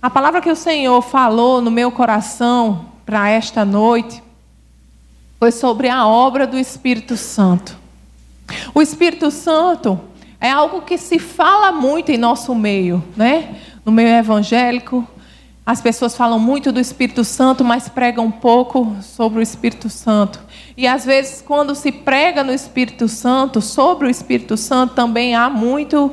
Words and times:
A 0.00 0.08
palavra 0.08 0.40
que 0.40 0.50
o 0.50 0.54
Senhor 0.54 1.02
falou 1.02 1.60
no 1.60 1.72
meu 1.72 1.90
coração 1.90 2.86
para 3.04 3.28
esta 3.30 3.64
noite 3.64 4.22
foi 5.40 5.50
sobre 5.50 5.88
a 5.88 6.06
obra 6.06 6.46
do 6.46 6.56
Espírito 6.56 7.16
Santo. 7.16 7.76
O 8.72 8.80
Espírito 8.80 9.28
Santo 9.32 10.00
é 10.40 10.50
algo 10.50 10.82
que 10.82 10.96
se 10.96 11.18
fala 11.18 11.72
muito 11.72 12.12
em 12.12 12.16
nosso 12.16 12.54
meio, 12.54 13.02
né? 13.16 13.56
No 13.84 13.90
meio 13.90 14.08
evangélico, 14.08 15.04
as 15.66 15.80
pessoas 15.80 16.16
falam 16.16 16.38
muito 16.38 16.70
do 16.70 16.78
Espírito 16.78 17.24
Santo, 17.24 17.64
mas 17.64 17.88
pregam 17.88 18.30
pouco 18.30 18.96
sobre 19.02 19.40
o 19.40 19.42
Espírito 19.42 19.90
Santo. 19.90 20.40
E 20.76 20.86
às 20.86 21.04
vezes, 21.04 21.42
quando 21.42 21.74
se 21.74 21.90
prega 21.90 22.44
no 22.44 22.52
Espírito 22.52 23.08
Santo, 23.08 23.60
sobre 23.60 24.06
o 24.06 24.10
Espírito 24.10 24.56
Santo, 24.56 24.94
também 24.94 25.34
há 25.34 25.50
muito, 25.50 26.12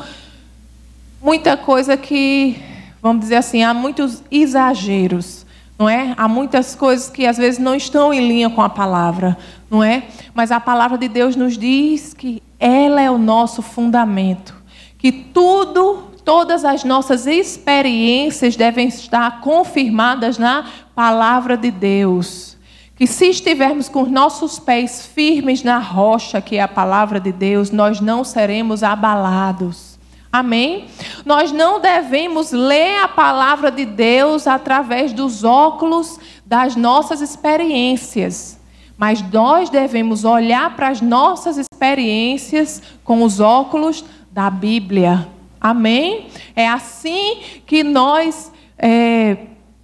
muita 1.21 1.55
coisa 1.55 1.95
que, 1.95 2.59
vamos 3.05 3.21
dizer 3.21 3.35
assim, 3.35 3.61
há 3.61 3.71
muitos 3.71 4.23
exageros, 4.31 5.45
não 5.77 5.87
é? 5.87 6.15
Há 6.17 6.27
muitas 6.27 6.73
coisas 6.73 7.07
que 7.07 7.27
às 7.27 7.37
vezes 7.37 7.59
não 7.59 7.75
estão 7.75 8.11
em 8.11 8.27
linha 8.27 8.49
com 8.49 8.63
a 8.63 8.67
palavra, 8.67 9.37
não 9.69 9.83
é? 9.83 10.05
Mas 10.33 10.51
a 10.51 10.59
palavra 10.59 10.97
de 10.97 11.07
Deus 11.07 11.35
nos 11.35 11.55
diz 11.55 12.15
que 12.15 12.41
ela 12.59 12.99
é 12.99 13.11
o 13.11 13.19
nosso 13.19 13.61
fundamento, 13.61 14.55
que 14.97 15.11
tudo, 15.11 16.13
todas 16.23 16.65
as 16.65 16.83
nossas 16.83 17.27
experiências 17.27 18.55
devem 18.55 18.87
estar 18.87 19.39
confirmadas 19.39 20.39
na 20.39 20.65
palavra 20.95 21.55
de 21.55 21.69
Deus 21.69 22.55
que 22.95 23.05
se 23.05 23.25
estivermos 23.25 23.89
com 23.89 24.03
os 24.03 24.09
nossos 24.09 24.57
pés 24.57 25.05
firmes 25.05 25.61
na 25.61 25.79
rocha, 25.79 26.41
que 26.41 26.55
é 26.55 26.61
a 26.61 26.67
palavra 26.67 27.19
de 27.19 27.33
Deus, 27.33 27.69
nós 27.69 27.99
não 27.99 28.23
seremos 28.23 28.83
abalados. 28.83 29.94
Amém? 30.35 30.87
Nós 31.25 31.53
não 31.53 31.79
devemos 31.79 32.51
ler 32.51 32.99
a 32.99 33.07
palavra 33.07 33.71
de 33.71 33.85
Deus 33.85 34.47
através 34.47 35.13
dos 35.13 35.45
óculos 35.45 36.19
das 36.45 36.75
nossas 36.75 37.21
experiências, 37.21 38.59
mas 38.97 39.21
nós 39.31 39.69
devemos 39.69 40.25
olhar 40.25 40.75
para 40.75 40.89
as 40.89 40.99
nossas 40.99 41.57
experiências 41.57 42.81
com 43.01 43.23
os 43.23 43.39
óculos 43.39 44.03
da 44.29 44.49
Bíblia. 44.49 45.25
Amém? 45.61 46.27
É 46.53 46.67
assim 46.67 47.37
que 47.65 47.81
nós 47.81 48.51
é, 48.77 49.37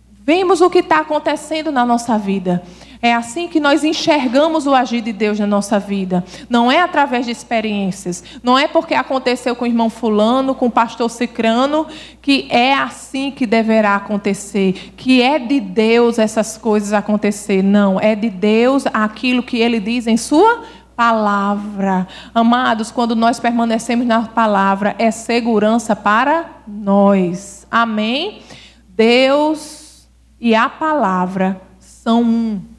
vemos 0.10 0.60
o 0.60 0.70
que 0.70 0.80
está 0.80 1.00
acontecendo 1.00 1.72
na 1.72 1.86
nossa 1.86 2.18
vida. 2.18 2.62
É 3.02 3.14
assim 3.14 3.48
que 3.48 3.60
nós 3.60 3.84
enxergamos 3.84 4.68
o 4.68 4.76
agir 4.76 5.02
de 5.02 5.12
Deus 5.12 5.40
na 5.40 5.48
nossa 5.48 5.80
vida. 5.80 6.24
Não 6.50 6.72
é 6.72 6.80
através 6.82 7.26
de 7.26 7.32
experiências. 7.32 8.24
Não 8.44 8.58
é 8.58 8.68
porque 8.68 8.94
aconteceu 8.94 9.56
com 9.56 9.66
o 9.66 9.68
irmão 9.68 9.90
Fulano, 9.90 10.54
com 10.54 10.68
o 10.68 10.72
pastor 10.72 11.10
Cicrano, 11.10 11.88
que 12.22 12.48
é 12.50 12.74
assim 12.74 13.32
que 13.32 13.48
deverá 13.48 13.96
acontecer. 13.96 14.94
Que 14.96 15.22
é 15.22 15.40
de 15.40 15.60
Deus 15.60 16.20
essas 16.20 16.58
coisas 16.58 16.94
acontecer. 16.94 17.64
Não. 17.64 18.00
É 18.00 18.16
de 18.16 18.30
Deus 18.30 18.86
aquilo 18.94 19.42
que 19.42 19.58
ele 19.58 19.80
diz 19.80 20.06
em 20.06 20.18
Sua 20.18 20.62
palavra. 20.96 22.08
Amados, 22.32 22.92
quando 22.92 23.16
nós 23.16 23.40
permanecemos 23.40 24.06
na 24.06 24.28
palavra, 24.28 24.96
é 25.00 25.10
segurança 25.10 25.96
para 25.96 26.46
nós. 26.68 27.66
Amém? 27.72 28.44
Deus 28.88 30.08
e 30.40 30.54
a 30.54 30.70
palavra 30.70 31.60
são 31.80 32.22
um. 32.22 32.71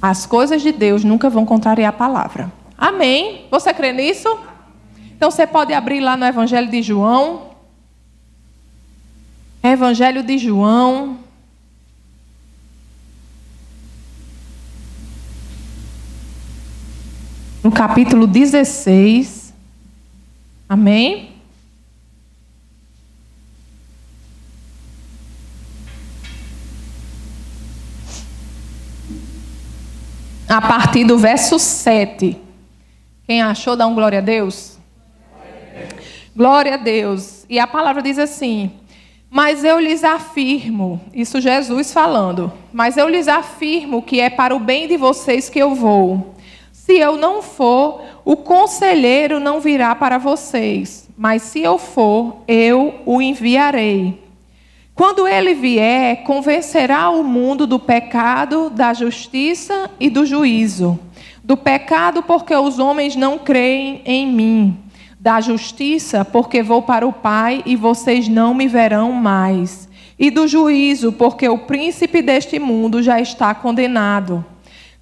As 0.00 0.26
coisas 0.26 0.62
de 0.62 0.72
Deus 0.72 1.02
nunca 1.04 1.30
vão 1.30 1.44
contrariar 1.44 1.90
a 1.90 1.96
palavra. 1.96 2.52
Amém? 2.76 3.46
Você 3.50 3.72
crê 3.72 3.92
nisso? 3.92 4.28
Então 5.16 5.30
você 5.30 5.46
pode 5.46 5.72
abrir 5.72 6.00
lá 6.00 6.16
no 6.16 6.24
Evangelho 6.24 6.70
de 6.70 6.82
João. 6.82 7.50
Evangelho 9.62 10.22
de 10.22 10.36
João. 10.38 11.18
No 17.64 17.72
capítulo 17.72 18.26
16. 18.26 19.52
Amém? 20.68 21.35
A 30.48 30.60
partir 30.60 31.04
do 31.04 31.18
verso 31.18 31.58
7. 31.58 32.36
Quem 33.26 33.42
achou, 33.42 33.74
dá 33.74 33.86
um 33.86 33.94
glória 33.94 34.18
a 34.18 34.22
Deus. 34.22 34.78
Glória 36.34 36.74
a 36.74 36.76
Deus. 36.76 37.44
E 37.48 37.58
a 37.58 37.66
palavra 37.66 38.02
diz 38.02 38.18
assim: 38.18 38.70
Mas 39.28 39.64
eu 39.64 39.80
lhes 39.80 40.04
afirmo, 40.04 41.00
isso 41.12 41.40
Jesus 41.40 41.92
falando, 41.92 42.52
mas 42.72 42.96
eu 42.96 43.08
lhes 43.08 43.26
afirmo 43.26 44.02
que 44.02 44.20
é 44.20 44.30
para 44.30 44.54
o 44.54 44.60
bem 44.60 44.86
de 44.86 44.96
vocês 44.96 45.48
que 45.48 45.58
eu 45.58 45.74
vou. 45.74 46.34
Se 46.72 46.96
eu 46.96 47.16
não 47.16 47.42
for, 47.42 48.00
o 48.24 48.36
conselheiro 48.36 49.40
não 49.40 49.60
virá 49.60 49.94
para 49.94 50.18
vocês, 50.18 51.08
mas 51.16 51.42
se 51.42 51.60
eu 51.60 51.78
for, 51.78 52.42
eu 52.46 53.00
o 53.04 53.20
enviarei. 53.20 54.25
Quando 54.96 55.28
ele 55.28 55.52
vier, 55.52 56.22
convencerá 56.22 57.10
o 57.10 57.22
mundo 57.22 57.66
do 57.66 57.78
pecado, 57.78 58.70
da 58.70 58.94
justiça 58.94 59.90
e 60.00 60.08
do 60.08 60.24
juízo. 60.24 60.98
Do 61.44 61.54
pecado, 61.54 62.22
porque 62.22 62.56
os 62.56 62.78
homens 62.78 63.14
não 63.14 63.38
creem 63.38 64.00
em 64.06 64.26
mim. 64.26 64.78
Da 65.20 65.38
justiça, 65.38 66.24
porque 66.24 66.62
vou 66.62 66.80
para 66.80 67.06
o 67.06 67.12
Pai 67.12 67.62
e 67.66 67.76
vocês 67.76 68.26
não 68.26 68.54
me 68.54 68.66
verão 68.66 69.12
mais. 69.12 69.86
E 70.18 70.30
do 70.30 70.48
juízo, 70.48 71.12
porque 71.12 71.46
o 71.46 71.58
príncipe 71.58 72.22
deste 72.22 72.58
mundo 72.58 73.02
já 73.02 73.20
está 73.20 73.54
condenado. 73.54 74.42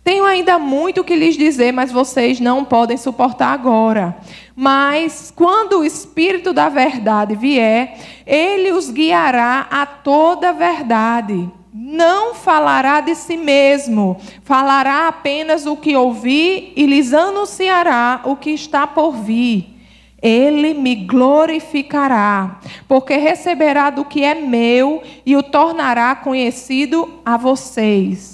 Tenho 0.04 0.26
ainda 0.26 0.59
muito 0.59 1.03
que 1.03 1.16
lhes 1.16 1.34
dizer, 1.34 1.72
mas 1.72 1.91
vocês 1.91 2.38
não 2.38 2.62
podem 2.62 2.98
suportar 2.98 3.54
agora. 3.54 4.15
Mas 4.54 5.32
quando 5.34 5.78
o 5.78 5.84
Espírito 5.84 6.53
da 6.53 6.69
Verdade 6.69 7.34
vier, 7.34 7.98
ele 8.26 8.70
os 8.70 8.91
guiará 8.91 9.66
a 9.70 9.87
toda 9.87 10.50
a 10.50 10.53
verdade. 10.53 11.50
Não 11.72 12.34
falará 12.34 13.00
de 13.00 13.14
si 13.14 13.38
mesmo, 13.38 14.19
falará 14.43 15.09
apenas 15.09 15.64
o 15.64 15.75
que 15.75 15.97
ouvir 15.97 16.75
e 16.76 16.84
lhes 16.84 17.14
anunciará 17.14 18.20
o 18.25 18.37
que 18.37 18.50
está 18.50 18.87
por 18.87 19.12
vir. 19.12 19.75
Ele 20.20 20.75
me 20.75 20.94
glorificará, 20.94 22.60
porque 22.87 23.16
receberá 23.16 23.88
do 23.88 24.04
que 24.04 24.22
é 24.22 24.34
meu 24.34 25.03
e 25.25 25.34
o 25.34 25.43
tornará 25.43 26.14
conhecido 26.14 27.20
a 27.25 27.37
vocês. 27.37 28.33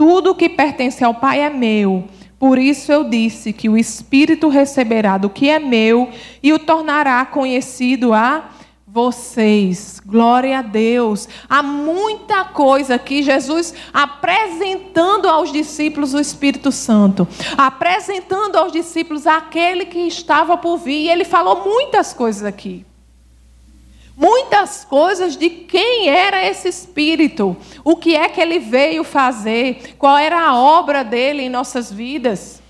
Tudo 0.00 0.34
que 0.34 0.48
pertence 0.48 1.04
ao 1.04 1.12
Pai 1.12 1.40
é 1.40 1.50
meu. 1.50 2.04
Por 2.38 2.58
isso 2.58 2.90
eu 2.90 3.04
disse 3.04 3.52
que 3.52 3.68
o 3.68 3.76
Espírito 3.76 4.48
receberá 4.48 5.18
do 5.18 5.28
que 5.28 5.50
é 5.50 5.58
meu 5.58 6.08
e 6.42 6.54
o 6.54 6.58
tornará 6.58 7.22
conhecido 7.26 8.14
a 8.14 8.48
vocês. 8.86 10.00
Glória 10.02 10.60
a 10.60 10.62
Deus. 10.62 11.28
Há 11.46 11.62
muita 11.62 12.44
coisa 12.44 12.94
aqui, 12.94 13.22
Jesus 13.22 13.74
apresentando 13.92 15.28
aos 15.28 15.52
discípulos 15.52 16.14
o 16.14 16.18
Espírito 16.18 16.72
Santo, 16.72 17.28
apresentando 17.58 18.56
aos 18.56 18.72
discípulos 18.72 19.26
aquele 19.26 19.84
que 19.84 19.98
estava 19.98 20.56
por 20.56 20.78
vir. 20.78 21.02
E 21.02 21.10
ele 21.10 21.26
falou 21.26 21.62
muitas 21.62 22.14
coisas 22.14 22.42
aqui 22.42 22.86
muitas 24.16 24.84
coisas 24.84 25.36
de 25.36 25.48
quem 25.48 26.08
era 26.08 26.46
esse 26.46 26.68
Espírito, 26.68 27.56
o 27.84 27.96
que 27.96 28.16
é 28.16 28.28
que 28.28 28.40
ele 28.40 28.58
veio 28.58 29.04
fazer, 29.04 29.94
qual 29.98 30.16
era 30.18 30.40
a 30.40 30.56
obra 30.56 31.02
dele 31.02 31.42
em 31.42 31.48
nossas 31.48 31.92
vidas. 31.92 32.60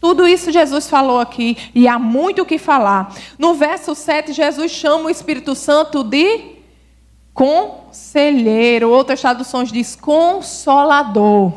Tudo 0.00 0.28
isso 0.28 0.52
Jesus 0.52 0.88
falou 0.88 1.18
aqui 1.18 1.56
e 1.74 1.88
há 1.88 1.98
muito 1.98 2.42
o 2.42 2.46
que 2.46 2.58
falar. 2.58 3.12
No 3.38 3.54
verso 3.54 3.94
7, 3.94 4.32
Jesus 4.32 4.70
chama 4.70 5.06
o 5.06 5.10
Espírito 5.10 5.54
Santo 5.54 6.04
de 6.04 6.56
conselheiro. 7.34 8.90
Outras 8.90 9.20
traduções 9.20 9.72
diz 9.72 9.96
consolador. 9.96 11.52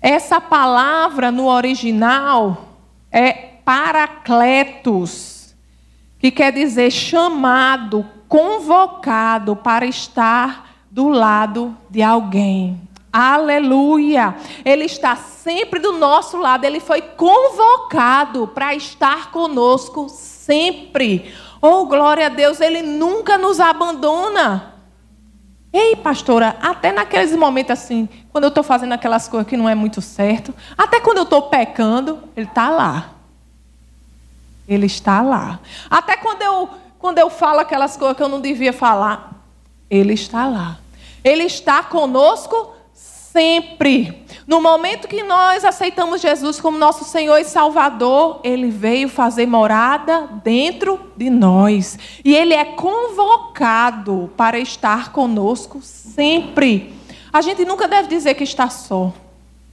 Essa 0.00 0.40
palavra 0.40 1.30
no 1.30 1.46
original 1.46 2.68
é 3.10 3.32
paracletos, 3.64 5.39
que 6.20 6.30
quer 6.30 6.52
dizer 6.52 6.90
chamado, 6.90 8.06
convocado 8.28 9.56
para 9.56 9.86
estar 9.86 10.70
do 10.90 11.08
lado 11.08 11.76
de 11.88 12.02
alguém. 12.02 12.80
Aleluia! 13.12 14.36
Ele 14.64 14.84
está 14.84 15.16
sempre 15.16 15.80
do 15.80 15.92
nosso 15.92 16.36
lado, 16.36 16.64
ele 16.64 16.78
foi 16.78 17.00
convocado 17.00 18.46
para 18.46 18.74
estar 18.74 19.32
conosco 19.32 20.08
sempre. 20.08 21.34
Oh, 21.60 21.86
glória 21.86 22.26
a 22.26 22.28
Deus, 22.28 22.60
ele 22.60 22.82
nunca 22.82 23.36
nos 23.36 23.58
abandona. 23.58 24.74
Ei, 25.72 25.96
pastora, 25.96 26.56
até 26.60 26.92
naqueles 26.92 27.34
momentos 27.34 27.72
assim, 27.72 28.08
quando 28.30 28.44
eu 28.44 28.48
estou 28.48 28.62
fazendo 28.62 28.92
aquelas 28.92 29.26
coisas 29.26 29.48
que 29.48 29.56
não 29.56 29.68
é 29.68 29.74
muito 29.74 30.00
certo, 30.00 30.54
até 30.76 31.00
quando 31.00 31.18
eu 31.18 31.24
estou 31.24 31.42
pecando, 31.42 32.20
ele 32.36 32.46
está 32.46 32.70
lá. 32.70 33.19
Ele 34.70 34.86
está 34.86 35.20
lá. 35.20 35.58
Até 35.90 36.16
quando 36.16 36.42
eu 36.42 36.70
quando 37.00 37.18
eu 37.18 37.30
falo 37.30 37.60
aquelas 37.60 37.96
coisas 37.96 38.14
que 38.14 38.22
eu 38.22 38.28
não 38.28 38.40
devia 38.40 38.74
falar, 38.74 39.32
Ele 39.88 40.12
está 40.12 40.46
lá. 40.46 40.78
Ele 41.24 41.44
está 41.44 41.82
conosco 41.82 42.74
sempre. 42.92 44.22
No 44.46 44.60
momento 44.60 45.08
que 45.08 45.22
nós 45.22 45.64
aceitamos 45.64 46.20
Jesus 46.20 46.60
como 46.60 46.76
nosso 46.76 47.04
Senhor 47.04 47.38
e 47.38 47.44
Salvador, 47.44 48.40
Ele 48.44 48.68
veio 48.68 49.08
fazer 49.08 49.46
morada 49.46 50.28
dentro 50.44 51.00
de 51.16 51.30
nós. 51.30 51.98
E 52.22 52.34
Ele 52.34 52.52
é 52.52 52.66
convocado 52.66 54.30
para 54.36 54.58
estar 54.58 55.10
conosco 55.10 55.80
sempre. 55.82 56.94
A 57.32 57.40
gente 57.40 57.64
nunca 57.64 57.88
deve 57.88 58.08
dizer 58.08 58.34
que 58.34 58.44
está 58.44 58.68
só, 58.68 59.10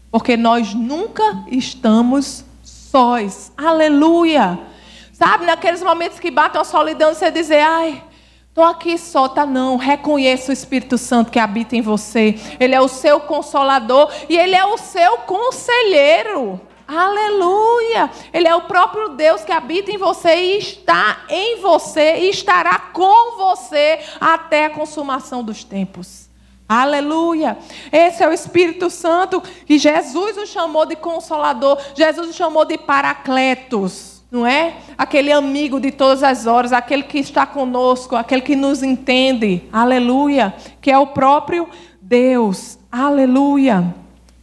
porque 0.10 0.38
nós 0.38 0.74
nunca 0.74 1.44
estamos 1.52 2.46
sós. 2.64 3.52
Aleluia! 3.58 4.77
Sabe, 5.18 5.48
naqueles 5.48 5.82
momentos 5.82 6.20
que 6.20 6.30
batem 6.30 6.62
a 6.62 6.64
solidão, 6.64 7.12
você 7.12 7.32
dizer, 7.32 7.62
ai, 7.62 8.04
estou 8.50 8.64
aqui 8.64 9.00
só, 9.00 9.28
tá 9.28 9.48
não. 9.48 9.76
Reconheça 9.76 10.52
o 10.52 10.54
Espírito 10.54 10.96
Santo 10.96 11.32
que 11.32 11.40
habita 11.40 11.76
em 11.76 11.82
você. 11.82 12.36
Ele 12.60 12.76
é 12.76 12.80
o 12.80 12.88
seu 12.88 13.20
consolador 13.22 14.14
e 14.30 14.38
ele 14.38 14.54
é 14.54 14.64
o 14.64 14.78
seu 14.78 15.18
conselheiro. 15.20 16.62
Aleluia! 16.88 18.12
Ele 18.32 18.48
é 18.48 18.56
o 18.56 18.62
próprio 18.62 19.10
Deus 19.10 19.44
que 19.44 19.52
habita 19.52 19.90
em 19.90 19.98
você 19.98 20.36
e 20.36 20.60
está 20.60 21.24
em 21.30 21.62
você 21.62 22.18
e 22.18 22.30
estará 22.30 22.78
com 22.78 23.38
você 23.38 24.00
até 24.22 24.66
a 24.66 24.70
consumação 24.70 25.44
dos 25.44 25.64
tempos. 25.64 26.30
Aleluia! 26.70 27.58
Esse 27.92 28.24
é 28.24 28.30
o 28.30 28.34
Espírito 28.34 28.92
Santo 28.92 29.42
que 29.42 29.80
Jesus 29.80 30.38
o 30.38 30.46
chamou 30.46 30.86
de 30.86 30.96
consolador, 30.96 31.80
Jesus 31.96 32.30
o 32.30 32.34
chamou 32.34 32.66
de 32.66 32.78
paracletos 32.78 34.17
não 34.32 34.46
é? 34.46 34.76
Aquele 34.98 35.32
amigo 35.32 35.80
de 35.80 35.92
todas 35.92 36.24
as 36.24 36.46
horas, 36.46 36.74
aquele 36.74 37.04
que 37.04 37.20
está 37.20 37.46
conosco, 37.46 38.16
aquele 38.16 38.42
que 38.42 38.56
nos 38.56 38.84
entende, 38.84 39.64
aleluia, 39.72 40.54
que 40.82 40.92
é 40.92 40.98
o 40.98 41.08
próprio 41.08 41.68
Deus, 42.02 42.78
aleluia. 42.92 43.94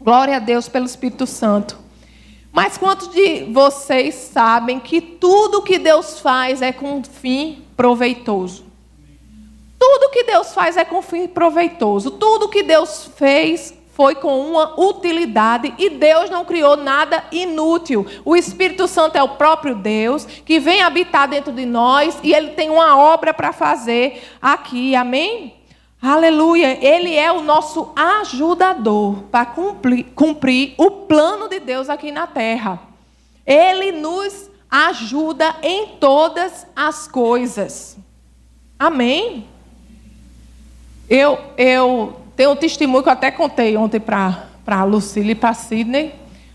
Glória 0.00 0.36
a 0.36 0.38
Deus 0.40 0.68
pelo 0.68 0.86
Espírito 0.86 1.26
Santo. 1.26 1.78
Mas 2.52 2.78
quantos 2.78 3.08
de 3.08 3.44
vocês 3.52 4.14
sabem 4.14 4.78
que 4.78 5.00
tudo 5.00 5.62
que 5.62 5.78
Deus 5.78 6.20
faz 6.20 6.62
é 6.62 6.72
com 6.72 6.98
um 6.98 7.02
fim 7.02 7.64
proveitoso? 7.76 8.64
Tudo 9.78 10.10
que 10.10 10.24
Deus 10.24 10.54
faz 10.54 10.76
é 10.76 10.84
com 10.84 11.02
fim 11.02 11.26
proveitoso. 11.26 12.12
Tudo 12.12 12.48
que 12.48 12.62
Deus 12.62 13.10
fez 13.16 13.74
foi 13.94 14.16
com 14.16 14.40
uma 14.40 14.78
utilidade 14.78 15.72
e 15.78 15.88
Deus 15.88 16.28
não 16.28 16.44
criou 16.44 16.76
nada 16.76 17.24
inútil. 17.30 18.04
O 18.24 18.34
Espírito 18.34 18.88
Santo 18.88 19.16
é 19.16 19.22
o 19.22 19.36
próprio 19.36 19.76
Deus 19.76 20.26
que 20.26 20.58
vem 20.58 20.82
habitar 20.82 21.28
dentro 21.28 21.52
de 21.52 21.64
nós 21.64 22.18
e 22.22 22.34
ele 22.34 22.50
tem 22.50 22.70
uma 22.70 22.98
obra 22.98 23.32
para 23.32 23.52
fazer 23.52 24.22
aqui. 24.42 24.96
Amém? 24.96 25.54
Aleluia. 26.02 26.76
Ele 26.84 27.14
é 27.14 27.30
o 27.30 27.42
nosso 27.42 27.92
ajudador 27.94 29.22
para 29.30 29.46
cumprir, 29.46 30.06
cumprir 30.14 30.74
o 30.76 30.90
plano 30.90 31.48
de 31.48 31.60
Deus 31.60 31.88
aqui 31.88 32.10
na 32.10 32.26
terra. 32.26 32.80
Ele 33.46 33.92
nos 33.92 34.50
ajuda 34.68 35.54
em 35.62 35.98
todas 36.00 36.66
as 36.74 37.06
coisas. 37.06 37.96
Amém? 38.76 39.46
Eu, 41.08 41.38
eu 41.56 42.23
tem 42.36 42.46
um 42.46 42.56
testemunho 42.56 43.02
que 43.02 43.08
eu 43.08 43.12
até 43.12 43.30
contei 43.30 43.76
ontem 43.76 44.00
para 44.00 44.48
a 44.66 44.84
Lucília 44.84 45.32
e 45.32 45.34
para 45.34 45.54
Sidney, 45.54 46.14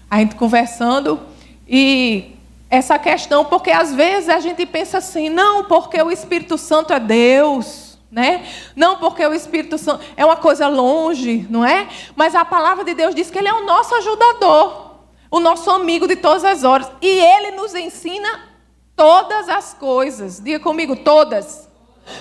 a 0.09 0.19
gente 0.19 0.35
conversando, 0.35 1.19
e 1.67 2.35
essa 2.69 2.99
questão, 2.99 3.45
porque 3.45 3.71
às 3.71 3.93
vezes 3.93 4.29
a 4.29 4.39
gente 4.39 4.65
pensa 4.65 4.97
assim, 4.99 5.29
não, 5.29 5.63
porque 5.65 6.01
o 6.01 6.11
Espírito 6.11 6.57
Santo 6.57 6.93
é 6.93 6.99
Deus, 6.99 7.97
né? 8.11 8.45
Não 8.75 8.97
porque 8.97 9.25
o 9.25 9.33
Espírito 9.33 9.77
Santo 9.77 10.03
é 10.17 10.25
uma 10.25 10.35
coisa 10.35 10.67
longe, 10.67 11.47
não 11.49 11.65
é? 11.65 11.87
Mas 12.15 12.35
a 12.35 12.43
palavra 12.43 12.83
de 12.83 12.93
Deus 12.93 13.15
diz 13.15 13.31
que 13.31 13.37
ele 13.37 13.47
é 13.47 13.53
o 13.53 13.65
nosso 13.65 13.95
ajudador, 13.95 14.95
o 15.31 15.39
nosso 15.39 15.69
amigo 15.69 16.07
de 16.07 16.15
todas 16.15 16.43
as 16.43 16.63
horas, 16.63 16.91
e 17.01 17.07
ele 17.07 17.51
nos 17.51 17.73
ensina 17.73 18.49
todas 18.95 19.47
as 19.47 19.73
coisas. 19.73 20.39
Diga 20.39 20.59
comigo, 20.59 20.95
todas. 20.95 21.69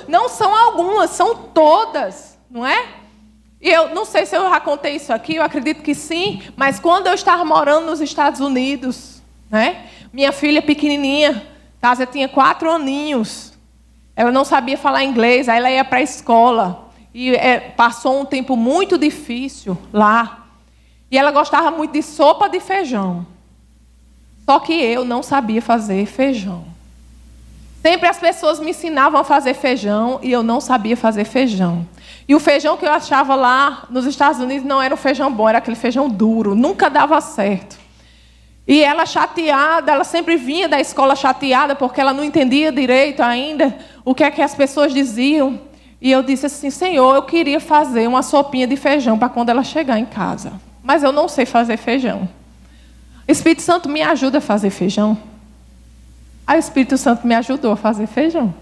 Não 0.06 0.28
são 0.28 0.54
algumas, 0.54 1.10
são 1.10 1.34
todas, 1.34 2.38
não 2.50 2.66
é? 2.66 2.86
E 3.60 3.68
eu 3.68 3.94
não 3.94 4.04
sei 4.04 4.24
se 4.24 4.36
eu 4.36 4.48
já 4.48 4.60
contei 4.60 4.96
isso 4.96 5.12
aqui, 5.12 5.36
eu 5.36 5.42
acredito 5.42 5.82
que 5.82 5.94
sim, 5.94 6.42
mas 6.56 6.78
quando 6.78 7.08
eu 7.08 7.14
estava 7.14 7.44
morando 7.44 7.86
nos 7.86 8.00
Estados 8.00 8.40
Unidos, 8.40 9.20
né? 9.50 9.86
Minha 10.12 10.32
filha 10.32 10.62
pequenininha, 10.62 11.44
Tássia 11.80 12.06
tinha 12.06 12.28
quatro 12.28 12.70
aninhos. 12.70 13.52
Ela 14.16 14.32
não 14.32 14.44
sabia 14.44 14.76
falar 14.76 15.04
inglês, 15.04 15.48
aí 15.48 15.58
ela 15.58 15.70
ia 15.70 15.84
para 15.84 15.98
a 15.98 16.02
escola. 16.02 16.88
E 17.14 17.34
é, 17.34 17.60
passou 17.60 18.20
um 18.20 18.24
tempo 18.24 18.56
muito 18.56 18.98
difícil 18.98 19.76
lá. 19.92 20.46
E 21.10 21.16
ela 21.16 21.30
gostava 21.30 21.70
muito 21.70 21.92
de 21.92 22.02
sopa 22.02 22.48
de 22.48 22.60
feijão. 22.60 23.26
Só 24.44 24.58
que 24.58 24.72
eu 24.72 25.04
não 25.04 25.22
sabia 25.22 25.62
fazer 25.62 26.06
feijão. 26.06 26.64
Sempre 27.80 28.08
as 28.08 28.18
pessoas 28.18 28.58
me 28.58 28.70
ensinavam 28.70 29.20
a 29.20 29.24
fazer 29.24 29.54
feijão 29.54 30.18
e 30.22 30.32
eu 30.32 30.42
não 30.42 30.60
sabia 30.60 30.96
fazer 30.96 31.24
feijão. 31.24 31.86
E 32.28 32.34
o 32.34 32.40
feijão 32.40 32.76
que 32.76 32.84
eu 32.84 32.92
achava 32.92 33.34
lá 33.34 33.86
nos 33.88 34.04
Estados 34.04 34.38
Unidos 34.38 34.68
não 34.68 34.82
era 34.82 34.92
um 34.92 34.98
feijão 34.98 35.32
bom, 35.32 35.48
era 35.48 35.58
aquele 35.58 35.76
feijão 35.76 36.10
duro, 36.10 36.54
nunca 36.54 36.90
dava 36.90 37.18
certo. 37.22 37.78
E 38.66 38.84
ela 38.84 39.06
chateada, 39.06 39.92
ela 39.92 40.04
sempre 40.04 40.36
vinha 40.36 40.68
da 40.68 40.78
escola 40.78 41.16
chateada 41.16 41.74
porque 41.74 41.98
ela 41.98 42.12
não 42.12 42.22
entendia 42.22 42.70
direito 42.70 43.22
ainda 43.22 43.74
o 44.04 44.14
que 44.14 44.22
é 44.22 44.30
que 44.30 44.42
as 44.42 44.54
pessoas 44.54 44.92
diziam. 44.92 45.58
E 46.02 46.10
eu 46.10 46.22
disse 46.22 46.44
assim: 46.44 46.68
Senhor, 46.68 47.16
eu 47.16 47.22
queria 47.22 47.60
fazer 47.60 48.06
uma 48.06 48.22
sopinha 48.22 48.66
de 48.66 48.76
feijão 48.76 49.18
para 49.18 49.30
quando 49.30 49.48
ela 49.48 49.64
chegar 49.64 49.98
em 49.98 50.04
casa. 50.04 50.52
Mas 50.82 51.02
eu 51.02 51.10
não 51.10 51.28
sei 51.28 51.46
fazer 51.46 51.78
feijão. 51.78 52.28
Espírito 53.26 53.62
Santo 53.62 53.88
me 53.88 54.02
ajuda 54.02 54.36
a 54.36 54.40
fazer 54.42 54.68
feijão. 54.68 55.16
Aí 56.46 56.58
o 56.58 56.60
Espírito 56.60 56.98
Santo 56.98 57.26
me 57.26 57.34
ajudou 57.34 57.72
a 57.72 57.76
fazer 57.76 58.06
feijão. 58.06 58.54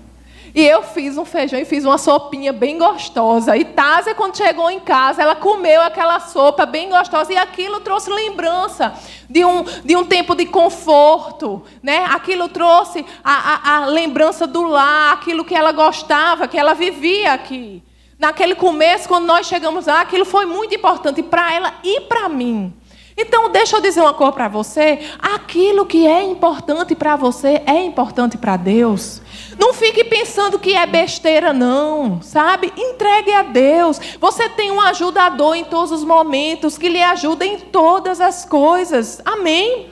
E 0.56 0.66
eu 0.66 0.82
fiz 0.82 1.18
um 1.18 1.24
feijão 1.26 1.60
e 1.60 1.66
fiz 1.66 1.84
uma 1.84 1.98
sopinha 1.98 2.50
bem 2.50 2.78
gostosa. 2.78 3.54
E 3.58 3.62
Tásia, 3.62 4.14
quando 4.14 4.38
chegou 4.38 4.70
em 4.70 4.80
casa, 4.80 5.20
ela 5.20 5.36
comeu 5.36 5.82
aquela 5.82 6.18
sopa 6.18 6.64
bem 6.64 6.88
gostosa. 6.88 7.30
E 7.30 7.36
aquilo 7.36 7.78
trouxe 7.80 8.08
lembrança 8.08 8.94
de 9.28 9.44
um, 9.44 9.62
de 9.84 9.94
um 9.94 10.02
tempo 10.06 10.34
de 10.34 10.46
conforto. 10.46 11.62
Né? 11.82 12.06
Aquilo 12.06 12.48
trouxe 12.48 13.04
a, 13.22 13.34
a, 13.34 13.76
a 13.76 13.86
lembrança 13.88 14.46
do 14.46 14.62
lar, 14.62 15.12
aquilo 15.12 15.44
que 15.44 15.54
ela 15.54 15.72
gostava, 15.72 16.48
que 16.48 16.56
ela 16.56 16.72
vivia 16.72 17.34
aqui. 17.34 17.82
Naquele 18.18 18.54
começo, 18.54 19.06
quando 19.06 19.26
nós 19.26 19.46
chegamos 19.46 19.84
lá, 19.84 20.00
aquilo 20.00 20.24
foi 20.24 20.46
muito 20.46 20.74
importante 20.74 21.22
para 21.22 21.52
ela 21.52 21.74
e 21.84 22.00
para 22.00 22.30
mim. 22.30 22.72
Então, 23.18 23.50
deixa 23.50 23.76
eu 23.76 23.80
dizer 23.80 24.00
uma 24.02 24.12
coisa 24.12 24.32
para 24.32 24.48
você: 24.48 25.00
aquilo 25.18 25.86
que 25.86 26.06
é 26.06 26.22
importante 26.22 26.94
para 26.94 27.16
você 27.16 27.62
é 27.66 27.82
importante 27.82 28.36
para 28.36 28.56
Deus. 28.56 29.22
Não 29.58 29.72
fique 29.72 30.04
pensando 30.04 30.58
que 30.58 30.74
é 30.74 30.86
besteira, 30.86 31.52
não, 31.52 32.20
sabe? 32.20 32.72
Entregue 32.76 33.32
a 33.32 33.42
Deus. 33.42 33.98
Você 34.20 34.48
tem 34.48 34.70
um 34.70 34.80
ajudador 34.80 35.54
em 35.54 35.64
todos 35.64 35.90
os 35.92 36.04
momentos 36.04 36.76
que 36.76 36.88
lhe 36.88 37.02
ajuda 37.02 37.44
em 37.44 37.58
todas 37.58 38.20
as 38.20 38.44
coisas. 38.44 39.20
Amém? 39.24 39.88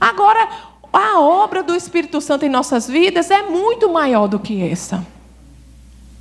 Agora, 0.00 0.48
a 0.92 1.20
obra 1.20 1.62
do 1.62 1.74
Espírito 1.74 2.20
Santo 2.20 2.44
em 2.44 2.48
nossas 2.48 2.88
vidas 2.88 3.30
é 3.30 3.42
muito 3.42 3.88
maior 3.90 4.26
do 4.26 4.38
que 4.38 4.66
essa. 4.68 5.04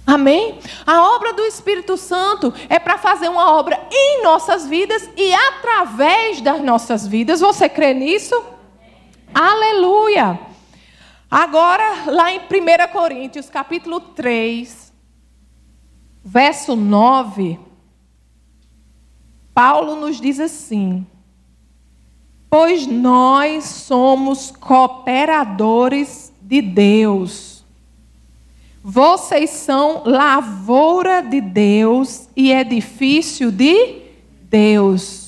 Amém? 0.05 0.57
A 0.86 1.15
obra 1.15 1.33
do 1.33 1.43
Espírito 1.43 1.97
Santo 1.97 2.53
é 2.69 2.79
para 2.79 2.97
fazer 2.97 3.27
uma 3.27 3.51
obra 3.51 3.79
em 3.91 4.24
nossas 4.24 4.65
vidas 4.65 5.09
e 5.17 5.33
através 5.33 6.39
das 6.41 6.62
nossas 6.62 7.05
vidas. 7.05 7.41
Você 7.41 7.67
crê 7.67 7.93
nisso? 7.93 8.41
Aleluia! 9.33 10.47
Agora, 11.29 12.10
lá 12.10 12.31
em 12.31 12.39
1 12.39 12.91
Coríntios, 12.93 13.50
capítulo 13.50 14.00
3, 14.00 14.93
verso 16.24 16.74
9, 16.74 17.60
Paulo 19.53 19.98
nos 19.98 20.22
diz 20.22 20.39
assim: 20.39 21.05
Pois 22.50 22.88
nós 22.88 23.65
somos 23.65 24.51
cooperadores 24.51 26.31
de 26.41 26.62
Deus. 26.62 27.65
Vocês 28.81 29.50
são 29.50 30.03
lavoura 30.05 31.22
de 31.22 31.41
Deus 31.41 32.29
e 32.38 32.53
edifício 32.53 33.51
de 33.51 34.01
Deus. 34.43 35.26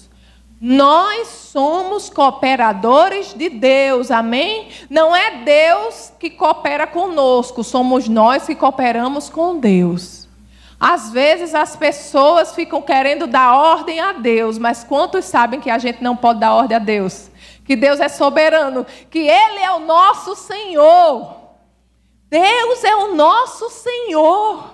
Nós 0.61 1.27
somos 1.27 2.09
cooperadores 2.09 3.33
de 3.33 3.49
Deus, 3.49 4.11
amém? 4.11 4.67
Não 4.89 5.15
é 5.15 5.43
Deus 5.43 6.11
que 6.19 6.29
coopera 6.29 6.85
conosco, 6.85 7.63
somos 7.63 8.09
nós 8.09 8.45
que 8.45 8.55
cooperamos 8.55 9.29
com 9.29 9.57
Deus. 9.57 10.27
Às 10.77 11.11
vezes 11.11 11.55
as 11.55 11.75
pessoas 11.75 12.53
ficam 12.53 12.81
querendo 12.81 13.25
dar 13.25 13.53
ordem 13.53 14.01
a 14.01 14.13
Deus, 14.13 14.57
mas 14.57 14.83
quantos 14.83 15.25
sabem 15.25 15.61
que 15.61 15.69
a 15.69 15.77
gente 15.77 16.03
não 16.03 16.15
pode 16.15 16.41
dar 16.41 16.53
ordem 16.53 16.75
a 16.75 16.79
Deus? 16.79 17.29
Que 17.65 17.75
Deus 17.75 17.99
é 17.99 18.09
soberano, 18.09 18.85
que 19.09 19.19
Ele 19.19 19.59
é 19.59 19.71
o 19.71 19.79
nosso 19.79 20.35
Senhor. 20.35 21.35
Deus 22.29 22.83
é 22.83 22.95
o 22.95 23.15
nosso 23.15 23.69
Senhor. 23.69 24.73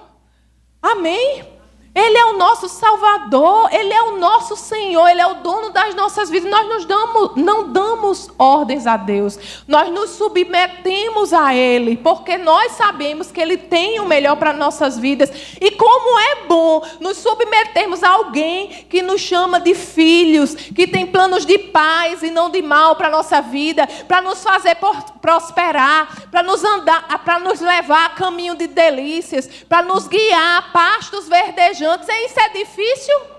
Amém? 0.81 1.54
Ele 1.95 2.17
é 2.17 2.25
o 2.25 2.37
nosso 2.37 2.67
Salvador, 2.67 3.69
Ele 3.71 3.93
é 3.93 4.03
o 4.03 4.17
nosso 4.17 4.57
Senhor, 4.57 5.07
Ele 5.07 5.21
é 5.21 5.27
o 5.27 5.35
dono 5.35 5.69
das 5.69 5.95
nossas 5.95 6.29
vidas. 6.29 6.51
Nós 6.51 6.67
nos 6.67 6.83
damos, 6.83 7.35
não 7.37 7.71
damos 7.71 8.29
ordens 8.37 8.85
a 8.85 8.97
Deus, 8.97 9.39
nós 9.65 9.89
nos 9.89 10.09
submetemos 10.09 11.31
a 11.31 11.55
Ele, 11.55 11.95
porque 11.95 12.37
nós 12.37 12.73
sabemos 12.73 13.31
que 13.31 13.39
Ele 13.39 13.55
tem 13.55 14.01
o 14.01 14.05
melhor 14.05 14.35
para 14.35 14.51
nossas 14.51 14.99
vidas. 14.99 15.31
E 15.61 15.71
como 15.71 16.19
é 16.19 16.35
bom 16.47 16.85
nos 16.99 17.15
submetermos 17.19 18.03
a 18.03 18.09
alguém 18.09 18.85
que 18.89 19.01
nos 19.01 19.21
chama 19.21 19.61
de 19.61 19.73
filhos, 19.73 20.53
que 20.53 20.85
tem 20.85 21.07
planos 21.07 21.45
de 21.45 21.57
paz 21.57 22.21
e 22.21 22.29
não 22.29 22.49
de 22.49 22.61
mal 22.61 22.97
para 22.97 23.09
nossa 23.09 23.39
vida, 23.41 23.87
para 24.05 24.19
nos 24.19 24.43
fazer 24.43 24.75
prosperar, 25.21 26.27
para 26.29 26.43
nos 26.43 26.61
andar, 26.61 27.23
para 27.23 27.39
nos 27.39 27.61
levar 27.61 28.07
a 28.07 28.09
caminho 28.09 28.53
de 28.53 28.67
delícias, 28.67 29.47
para 29.69 29.81
nos 29.81 30.09
guiar 30.09 30.57
a 30.57 30.61
pastos 30.73 31.29
verdejantes 31.29 31.84
antes. 31.85 32.09
É 32.09 32.25
isso 32.25 32.39
é 32.39 32.49
difícil? 32.49 33.35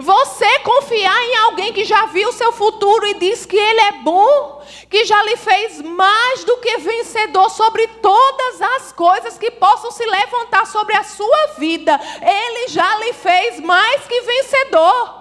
Você 0.00 0.60
confiar 0.60 1.20
em 1.24 1.36
alguém 1.38 1.72
que 1.72 1.84
já 1.84 2.06
viu 2.06 2.28
o 2.28 2.32
seu 2.32 2.52
futuro 2.52 3.04
e 3.04 3.14
diz 3.14 3.44
que 3.44 3.56
ele 3.56 3.80
é 3.80 3.92
bom, 4.02 4.64
que 4.88 5.04
já 5.04 5.20
lhe 5.24 5.36
fez 5.36 5.82
mais 5.82 6.44
do 6.44 6.56
que 6.58 6.78
vencedor 6.78 7.50
sobre 7.50 7.84
todas 8.00 8.62
as 8.62 8.92
coisas 8.92 9.36
que 9.36 9.50
possam 9.50 9.90
se 9.90 10.06
levantar 10.06 10.68
sobre 10.68 10.96
a 10.96 11.02
sua 11.02 11.46
vida. 11.58 11.98
Ele 12.22 12.68
já 12.68 12.96
lhe 12.98 13.12
fez 13.12 13.58
mais 13.58 14.06
que 14.06 14.20
vencedor. 14.20 15.18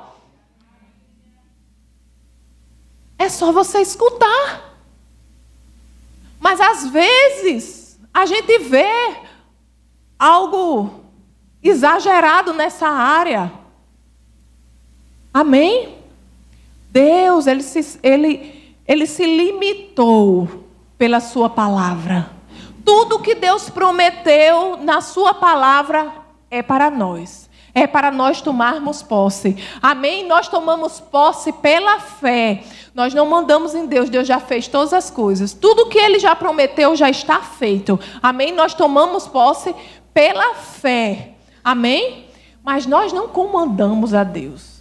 É 3.17 3.29
só 3.29 3.51
você 3.51 3.81
escutar. 3.81 4.77
Mas 6.39 6.61
às 6.61 6.87
vezes 6.87 7.99
a 8.13 8.27
gente 8.27 8.59
vê 8.59 9.17
algo 10.19 11.06
exagerado 11.63 12.53
nessa 12.53 12.87
área. 12.87 13.51
Amém? 15.33 15.95
Deus, 16.89 17.47
ele 17.47 17.61
se, 17.61 17.99
ele, 18.01 18.75
ele 18.87 19.05
se 19.05 19.25
limitou 19.25 20.65
pela 20.97 21.19
sua 21.19 21.49
palavra. 21.49 22.31
Tudo 22.83 23.19
que 23.19 23.35
Deus 23.35 23.69
prometeu 23.69 24.77
na 24.77 25.01
sua 25.01 25.33
palavra 25.33 26.11
é 26.49 26.61
para 26.63 26.89
nós. 26.89 27.47
É 27.75 27.85
para 27.85 28.09
nós 28.09 28.41
tomarmos 28.41 29.03
posse. 29.03 29.55
Amém? 29.79 30.25
Nós 30.25 30.47
tomamos 30.47 30.99
posse 30.99 31.51
pela 31.51 31.99
fé. 31.99 32.63
Nós 32.95 33.13
não 33.13 33.27
mandamos 33.27 33.75
em 33.75 33.85
Deus, 33.85 34.09
Deus 34.09 34.27
já 34.27 34.39
fez 34.39 34.67
todas 34.67 34.93
as 34.93 35.11
coisas. 35.11 35.53
Tudo 35.53 35.87
que 35.87 35.99
ele 35.99 36.17
já 36.17 36.35
prometeu 36.35 36.95
já 36.95 37.07
está 37.11 37.39
feito. 37.41 37.99
Amém? 38.23 38.51
Nós 38.51 38.73
tomamos 38.73 39.27
posse 39.27 39.75
pela 40.11 40.55
fé. 40.55 41.36
Amém? 41.67 42.29
Mas 42.63 42.85
nós 42.85 43.11
não 43.11 43.27
comandamos 43.27 44.13
a 44.13 44.23
Deus. 44.23 44.77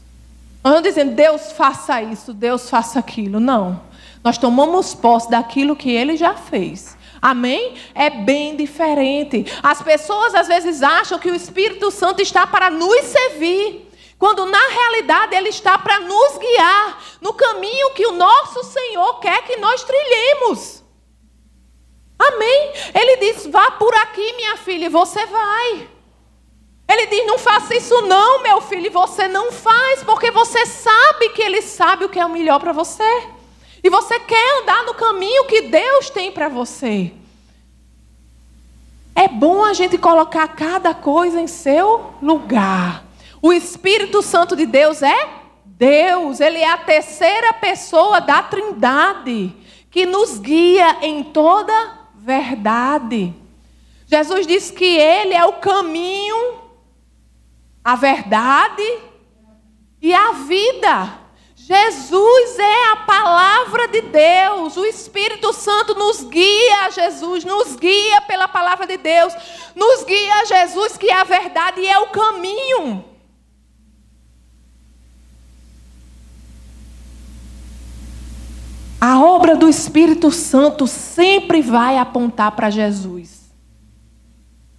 Nós 0.62 0.72
não 0.72 0.80
dizendo, 0.80 1.16
Deus 1.16 1.50
faça 1.50 2.00
isso, 2.00 2.32
Deus 2.32 2.70
faça 2.70 3.00
aquilo. 3.00 3.40
Não. 3.40 3.82
Nós 4.22 4.38
tomamos 4.38 4.94
posse 4.94 5.28
daquilo 5.28 5.74
que 5.74 5.90
ele 5.90 6.16
já 6.16 6.34
fez. 6.34 6.96
Amém? 7.20 7.74
É 7.92 8.08
bem 8.08 8.54
diferente. 8.54 9.46
As 9.64 9.82
pessoas 9.82 10.32
às 10.32 10.46
vezes 10.46 10.80
acham 10.80 11.18
que 11.18 11.28
o 11.28 11.34
Espírito 11.34 11.90
Santo 11.90 12.22
está 12.22 12.46
para 12.46 12.70
nos 12.70 13.04
servir. 13.06 13.90
Quando 14.16 14.46
na 14.46 14.68
realidade 14.68 15.34
ele 15.34 15.48
está 15.48 15.76
para 15.76 15.98
nos 15.98 16.38
guiar 16.38 17.02
no 17.20 17.34
caminho 17.34 17.94
que 17.94 18.06
o 18.06 18.12
nosso 18.12 18.62
Senhor 18.62 19.18
quer 19.18 19.42
que 19.42 19.56
nós 19.56 19.82
trilhemos. 19.82 20.84
Amém? 22.16 22.72
Ele 22.94 23.16
diz: 23.16 23.44
vá 23.46 23.72
por 23.72 23.92
aqui, 23.92 24.34
minha 24.34 24.56
filha, 24.58 24.86
e 24.86 24.88
você 24.88 25.26
vai. 25.26 25.95
Ele 26.88 27.06
diz: 27.06 27.26
Não 27.26 27.38
faça 27.38 27.74
isso, 27.74 28.02
não, 28.02 28.42
meu 28.42 28.60
filho. 28.60 28.86
E 28.86 28.90
você 28.90 29.28
não 29.28 29.50
faz, 29.52 30.02
porque 30.04 30.30
você 30.30 30.64
sabe 30.66 31.30
que 31.30 31.42
ele 31.42 31.62
sabe 31.62 32.04
o 32.04 32.08
que 32.08 32.18
é 32.18 32.26
o 32.26 32.30
melhor 32.30 32.60
para 32.60 32.72
você. 32.72 33.28
E 33.82 33.90
você 33.90 34.18
quer 34.18 34.62
andar 34.62 34.84
no 34.84 34.94
caminho 34.94 35.44
que 35.46 35.62
Deus 35.62 36.10
tem 36.10 36.32
para 36.32 36.48
você. 36.48 37.12
É 39.14 39.28
bom 39.28 39.64
a 39.64 39.72
gente 39.72 39.96
colocar 39.96 40.46
cada 40.48 40.92
coisa 40.92 41.40
em 41.40 41.46
seu 41.46 42.12
lugar. 42.20 43.04
O 43.40 43.52
Espírito 43.52 44.22
Santo 44.22 44.54
de 44.54 44.66
Deus 44.66 45.02
é 45.02 45.28
Deus, 45.64 46.40
ele 46.40 46.58
é 46.58 46.70
a 46.70 46.78
terceira 46.78 47.52
pessoa 47.52 48.20
da 48.20 48.42
Trindade, 48.42 49.54
que 49.90 50.06
nos 50.06 50.38
guia 50.38 50.98
em 51.02 51.22
toda 51.22 51.98
verdade. 52.14 53.34
Jesus 54.06 54.46
disse 54.46 54.72
que 54.72 54.84
ele 54.84 55.34
é 55.34 55.44
o 55.44 55.54
caminho, 55.54 56.54
a 57.86 57.94
verdade 57.94 58.82
e 60.02 60.12
a 60.12 60.32
vida. 60.32 61.20
Jesus 61.54 62.58
é 62.58 62.90
a 62.90 62.96
palavra 62.96 63.86
de 63.86 64.00
Deus. 64.00 64.76
O 64.76 64.84
Espírito 64.84 65.52
Santo 65.52 65.94
nos 65.94 66.24
guia 66.24 66.86
a 66.86 66.90
Jesus, 66.90 67.44
nos 67.44 67.76
guia 67.76 68.20
pela 68.22 68.48
palavra 68.48 68.88
de 68.88 68.96
Deus, 68.96 69.32
nos 69.76 70.02
guia 70.02 70.34
a 70.34 70.44
Jesus, 70.46 70.96
que 70.96 71.08
é 71.08 71.14
a 71.14 71.22
verdade 71.22 71.80
e 71.80 71.86
é 71.86 71.96
o 72.00 72.08
caminho. 72.08 73.04
A 79.00 79.20
obra 79.20 79.54
do 79.54 79.68
Espírito 79.68 80.32
Santo 80.32 80.88
sempre 80.88 81.62
vai 81.62 81.98
apontar 81.98 82.50
para 82.50 82.68
Jesus. 82.68 83.35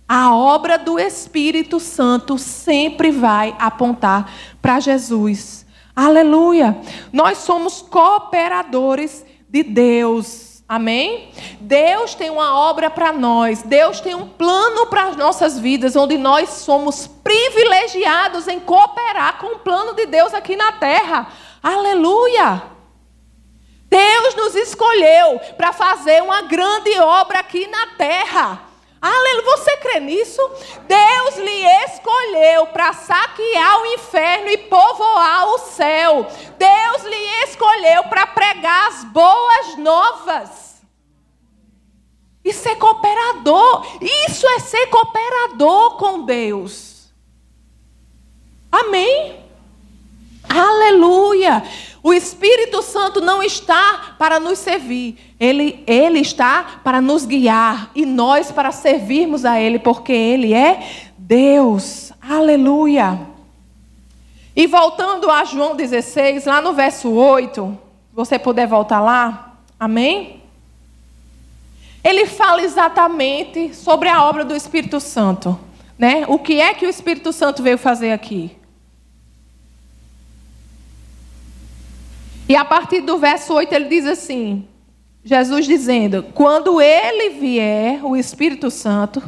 A 0.07 0.33
obra 0.33 0.77
do 0.77 0.97
Espírito 0.97 1.79
Santo 1.81 2.37
sempre 2.37 3.11
vai 3.11 3.53
apontar 3.59 4.31
para 4.61 4.79
Jesus. 4.79 5.65
Aleluia! 5.93 6.77
Nós 7.11 7.39
somos 7.39 7.81
cooperadores 7.81 9.25
de 9.49 9.63
Deus. 9.63 10.63
Amém? 10.69 11.31
Deus 11.59 12.13
tem 12.13 12.29
uma 12.29 12.57
obra 12.57 12.89
para 12.89 13.11
nós. 13.11 13.63
Deus 13.63 13.99
tem 13.99 14.15
um 14.15 14.27
plano 14.27 14.87
para 14.87 15.05
as 15.07 15.17
nossas 15.17 15.59
vidas, 15.59 15.95
onde 15.95 16.17
nós 16.17 16.49
somos 16.49 17.07
privilegiados 17.07 18.47
em 18.47 18.59
cooperar 18.59 19.39
com 19.39 19.55
o 19.55 19.59
plano 19.59 19.93
de 19.93 20.05
Deus 20.05 20.33
aqui 20.33 20.55
na 20.55 20.71
terra. 20.73 21.27
Aleluia! 21.61 22.63
Deus 23.89 24.35
nos 24.35 24.55
escolheu 24.55 25.39
para 25.57 25.73
fazer 25.73 26.21
uma 26.21 26.43
grande 26.43 26.97
obra 26.99 27.39
aqui 27.39 27.67
na 27.67 27.87
terra. 27.97 28.66
Aleluia, 29.07 29.57
você 29.57 29.77
crê 29.77 29.99
nisso? 30.01 30.41
Deus 30.85 31.37
lhe 31.37 31.65
escolheu 31.85 32.67
para 32.67 32.91
saquear 32.91 33.81
o 33.81 33.85
inferno 33.93 34.49
e 34.49 34.57
povoar 34.57 35.47
o 35.47 35.57
céu. 35.59 36.27
Deus 36.57 37.03
lhe 37.03 37.43
escolheu 37.45 38.03
para 38.05 38.27
pregar 38.27 38.89
as 38.89 39.05
boas 39.05 39.77
novas. 39.77 40.81
E 42.43 42.51
ser 42.51 42.75
cooperador. 42.75 43.85
Isso 44.01 44.45
é 44.47 44.59
ser 44.59 44.87
cooperador 44.87 45.97
com 45.97 46.23
Deus. 46.23 47.13
Amém? 48.69 49.45
Aleluia. 50.49 51.63
O 52.07 52.13
Espírito 52.13 52.81
Santo 52.81 53.19
não 53.19 53.43
está 53.43 54.15
para 54.17 54.39
nos 54.39 54.59
servir, 54.59 55.17
ele, 55.37 55.83
ele 55.85 56.19
está 56.19 56.79
para 56.81 57.01
nos 57.01 57.25
guiar 57.25 57.91
e 57.93 58.05
nós 58.05 58.49
para 58.49 58.71
servirmos 58.71 59.43
a 59.43 59.59
Ele, 59.59 59.77
porque 59.77 60.13
Ele 60.13 60.53
é 60.53 60.89
Deus. 61.17 62.13
Aleluia. 62.21 63.19
E 64.55 64.67
voltando 64.67 65.29
a 65.29 65.43
João 65.43 65.75
16, 65.75 66.45
lá 66.45 66.61
no 66.61 66.71
verso 66.71 67.11
8, 67.11 67.77
você 68.13 68.39
puder 68.39 68.67
voltar 68.67 69.01
lá, 69.01 69.57
amém? 69.77 70.41
Ele 72.01 72.25
fala 72.25 72.61
exatamente 72.61 73.75
sobre 73.75 74.07
a 74.07 74.23
obra 74.23 74.45
do 74.45 74.55
Espírito 74.55 75.01
Santo. 75.01 75.59
Né? 75.99 76.23
O 76.25 76.39
que 76.39 76.61
é 76.61 76.73
que 76.73 76.85
o 76.85 76.89
Espírito 76.89 77.33
Santo 77.33 77.61
veio 77.61 77.77
fazer 77.77 78.13
aqui? 78.13 78.55
E 82.49 82.55
a 82.55 82.63
partir 82.63 83.01
do 83.01 83.17
verso 83.17 83.53
8 83.53 83.73
ele 83.73 83.85
diz 83.85 84.05
assim: 84.05 84.65
Jesus 85.23 85.65
dizendo: 85.65 86.23
Quando 86.33 86.81
ele 86.81 87.31
vier, 87.31 88.05
o 88.05 88.15
Espírito 88.15 88.71
Santo, 88.71 89.21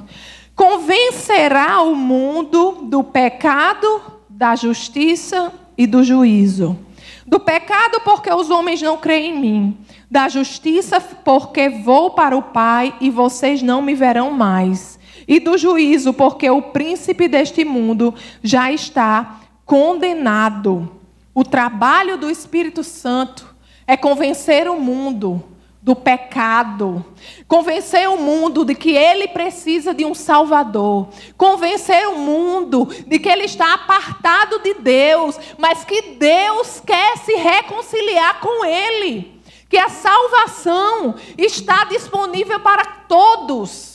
convencerá 0.55 1.81
o 1.81 1.93
mundo 1.93 2.83
do 2.83 3.03
pecado, 3.03 4.01
da 4.29 4.55
justiça 4.55 5.51
e 5.77 5.85
do 5.85 6.03
juízo. 6.03 6.77
Do 7.25 7.39
pecado, 7.39 8.01
porque 8.03 8.31
os 8.33 8.49
homens 8.49 8.81
não 8.81 8.97
creem 8.97 9.35
em 9.35 9.39
mim. 9.39 9.77
Da 10.09 10.29
justiça, 10.29 10.99
porque 10.99 11.69
vou 11.69 12.11
para 12.11 12.35
o 12.35 12.41
Pai 12.41 12.95
e 12.99 13.09
vocês 13.09 13.61
não 13.61 13.81
me 13.81 13.93
verão 13.93 14.31
mais. 14.31 14.97
E 15.27 15.39
do 15.39 15.57
juízo, 15.57 16.13
porque 16.13 16.49
o 16.49 16.61
príncipe 16.61 17.27
deste 17.27 17.63
mundo 17.63 18.15
já 18.41 18.71
está 18.71 19.41
condenado. 19.65 20.98
O 21.39 21.43
trabalho 21.45 22.17
do 22.17 22.29
Espírito 22.29 22.83
Santo 22.83 23.55
é 23.87 23.95
convencer 23.95 24.67
o 24.67 24.77
mundo 24.77 25.41
do 25.81 25.95
pecado, 25.95 27.05
convencer 27.47 28.09
o 28.09 28.17
mundo 28.17 28.65
de 28.65 28.75
que 28.75 28.91
ele 28.91 29.25
precisa 29.29 29.93
de 29.93 30.03
um 30.03 30.13
Salvador, 30.13 31.07
convencer 31.37 32.09
o 32.09 32.17
mundo 32.17 32.89
de 33.07 33.17
que 33.19 33.29
ele 33.29 33.45
está 33.45 33.73
apartado 33.73 34.59
de 34.59 34.73
Deus, 34.73 35.39
mas 35.57 35.85
que 35.85 36.01
Deus 36.19 36.81
quer 36.85 37.15
se 37.19 37.35
reconciliar 37.35 38.41
com 38.41 38.65
ele, 38.65 39.41
que 39.69 39.77
a 39.77 39.87
salvação 39.87 41.15
está 41.37 41.85
disponível 41.85 42.59
para 42.59 42.83
todos. 43.07 43.88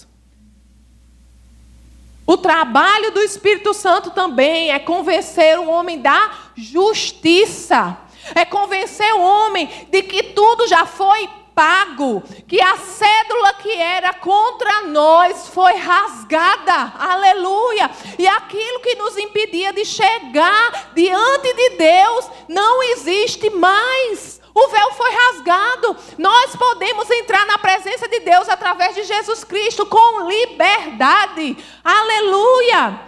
O 2.26 2.36
trabalho 2.36 3.10
do 3.10 3.20
Espírito 3.20 3.74
Santo 3.74 4.10
também 4.10 4.70
é 4.70 4.78
convencer 4.78 5.58
o 5.58 5.68
homem 5.68 6.00
da 6.00 6.30
justiça, 6.56 7.98
é 8.34 8.44
convencer 8.44 9.12
o 9.14 9.20
homem 9.20 9.68
de 9.90 10.02
que 10.02 10.22
tudo 10.22 10.66
já 10.66 10.86
foi 10.86 11.28
pago, 11.54 12.22
que 12.48 12.60
a 12.60 12.76
cédula 12.78 13.54
que 13.54 13.70
era 13.70 14.12
contra 14.14 14.82
nós 14.82 15.48
foi 15.48 15.74
rasgada, 15.74 16.94
aleluia, 16.98 17.90
e 18.18 18.26
aquilo 18.26 18.80
que 18.80 18.96
nos 18.96 19.16
impedia 19.18 19.72
de 19.72 19.84
chegar 19.84 20.92
diante 20.94 21.52
de 21.52 21.70
Deus 21.76 22.30
não 22.48 22.82
existe 22.82 23.50
mais. 23.50 24.40
O 24.54 24.68
véu 24.68 24.92
foi 24.92 25.10
rasgado. 25.10 25.96
Nós 26.16 26.54
podemos 26.54 27.10
entrar 27.10 27.44
na 27.46 27.58
presença 27.58 28.06
de 28.06 28.20
Deus 28.20 28.48
através 28.48 28.94
de 28.94 29.02
Jesus 29.02 29.42
Cristo 29.42 29.84
com 29.84 30.28
liberdade. 30.28 31.56
Aleluia. 31.82 33.00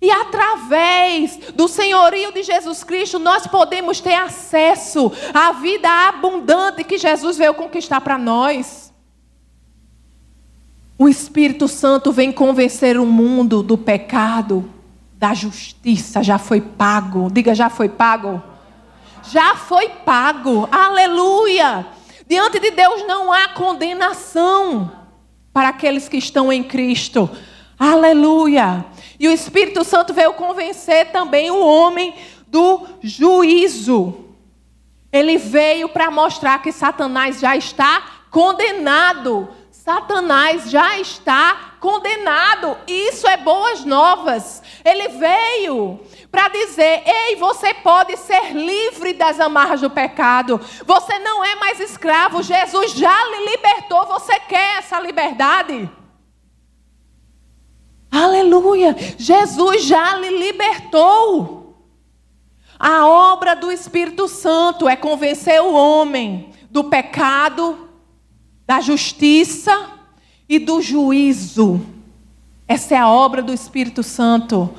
E 0.00 0.10
através 0.10 1.36
do 1.54 1.66
senhorio 1.66 2.30
de 2.32 2.42
Jesus 2.42 2.84
Cristo, 2.84 3.18
nós 3.18 3.46
podemos 3.46 4.00
ter 4.00 4.14
acesso 4.14 5.10
à 5.34 5.52
vida 5.52 5.88
abundante 6.08 6.84
que 6.84 6.98
Jesus 6.98 7.36
veio 7.36 7.54
conquistar 7.54 8.00
para 8.00 8.18
nós. 8.18 8.92
O 10.96 11.08
Espírito 11.08 11.66
Santo 11.66 12.12
vem 12.12 12.30
convencer 12.30 12.98
o 12.98 13.06
mundo 13.06 13.62
do 13.62 13.78
pecado, 13.78 14.70
da 15.14 15.32
justiça, 15.32 16.22
já 16.22 16.38
foi 16.38 16.60
pago. 16.60 17.28
Diga, 17.30 17.54
já 17.54 17.70
foi 17.70 17.88
pago. 17.88 18.42
Já 19.30 19.54
foi 19.54 19.88
pago. 19.88 20.68
Aleluia. 20.72 21.86
Diante 22.26 22.58
de 22.58 22.70
Deus 22.70 23.06
não 23.06 23.32
há 23.32 23.48
condenação 23.48 24.90
para 25.52 25.68
aqueles 25.68 26.08
que 26.08 26.16
estão 26.16 26.52
em 26.52 26.62
Cristo. 26.62 27.28
Aleluia. 27.78 28.86
E 29.20 29.28
o 29.28 29.32
Espírito 29.32 29.84
Santo 29.84 30.14
veio 30.14 30.32
convencer 30.32 31.12
também 31.12 31.50
o 31.50 31.58
homem 31.58 32.14
do 32.46 32.86
juízo. 33.02 34.14
Ele 35.12 35.36
veio 35.36 35.88
para 35.88 36.10
mostrar 36.10 36.62
que 36.62 36.72
Satanás 36.72 37.40
já 37.40 37.56
está 37.56 38.02
condenado. 38.30 39.48
Satanás 39.70 40.70
já 40.70 40.98
está 40.98 41.67
condenado. 41.80 42.76
Isso 42.86 43.26
é 43.26 43.36
boas 43.36 43.84
novas. 43.84 44.62
Ele 44.84 45.08
veio 45.08 46.00
para 46.30 46.48
dizer: 46.48 47.02
ei, 47.06 47.36
você 47.36 47.74
pode 47.74 48.16
ser 48.16 48.52
livre 48.52 49.12
das 49.14 49.40
amarras 49.40 49.80
do 49.80 49.90
pecado. 49.90 50.60
Você 50.84 51.18
não 51.18 51.44
é 51.44 51.54
mais 51.56 51.80
escravo. 51.80 52.42
Jesus 52.42 52.92
já 52.92 53.24
lhe 53.24 53.50
libertou. 53.50 54.06
Você 54.06 54.38
quer 54.40 54.78
essa 54.78 55.00
liberdade? 55.00 55.90
Aleluia! 58.10 58.96
Jesus 59.18 59.84
já 59.84 60.16
lhe 60.16 60.30
libertou. 60.38 61.76
A 62.78 63.06
obra 63.06 63.56
do 63.56 63.72
Espírito 63.72 64.28
Santo 64.28 64.88
é 64.88 64.94
convencer 64.94 65.60
o 65.60 65.74
homem 65.74 66.54
do 66.70 66.84
pecado, 66.84 67.88
da 68.64 68.80
justiça 68.80 69.97
e 70.48 70.58
do 70.58 70.80
juízo. 70.80 71.80
Essa 72.66 72.94
é 72.94 72.98
a 72.98 73.08
obra 73.08 73.42
do 73.42 73.52
Espírito 73.52 74.02
Santo. 74.02 74.70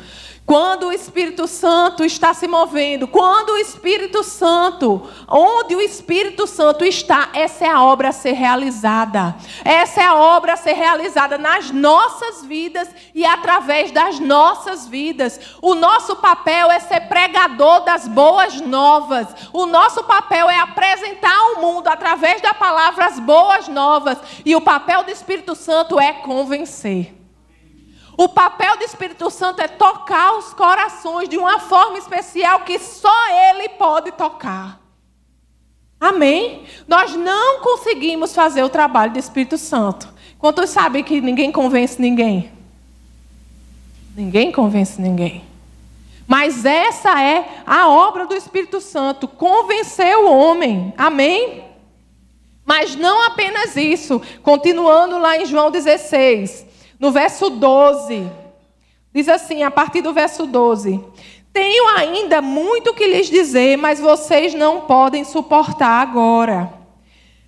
Quando 0.49 0.87
o 0.87 0.91
Espírito 0.91 1.45
Santo 1.47 2.03
está 2.03 2.33
se 2.33 2.47
movendo, 2.47 3.07
quando 3.07 3.51
o 3.51 3.57
Espírito 3.57 4.23
Santo, 4.23 5.07
onde 5.27 5.75
o 5.75 5.79
Espírito 5.79 6.47
Santo 6.47 6.83
está, 6.83 7.29
essa 7.35 7.65
é 7.65 7.69
a 7.69 7.83
obra 7.83 8.09
a 8.09 8.11
ser 8.11 8.31
realizada. 8.31 9.35
Essa 9.63 10.01
é 10.01 10.05
a 10.05 10.15
obra 10.15 10.53
a 10.53 10.57
ser 10.57 10.73
realizada 10.73 11.37
nas 11.37 11.69
nossas 11.69 12.43
vidas 12.43 12.89
e 13.13 13.23
através 13.23 13.91
das 13.91 14.19
nossas 14.19 14.87
vidas. 14.87 15.39
O 15.61 15.75
nosso 15.75 16.15
papel 16.15 16.71
é 16.71 16.79
ser 16.79 17.01
pregador 17.01 17.81
das 17.81 18.07
boas 18.07 18.59
novas. 18.59 19.27
O 19.53 19.67
nosso 19.67 20.03
papel 20.03 20.49
é 20.49 20.57
apresentar 20.57 21.37
ao 21.37 21.61
mundo 21.61 21.89
através 21.89 22.41
da 22.41 22.55
palavra 22.55 23.05
as 23.05 23.19
boas 23.19 23.67
novas. 23.67 24.17
E 24.43 24.55
o 24.55 24.61
papel 24.61 25.03
do 25.03 25.11
Espírito 25.11 25.53
Santo 25.53 25.99
é 25.99 26.11
convencer. 26.11 27.18
O 28.19 28.27
papel 28.27 28.75
do 28.75 28.83
Espírito 28.83 29.29
Santo 29.29 29.61
é 29.61 29.67
tocar 29.69 30.37
os 30.37 30.53
corações 30.53 31.29
de 31.29 31.37
uma 31.37 31.57
forma 31.57 31.97
especial 31.97 32.65
que 32.65 32.77
só 32.77 33.09
Ele 33.29 33.69
pode 33.69 34.11
tocar. 34.11 34.77
Amém? 35.97 36.65
Nós 36.85 37.15
não 37.15 37.61
conseguimos 37.61 38.35
fazer 38.35 38.61
o 38.61 38.67
trabalho 38.67 39.13
do 39.13 39.19
Espírito 39.19 39.57
Santo. 39.57 40.13
Quantos 40.37 40.69
sabem 40.69 41.01
que 41.01 41.21
ninguém 41.21 41.49
convence 41.49 42.01
ninguém? 42.01 42.51
Ninguém 44.13 44.51
convence 44.51 45.01
ninguém. 45.01 45.41
Mas 46.27 46.65
essa 46.65 47.23
é 47.23 47.63
a 47.65 47.87
obra 47.87 48.27
do 48.27 48.35
Espírito 48.35 48.81
Santo 48.81 49.29
convencer 49.29 50.17
o 50.17 50.29
homem. 50.29 50.93
Amém? 50.97 51.63
Mas 52.65 52.97
não 52.97 53.23
apenas 53.23 53.77
isso. 53.77 54.21
Continuando 54.43 55.17
lá 55.17 55.37
em 55.37 55.45
João 55.45 55.71
16. 55.71 56.67
No 56.99 57.11
verso 57.11 57.49
12, 57.49 58.29
diz 59.13 59.29
assim, 59.29 59.63
a 59.63 59.71
partir 59.71 60.01
do 60.01 60.11
verso 60.11 60.45
12: 60.45 61.01
Tenho 61.53 61.87
ainda 61.97 62.41
muito 62.41 62.93
que 62.93 63.07
lhes 63.07 63.29
dizer, 63.29 63.77
mas 63.77 64.01
vocês 64.01 64.53
não 64.53 64.81
podem 64.81 65.23
suportar 65.23 66.01
agora. 66.01 66.73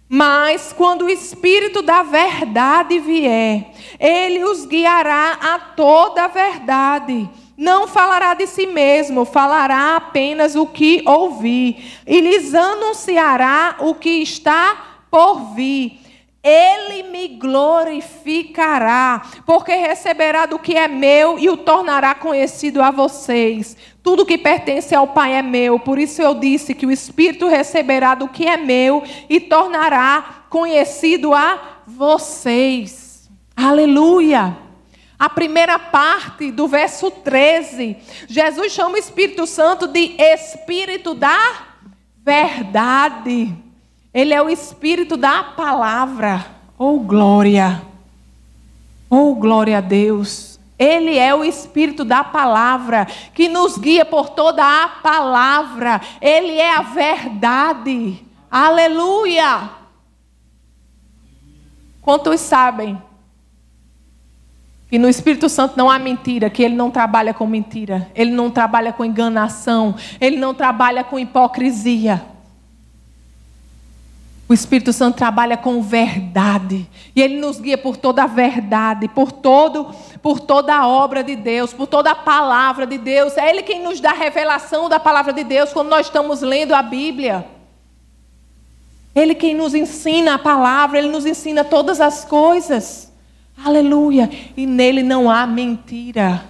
Mas 0.07 0.73
quando 0.73 1.03
o 1.03 1.09
Espírito 1.09 1.81
da 1.81 2.03
verdade 2.03 2.99
vier, 2.99 3.71
ele 3.99 4.43
os 4.43 4.65
guiará 4.65 5.37
a 5.41 5.59
toda 5.59 6.23
a 6.23 6.27
verdade. 6.27 7.29
Não 7.57 7.87
falará 7.87 8.33
de 8.33 8.47
si 8.47 8.67
mesmo, 8.67 9.23
falará 9.23 9.95
apenas 9.95 10.55
o 10.55 10.65
que 10.65 11.03
ouvir, 11.05 12.01
e 12.07 12.19
lhes 12.19 12.53
anunciará 12.53 13.77
o 13.79 13.95
que 13.95 14.21
está 14.21 15.03
por 15.09 15.53
vir. 15.53 16.00
Ele 16.43 17.03
me 17.03 17.27
glorificará, 17.27 19.21
porque 19.45 19.75
receberá 19.75 20.47
do 20.47 20.57
que 20.57 20.75
é 20.75 20.87
meu 20.87 21.37
e 21.37 21.47
o 21.49 21.57
tornará 21.57 22.15
conhecido 22.15 22.81
a 22.81 22.89
vocês. 22.89 23.77
Tudo 24.01 24.25
que 24.25 24.39
pertence 24.39 24.95
ao 24.95 25.07
Pai 25.07 25.33
é 25.33 25.43
meu, 25.43 25.79
por 25.79 25.99
isso 25.99 26.19
eu 26.19 26.33
disse 26.33 26.73
que 26.73 26.85
o 26.85 26.91
Espírito 26.91 27.47
receberá 27.47 28.15
do 28.15 28.27
que 28.27 28.47
é 28.47 28.57
meu 28.57 29.03
e 29.29 29.39
tornará 29.39 30.45
conhecido 30.49 31.33
a 31.33 31.81
vocês. 31.85 33.29
Aleluia! 33.55 34.57
A 35.19 35.29
primeira 35.29 35.77
parte 35.77 36.51
do 36.51 36.67
verso 36.67 37.11
13, 37.11 37.95
Jesus 38.27 38.73
chama 38.73 38.95
o 38.95 38.97
Espírito 38.97 39.45
Santo 39.45 39.87
de 39.87 40.15
Espírito 40.19 41.13
da 41.13 41.67
verdade. 42.17 43.55
Ele 44.13 44.33
é 44.33 44.41
o 44.41 44.49
espírito 44.49 45.15
da 45.15 45.43
palavra. 45.43 46.45
Oh, 46.77 46.99
glória! 46.99 47.81
Oh, 49.09 49.35
glória 49.35 49.77
a 49.77 49.81
Deus! 49.81 50.59
Ele 50.77 51.17
é 51.17 51.33
o 51.35 51.43
espírito 51.43 52.03
da 52.03 52.23
palavra 52.23 53.05
que 53.35 53.47
nos 53.47 53.77
guia 53.77 54.03
por 54.03 54.29
toda 54.29 54.63
a 54.63 54.87
palavra. 54.87 56.01
Ele 56.19 56.57
é 56.57 56.75
a 56.75 56.81
verdade. 56.81 58.25
Aleluia! 58.49 59.69
Quantos 62.01 62.41
sabem 62.41 62.99
que 64.89 64.97
no 64.97 65.07
Espírito 65.07 65.47
Santo 65.47 65.77
não 65.77 65.89
há 65.89 65.97
mentira, 65.97 66.49
que 66.49 66.61
ele 66.63 66.75
não 66.75 66.91
trabalha 66.91 67.33
com 67.33 67.47
mentira, 67.47 68.11
ele 68.13 68.31
não 68.31 68.51
trabalha 68.51 68.91
com 68.91 69.05
enganação, 69.05 69.95
ele 70.19 70.35
não 70.35 70.53
trabalha 70.53 71.03
com 71.03 71.17
hipocrisia. 71.17 72.25
O 74.51 74.53
Espírito 74.53 74.91
Santo 74.91 75.15
trabalha 75.15 75.55
com 75.55 75.81
verdade. 75.81 76.85
E 77.15 77.21
ele 77.21 77.39
nos 77.39 77.57
guia 77.57 77.77
por 77.77 77.95
toda 77.95 78.23
a 78.23 78.27
verdade, 78.27 79.07
por 79.07 79.31
todo, 79.31 79.95
por 80.21 80.41
toda 80.41 80.75
a 80.75 80.85
obra 80.85 81.23
de 81.23 81.37
Deus, 81.37 81.71
por 81.71 81.87
toda 81.87 82.11
a 82.11 82.15
palavra 82.15 82.85
de 82.85 82.97
Deus. 82.97 83.37
É 83.37 83.49
ele 83.49 83.63
quem 83.63 83.81
nos 83.81 84.01
dá 84.01 84.09
a 84.09 84.13
revelação 84.13 84.89
da 84.89 84.99
palavra 84.99 85.31
de 85.31 85.45
Deus 85.45 85.71
quando 85.71 85.87
nós 85.87 86.07
estamos 86.07 86.41
lendo 86.41 86.73
a 86.73 86.81
Bíblia. 86.81 87.47
Ele 89.15 89.33
quem 89.33 89.55
nos 89.55 89.73
ensina 89.73 90.33
a 90.33 90.37
palavra, 90.37 90.97
ele 90.97 91.07
nos 91.07 91.25
ensina 91.25 91.63
todas 91.63 92.01
as 92.01 92.25
coisas. 92.25 93.09
Aleluia. 93.63 94.29
E 94.57 94.65
nele 94.65 95.01
não 95.01 95.31
há 95.31 95.47
mentira. 95.47 96.43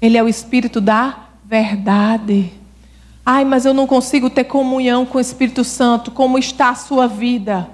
Ele 0.00 0.16
é 0.16 0.22
o 0.22 0.28
espírito 0.28 0.80
da 0.80 1.18
verdade. 1.44 2.50
Ai, 3.26 3.44
mas 3.44 3.64
eu 3.64 3.72
não 3.72 3.86
consigo 3.86 4.28
ter 4.28 4.44
comunhão 4.44 5.06
com 5.06 5.18
o 5.18 5.20
Espírito 5.20 5.64
Santo. 5.64 6.10
Como 6.10 6.38
está 6.38 6.70
a 6.70 6.74
sua 6.74 7.06
vida? 7.06 7.70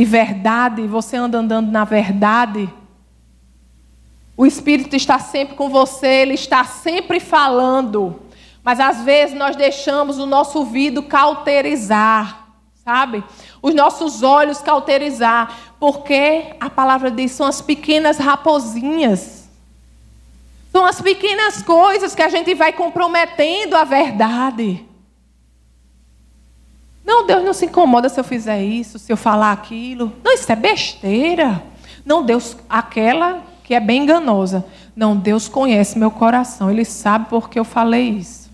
de 0.00 0.04
verdade, 0.06 0.86
você 0.86 1.18
anda 1.18 1.36
andando 1.36 1.70
na 1.70 1.84
verdade. 1.84 2.72
O 4.34 4.46
Espírito 4.46 4.96
está 4.96 5.18
sempre 5.18 5.54
com 5.54 5.68
você, 5.68 6.06
ele 6.06 6.32
está 6.32 6.64
sempre 6.64 7.20
falando. 7.20 8.18
Mas 8.64 8.80
às 8.80 9.02
vezes 9.02 9.36
nós 9.36 9.56
deixamos 9.56 10.18
o 10.18 10.24
nosso 10.24 10.60
ouvido 10.60 11.02
cauterizar, 11.02 12.46
sabe? 12.82 13.22
Os 13.60 13.74
nossos 13.74 14.22
olhos 14.22 14.62
cauterizar, 14.62 15.54
porque 15.78 16.54
a 16.58 16.70
palavra 16.70 17.10
diz 17.10 17.32
são 17.32 17.46
as 17.46 17.60
pequenas 17.60 18.16
raposinhas. 18.16 19.39
São 20.70 20.84
as 20.84 21.00
pequenas 21.00 21.62
coisas 21.62 22.14
que 22.14 22.22
a 22.22 22.28
gente 22.28 22.54
vai 22.54 22.72
comprometendo 22.72 23.74
a 23.74 23.84
verdade. 23.84 24.86
Não, 27.04 27.26
Deus 27.26 27.42
não 27.42 27.52
se 27.52 27.66
incomoda 27.66 28.08
se 28.08 28.20
eu 28.20 28.24
fizer 28.24 28.62
isso, 28.62 28.98
se 28.98 29.12
eu 29.12 29.16
falar 29.16 29.50
aquilo. 29.50 30.12
Não, 30.22 30.32
isso 30.32 30.50
é 30.50 30.54
besteira. 30.54 31.62
Não, 32.04 32.24
Deus, 32.24 32.56
aquela 32.68 33.42
que 33.64 33.74
é 33.74 33.80
bem 33.80 34.02
enganosa. 34.02 34.64
Não, 34.94 35.16
Deus 35.16 35.48
conhece 35.48 35.98
meu 35.98 36.10
coração, 36.10 36.70
Ele 36.70 36.84
sabe 36.84 37.26
porque 37.28 37.58
eu 37.58 37.64
falei 37.64 38.10
isso. 38.10 38.48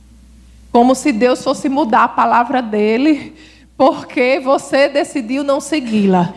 Como 0.73 0.95
se 0.95 1.13
Deus 1.13 1.43
fosse 1.43 1.69
mudar 1.69 2.05
a 2.05 2.09
palavra 2.09 2.63
dele, 2.63 3.35
porque 3.77 4.41
você 4.41 4.89
decidiu 4.89 5.45
não 5.45 5.61
segui-la. 5.61 6.33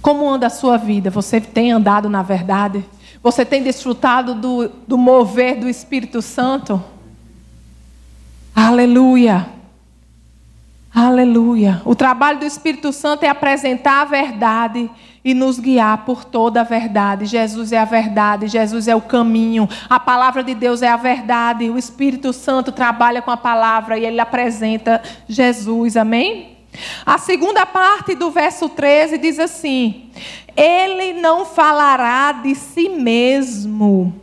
Como 0.00 0.28
anda 0.28 0.46
a 0.46 0.50
sua 0.50 0.76
vida? 0.76 1.10
Você 1.10 1.40
tem 1.40 1.72
andado 1.72 2.08
na 2.08 2.22
verdade? 2.22 2.84
Você 3.22 3.44
tem 3.44 3.62
desfrutado 3.62 4.34
do, 4.34 4.68
do 4.86 4.96
mover 4.96 5.60
do 5.60 5.68
Espírito 5.68 6.22
Santo? 6.22 6.82
Aleluia. 8.54 9.46
Aleluia. 10.92 11.82
O 11.84 11.94
trabalho 11.94 12.40
do 12.40 12.44
Espírito 12.44 12.92
Santo 12.92 13.24
é 13.24 13.28
apresentar 13.28 14.02
a 14.02 14.04
verdade 14.04 14.90
e 15.24 15.34
nos 15.34 15.58
guiar 15.58 16.04
por 16.04 16.24
toda 16.24 16.62
a 16.62 16.64
verdade. 16.64 17.26
Jesus 17.26 17.70
é 17.70 17.78
a 17.78 17.84
verdade, 17.84 18.48
Jesus 18.48 18.88
é 18.88 18.96
o 18.96 19.02
caminho. 19.02 19.68
A 19.88 20.00
palavra 20.00 20.42
de 20.42 20.54
Deus 20.54 20.82
é 20.82 20.88
a 20.88 20.96
verdade. 20.96 21.70
O 21.70 21.78
Espírito 21.78 22.32
Santo 22.32 22.72
trabalha 22.72 23.22
com 23.22 23.30
a 23.30 23.36
palavra 23.36 23.98
e 23.98 24.04
ele 24.04 24.18
apresenta 24.18 25.00
Jesus. 25.28 25.96
Amém? 25.96 26.59
A 27.04 27.18
segunda 27.18 27.66
parte 27.66 28.14
do 28.14 28.30
verso 28.30 28.68
13 28.68 29.18
diz 29.18 29.38
assim: 29.38 30.10
Ele 30.56 31.14
não 31.14 31.44
falará 31.44 32.32
de 32.32 32.54
si 32.54 32.88
mesmo, 32.88 34.14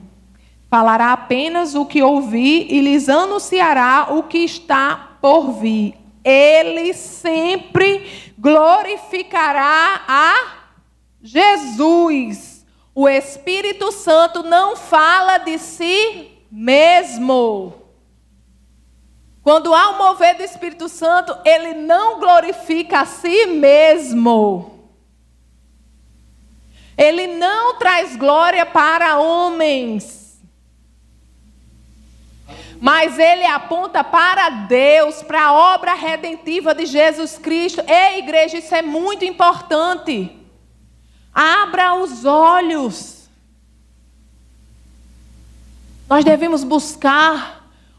falará 0.70 1.14
apenas 1.14 1.76
o 1.76 1.86
que 1.86 2.02
ouvir 2.02 2.68
e 2.70 2.82
lhes 2.82 3.10
anunciará 3.10 4.08
o 4.12 4.24
que 4.24 4.40
está 4.40 5.18
por 5.22 5.52
vir. 5.54 5.96
Ele 6.24 6.94
sempre 6.94 8.34
glorificará 8.38 10.02
a 10.08 10.58
Jesus. 11.22 12.66
O 12.94 13.08
Espírito 13.08 13.92
Santo 13.92 14.44
não 14.44 14.76
fala 14.76 15.38
de 15.38 15.58
si 15.58 16.32
mesmo. 16.52 17.87
Quando 19.48 19.74
há 19.74 19.92
um 19.92 19.98
mover 19.98 20.36
do 20.36 20.44
Espírito 20.44 20.90
Santo, 20.90 21.34
ele 21.46 21.74
não 21.74 22.20
glorifica 22.20 23.00
a 23.00 23.06
si 23.06 23.46
mesmo. 23.46 24.92
Ele 26.98 27.28
não 27.28 27.78
traz 27.78 28.18
glória 28.18 28.66
para 28.66 29.18
homens. 29.18 30.42
Mas 32.82 33.18
ele 33.18 33.46
aponta 33.46 34.04
para 34.04 34.50
Deus, 34.50 35.24
para 35.24 35.42
a 35.46 35.54
obra 35.54 35.94
redentiva 35.94 36.76
de 36.76 36.86
Jesus 36.86 37.38
Cristo. 37.38 37.82
Ei, 37.88 38.20
igreja, 38.20 38.58
isso 38.58 38.76
é 38.76 38.82
muito 38.82 39.24
importante. 39.24 40.38
Abra 41.34 41.96
os 41.96 42.26
olhos. 42.26 43.30
Nós 46.10 46.26
devemos 46.26 46.66
buscar 46.66 47.57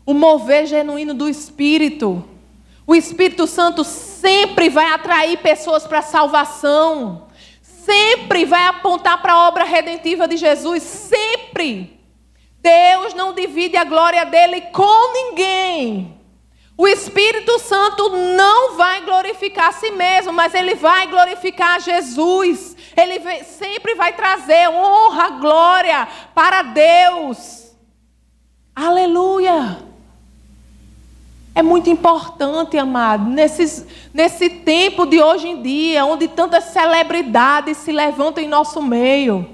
o 0.08 0.14
mover 0.14 0.64
genuíno 0.64 1.12
do 1.12 1.28
Espírito. 1.28 2.24
O 2.86 2.94
Espírito 2.94 3.46
Santo 3.46 3.84
sempre 3.84 4.70
vai 4.70 4.86
atrair 4.86 5.36
pessoas 5.36 5.86
para 5.86 5.98
a 5.98 6.02
salvação, 6.02 7.28
sempre 7.60 8.46
vai 8.46 8.64
apontar 8.68 9.20
para 9.20 9.34
a 9.34 9.48
obra 9.48 9.64
redentiva 9.64 10.26
de 10.26 10.38
Jesus, 10.38 10.82
sempre. 10.82 12.00
Deus 12.58 13.12
não 13.12 13.34
divide 13.34 13.76
a 13.76 13.84
glória 13.84 14.24
dele 14.24 14.62
com 14.72 15.12
ninguém. 15.12 16.18
O 16.74 16.88
Espírito 16.88 17.58
Santo 17.58 18.08
não 18.08 18.78
vai 18.78 19.02
glorificar 19.02 19.68
a 19.68 19.72
si 19.72 19.90
mesmo, 19.90 20.32
mas 20.32 20.54
ele 20.54 20.74
vai 20.74 21.06
glorificar 21.08 21.82
Jesus. 21.82 22.74
Ele 22.96 23.44
sempre 23.44 23.94
vai 23.94 24.14
trazer 24.14 24.70
honra, 24.70 25.28
glória 25.32 26.08
para 26.34 26.62
Deus. 26.62 27.76
Aleluia. 28.74 29.86
É 31.58 31.62
muito 31.62 31.90
importante, 31.90 32.78
amado, 32.78 33.28
nesses, 33.28 33.84
nesse 34.14 34.48
tempo 34.48 35.04
de 35.04 35.20
hoje 35.20 35.48
em 35.48 35.60
dia, 35.60 36.04
onde 36.04 36.28
tantas 36.28 36.66
celebridades 36.66 37.78
se 37.78 37.90
levantam 37.90 38.44
em 38.44 38.46
nosso 38.46 38.80
meio, 38.80 39.44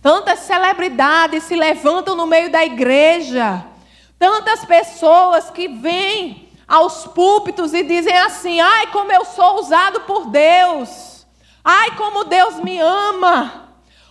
tantas 0.00 0.38
celebridades 0.38 1.42
se 1.42 1.54
levantam 1.54 2.16
no 2.16 2.26
meio 2.26 2.50
da 2.50 2.64
igreja, 2.64 3.62
tantas 4.18 4.64
pessoas 4.64 5.50
que 5.50 5.68
vêm 5.68 6.48
aos 6.66 7.06
púlpitos 7.08 7.74
e 7.74 7.82
dizem 7.82 8.16
assim: 8.16 8.58
ai, 8.58 8.86
como 8.86 9.12
eu 9.12 9.26
sou 9.26 9.60
usado 9.60 10.00
por 10.06 10.30
Deus, 10.30 11.26
ai, 11.62 11.90
como 11.94 12.24
Deus 12.24 12.54
me 12.54 12.78
ama, 12.78 13.68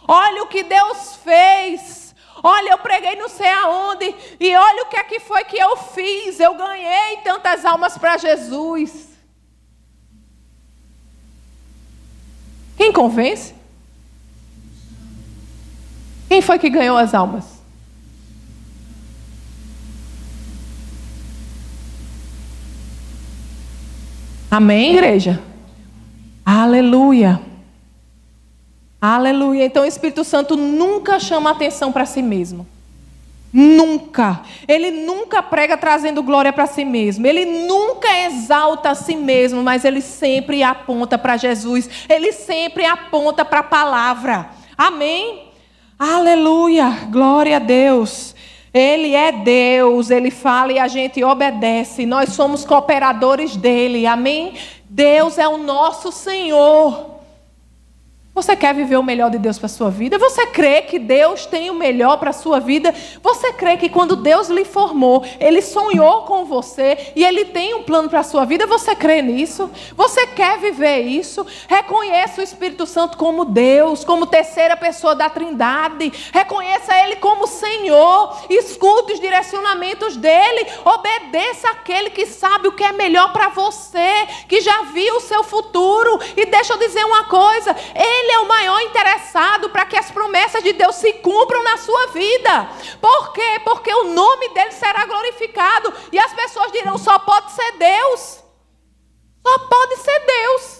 olha 0.07 0.43
o 0.43 0.47
que 0.47 0.61
Deus 0.61 1.15
fez. 1.23 2.08
Olha, 2.43 2.71
eu 2.71 2.77
preguei 2.77 3.15
não 3.15 3.27
sei 3.27 3.49
aonde, 3.49 4.15
e 4.39 4.55
olha 4.55 4.83
o 4.83 4.85
que 4.87 4.95
é 4.95 5.03
que 5.03 5.19
foi 5.19 5.43
que 5.43 5.57
eu 5.57 5.75
fiz. 5.77 6.39
Eu 6.39 6.55
ganhei 6.55 7.17
tantas 7.23 7.65
almas 7.65 7.97
para 7.97 8.17
Jesus. 8.17 9.09
Quem 12.77 12.93
convence? 12.93 13.53
Quem 16.29 16.41
foi 16.41 16.57
que 16.57 16.69
ganhou 16.69 16.95
as 16.95 17.13
almas? 17.13 17.59
Amém, 24.49 24.93
igreja? 24.93 25.41
Aleluia. 26.45 27.48
Aleluia. 29.01 29.65
Então 29.65 29.83
o 29.83 29.87
Espírito 29.87 30.23
Santo 30.23 30.55
nunca 30.55 31.19
chama 31.19 31.51
atenção 31.51 31.91
para 31.91 32.05
si 32.05 32.21
mesmo. 32.21 32.67
Nunca. 33.51 34.41
Ele 34.67 34.91
nunca 34.91 35.41
prega 35.41 35.75
trazendo 35.75 36.21
glória 36.21 36.53
para 36.53 36.67
si 36.67 36.85
mesmo. 36.85 37.25
Ele 37.25 37.45
nunca 37.45 38.07
exalta 38.25 38.91
a 38.91 38.95
si 38.95 39.15
mesmo, 39.15 39.63
mas 39.63 39.85
ele 39.85 40.01
sempre 40.01 40.61
aponta 40.61 41.17
para 41.17 41.37
Jesus. 41.37 41.89
Ele 42.07 42.31
sempre 42.31 42.85
aponta 42.85 43.43
para 43.43 43.61
a 43.61 43.63
palavra. 43.63 44.49
Amém? 44.77 45.45
Aleluia. 45.97 47.07
Glória 47.09 47.55
a 47.55 47.59
Deus. 47.59 48.35
Ele 48.71 49.15
é 49.15 49.31
Deus, 49.31 50.11
ele 50.11 50.29
fala 50.29 50.71
e 50.73 50.77
a 50.77 50.87
gente 50.87 51.23
obedece. 51.23 52.05
Nós 52.05 52.29
somos 52.29 52.63
cooperadores 52.63 53.55
dele. 53.55 54.05
Amém? 54.05 54.53
Deus 54.87 55.39
é 55.39 55.47
o 55.47 55.57
nosso 55.57 56.11
Senhor. 56.11 57.18
Você 58.33 58.55
quer 58.55 58.73
viver 58.73 58.95
o 58.95 59.03
melhor 59.03 59.31
de 59.31 59.37
Deus 59.39 59.57
para 59.57 59.65
a 59.65 59.69
sua 59.69 59.89
vida? 59.89 60.17
Você 60.17 60.45
crê 60.47 60.83
que 60.83 60.99
Deus 60.99 61.45
tem 61.47 61.69
o 61.71 61.73
melhor 61.73 62.17
para 62.17 62.29
a 62.29 62.33
sua 62.33 62.59
vida? 62.59 62.93
Você 63.21 63.51
crê 63.53 63.75
que 63.75 63.89
quando 63.89 64.15
Deus 64.15 64.49
lhe 64.49 64.63
formou, 64.63 65.25
Ele 65.39 65.61
sonhou 65.61 66.21
com 66.23 66.45
você 66.45 67.11
e 67.15 67.25
Ele 67.25 67.45
tem 67.45 67.73
um 67.73 67.83
plano 67.83 68.07
para 68.07 68.19
a 68.19 68.23
sua 68.23 68.45
vida? 68.45 68.67
Você 68.67 68.95
crê 68.95 69.21
nisso? 69.21 69.69
Você 69.95 70.27
quer 70.27 70.59
viver 70.59 71.01
isso? 71.01 71.45
Reconheça 71.67 72.39
o 72.39 72.43
Espírito 72.43 72.85
Santo 72.85 73.17
como 73.17 73.43
Deus, 73.43 74.05
como 74.05 74.27
terceira 74.27 74.77
pessoa 74.77 75.15
da 75.15 75.29
Trindade. 75.29 76.13
Reconheça 76.31 76.95
Ele 77.03 77.15
como 77.17 77.47
Senhor. 77.47 78.37
Escute 78.49 79.13
os 79.13 79.19
direcionamentos 79.19 80.15
dEle. 80.15 80.67
Obedeça 80.85 81.71
aquele 81.71 82.11
que 82.11 82.27
sabe 82.27 82.67
o 82.67 82.73
que 82.73 82.83
é 82.83 82.93
melhor 82.93 83.33
para 83.33 83.49
você, 83.49 84.27
que 84.47 84.61
já 84.61 84.83
viu 84.83 85.17
o 85.17 85.21
seu 85.21 85.43
futuro. 85.43 86.19
E 86.37 86.45
deixa 86.45 86.73
eu 86.73 86.77
dizer 86.77 87.03
uma 87.03 87.25
coisa: 87.25 87.75
Ele 87.95 88.18
ele 88.19 88.31
é 88.31 88.39
o 88.39 88.47
maior 88.47 88.81
interessado 88.81 89.69
para 89.69 89.85
que 89.85 89.97
as 89.97 90.11
promessas 90.11 90.63
de 90.63 90.73
Deus 90.73 90.95
se 90.95 91.13
cumpram 91.13 91.63
na 91.63 91.77
sua 91.77 92.07
vida. 92.07 92.69
Por 92.99 93.33
quê? 93.33 93.61
Porque 93.63 93.93
o 93.93 94.13
nome 94.13 94.49
dele 94.49 94.71
será 94.71 95.05
glorificado. 95.05 95.93
E 96.11 96.19
as 96.19 96.33
pessoas 96.33 96.71
dirão: 96.71 96.97
só 96.97 97.17
pode 97.19 97.51
ser 97.51 97.71
Deus. 97.77 98.43
Só 99.45 99.59
pode 99.59 99.97
ser 99.97 100.19
Deus. 100.25 100.79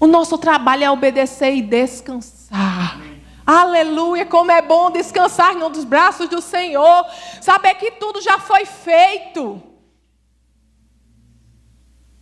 O 0.00 0.06
nosso 0.06 0.38
trabalho 0.38 0.84
é 0.84 0.90
obedecer 0.90 1.54
e 1.54 1.62
descansar. 1.62 3.00
Aleluia, 3.44 4.26
como 4.26 4.52
é 4.52 4.60
bom 4.60 4.90
descansar 4.90 5.54
nos 5.54 5.82
braços 5.82 6.28
do 6.28 6.40
Senhor, 6.40 7.06
saber 7.40 7.74
que 7.76 7.92
tudo 7.92 8.20
já 8.20 8.38
foi 8.38 8.64
feito. 8.64 9.62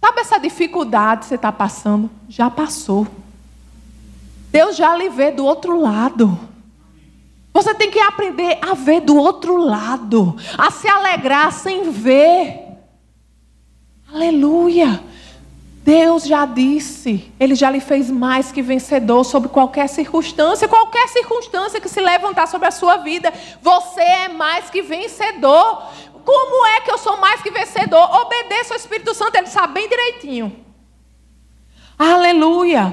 Sabe 0.07 0.21
essa 0.21 0.39
dificuldade 0.39 1.23
que 1.23 1.27
você 1.27 1.35
está 1.35 1.51
passando? 1.51 2.09
Já 2.29 2.49
passou. 2.49 3.09
Deus 4.53 4.77
já 4.77 4.97
lhe 4.97 5.09
vê 5.09 5.33
do 5.33 5.45
outro 5.45 5.81
lado. 5.81 6.39
Você 7.53 7.75
tem 7.75 7.91
que 7.91 7.99
aprender 7.99 8.57
a 8.63 8.73
ver 8.75 9.01
do 9.01 9.17
outro 9.17 9.57
lado, 9.57 10.37
a 10.57 10.71
se 10.71 10.87
alegrar 10.87 11.51
sem 11.53 11.91
ver. 11.91 12.79
Aleluia. 14.09 15.03
Deus 15.87 16.25
já 16.25 16.45
disse, 16.47 17.33
Ele 17.39 17.55
já 17.55 17.71
lhe 17.71 17.79
fez 17.79 18.11
mais 18.11 18.51
que 18.51 18.61
vencedor 18.61 19.25
sobre 19.25 19.49
qualquer 19.49 19.89
circunstância, 19.89 20.67
qualquer 20.67 21.09
circunstância 21.09 21.81
que 21.81 21.89
se 21.89 22.01
levantar 22.01 22.47
sobre 22.49 22.67
a 22.67 22.73
sua 22.73 22.97
vida, 22.97 23.33
você 23.63 24.01
é 24.01 24.29
mais 24.29 24.69
que 24.69 24.83
vencedor. 24.83 25.83
Como 26.27 26.67
é 26.67 26.81
que 26.81 26.91
eu 26.91 26.99
sou 26.99 27.17
mais 27.19 27.41
que 27.41 27.53
vencedor? 27.53 28.03
Obedeça 28.23 28.75
ao 28.75 28.81
Espírito 28.81 29.15
Santo, 29.15 29.37
ele 29.37 29.47
sabe 29.47 29.75
bem 29.75 29.89
direitinho. 29.89 30.67
Aleluia. 31.97 32.93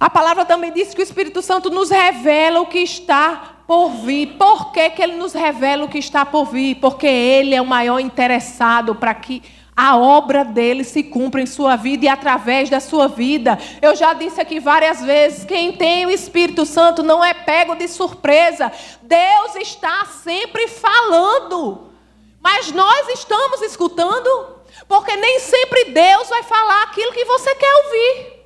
A 0.00 0.08
palavra 0.08 0.46
também 0.46 0.72
diz 0.72 0.94
que 0.94 1.02
o 1.02 1.02
Espírito 1.02 1.42
Santo 1.42 1.68
nos 1.68 1.90
revela 1.90 2.62
o 2.62 2.66
que 2.66 2.78
está 2.78 3.56
por 3.66 3.90
vir. 3.90 4.38
Por 4.38 4.72
que, 4.72 4.88
que 4.88 5.02
ele 5.02 5.16
nos 5.16 5.34
revela 5.34 5.84
o 5.84 5.88
que 5.88 5.98
está 5.98 6.24
por 6.24 6.46
vir? 6.46 6.76
Porque 6.76 7.06
ele 7.06 7.54
é 7.54 7.60
o 7.60 7.66
maior 7.66 8.00
interessado 8.00 8.94
para 8.94 9.12
que 9.12 9.42
a 9.76 9.94
obra 9.96 10.46
dele 10.46 10.84
se 10.84 11.02
cumpra 11.02 11.42
em 11.42 11.46
sua 11.46 11.76
vida 11.76 12.06
e 12.06 12.08
através 12.08 12.70
da 12.70 12.80
sua 12.80 13.06
vida. 13.06 13.58
Eu 13.82 13.94
já 13.94 14.14
disse 14.14 14.40
aqui 14.40 14.58
várias 14.58 15.02
vezes: 15.02 15.44
quem 15.44 15.72
tem 15.72 16.06
o 16.06 16.10
Espírito 16.10 16.64
Santo 16.64 17.02
não 17.02 17.22
é 17.22 17.34
pego 17.34 17.74
de 17.74 17.86
surpresa. 17.86 18.72
Deus 19.02 19.56
está 19.56 20.06
sempre 20.06 20.68
falando, 20.68 21.87
mas 22.40 22.72
nós 22.72 23.08
estamos 23.08 23.62
escutando, 23.62 24.28
porque 24.86 25.16
nem 25.16 25.40
sempre 25.40 25.86
Deus 25.86 26.28
vai 26.28 26.42
falar 26.42 26.84
aquilo 26.84 27.12
que 27.12 27.24
você 27.24 27.54
quer 27.54 27.74
ouvir. 27.84 28.38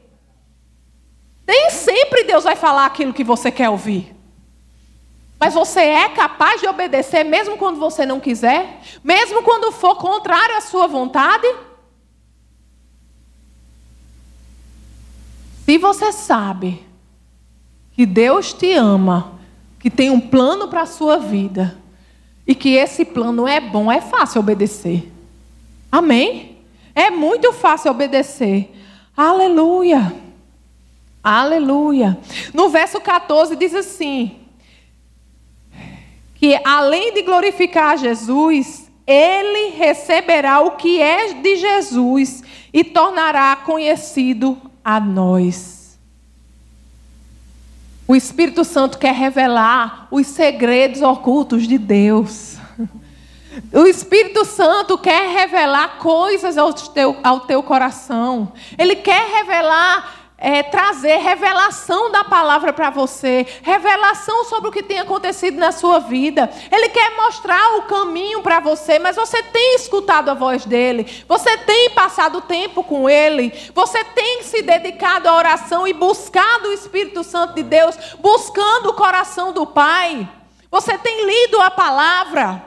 Nem 1.47 1.71
sempre 1.71 2.25
Deus 2.25 2.45
vai 2.45 2.57
falar 2.57 2.87
aquilo 2.87 3.13
que 3.13 3.25
você 3.25 3.51
quer 3.51 3.69
ouvir. 3.69 4.15
Mas 5.39 5.55
você 5.55 5.81
é 5.81 6.09
capaz 6.09 6.61
de 6.61 6.69
obedecer 6.69 7.25
mesmo 7.25 7.59
quando 7.59 7.79
você 7.79 8.07
não 8.07 8.21
quiser? 8.21 8.81
Mesmo 9.03 9.43
quando 9.43 9.73
for 9.73 9.97
contrário 9.97 10.57
à 10.57 10.61
sua 10.61 10.87
vontade? 10.87 11.53
Se 15.65 15.79
você 15.79 16.13
sabe 16.13 16.87
que 17.93 18.07
Deus 18.07 18.53
te 18.53 18.73
ama, 18.73 19.39
que 19.81 19.91
tem 19.91 20.11
um 20.11 20.21
plano 20.21 20.69
para 20.69 20.83
a 20.83 20.87
sua 20.87 21.19
vida, 21.19 21.82
e 22.47 22.55
que 22.55 22.75
esse 22.75 23.05
plano 23.05 23.47
é 23.47 23.61
bom, 23.61 23.91
é 23.91 24.01
fácil 24.01 24.41
obedecer. 24.41 25.11
Amém? 25.91 26.59
É 26.95 27.11
muito 27.11 27.53
fácil 27.53 27.91
obedecer. 27.91 28.71
Aleluia. 29.17 30.15
Aleluia. 31.23 32.19
No 32.53 32.69
verso 32.69 33.01
14 33.01 33.55
diz 33.57 33.75
assim: 33.75 34.41
que 36.35 36.59
além 36.65 37.15
de 37.15 37.23
glorificar 37.23 37.97
Jesus, 37.97 38.91
ele 39.07 39.77
receberá 39.77 40.61
o 40.61 40.73
que 40.73 41.01
é 41.01 41.35
de 41.35 41.57
Jesus 41.57 42.43
e 42.73 42.83
tornará 42.83 43.55
conhecido 43.55 44.61
a 44.85 44.99
nós. 44.99 45.82
O 48.13 48.15
Espírito 48.15 48.63
Santo 48.63 48.99
quer 48.99 49.15
revelar 49.15 50.07
os 50.11 50.27
segredos 50.27 51.01
ocultos 51.01 51.67
de 51.67 51.79
Deus. 51.79 52.59
O 53.73 53.87
Espírito 53.87 54.45
Santo 54.45 54.99
quer 54.99 55.31
revelar 55.31 55.97
coisas 55.97 56.59
ao 56.59 56.75
teu, 56.75 57.17
ao 57.25 57.41
teu 57.41 57.63
coração. 57.63 58.53
Ele 58.77 58.97
quer 58.97 59.31
revelar 59.39 60.22
é, 60.43 60.61
trazer 60.61 61.19
revelação 61.19 62.11
da 62.11 62.25
palavra 62.25 62.73
para 62.73 62.91
você, 62.91 63.47
revelação 63.63 64.45
sobre 64.47 64.71
o 64.71 64.73
que 64.73 64.83
tem 64.83 64.99
acontecido 64.99 65.57
na 65.57 65.71
sua 65.71 66.01
vida. 66.01 66.51
Ele 66.69 66.89
quer 66.89 67.17
mostrar 67.17 67.77
o 67.77 67.83
caminho 67.83 68.43
para 68.43 68.59
você, 68.59 68.99
mas 68.99 69.15
você 69.15 69.41
tem 69.41 69.77
escutado 69.77 70.31
a 70.31 70.35
voz 70.35 70.67
dele, 70.67 71.25
você 71.29 71.57
tem 71.59 71.91
passado 71.91 72.41
tempo 72.41 72.83
com 72.83 73.09
ele, 73.09 73.53
você 73.73 74.03
tem 74.03 74.43
se 74.43 74.63
dedicado 74.63 75.29
à 75.29 75.37
oração 75.37 75.87
e 75.87 75.93
buscado 75.93 76.69
o 76.69 76.73
Espírito 76.73 77.23
Santo 77.23 77.55
de 77.55 77.63
Deus, 77.63 77.97
buscando 78.19 78.89
o 78.89 78.95
coração 78.95 79.53
do 79.53 79.65
Pai. 79.65 80.29
Você 80.73 80.99
tem 80.99 81.25
lido 81.25 81.61
a 81.61 81.71
palavra. 81.71 82.65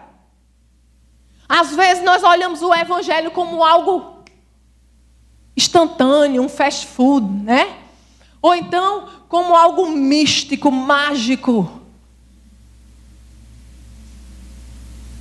Às 1.50 1.76
vezes 1.76 2.04
nós 2.06 2.24
olhamos 2.24 2.62
o 2.62 2.74
Evangelho 2.74 3.32
como 3.32 3.66
algo 3.66 4.15
instantâneo, 5.56 6.42
um 6.42 6.50
fast 6.50 6.88
food, 6.88 7.26
né? 7.26 7.78
Ou 8.42 8.54
então 8.54 9.08
como 9.28 9.56
algo 9.56 9.88
místico, 9.88 10.72
mágico. 10.72 11.70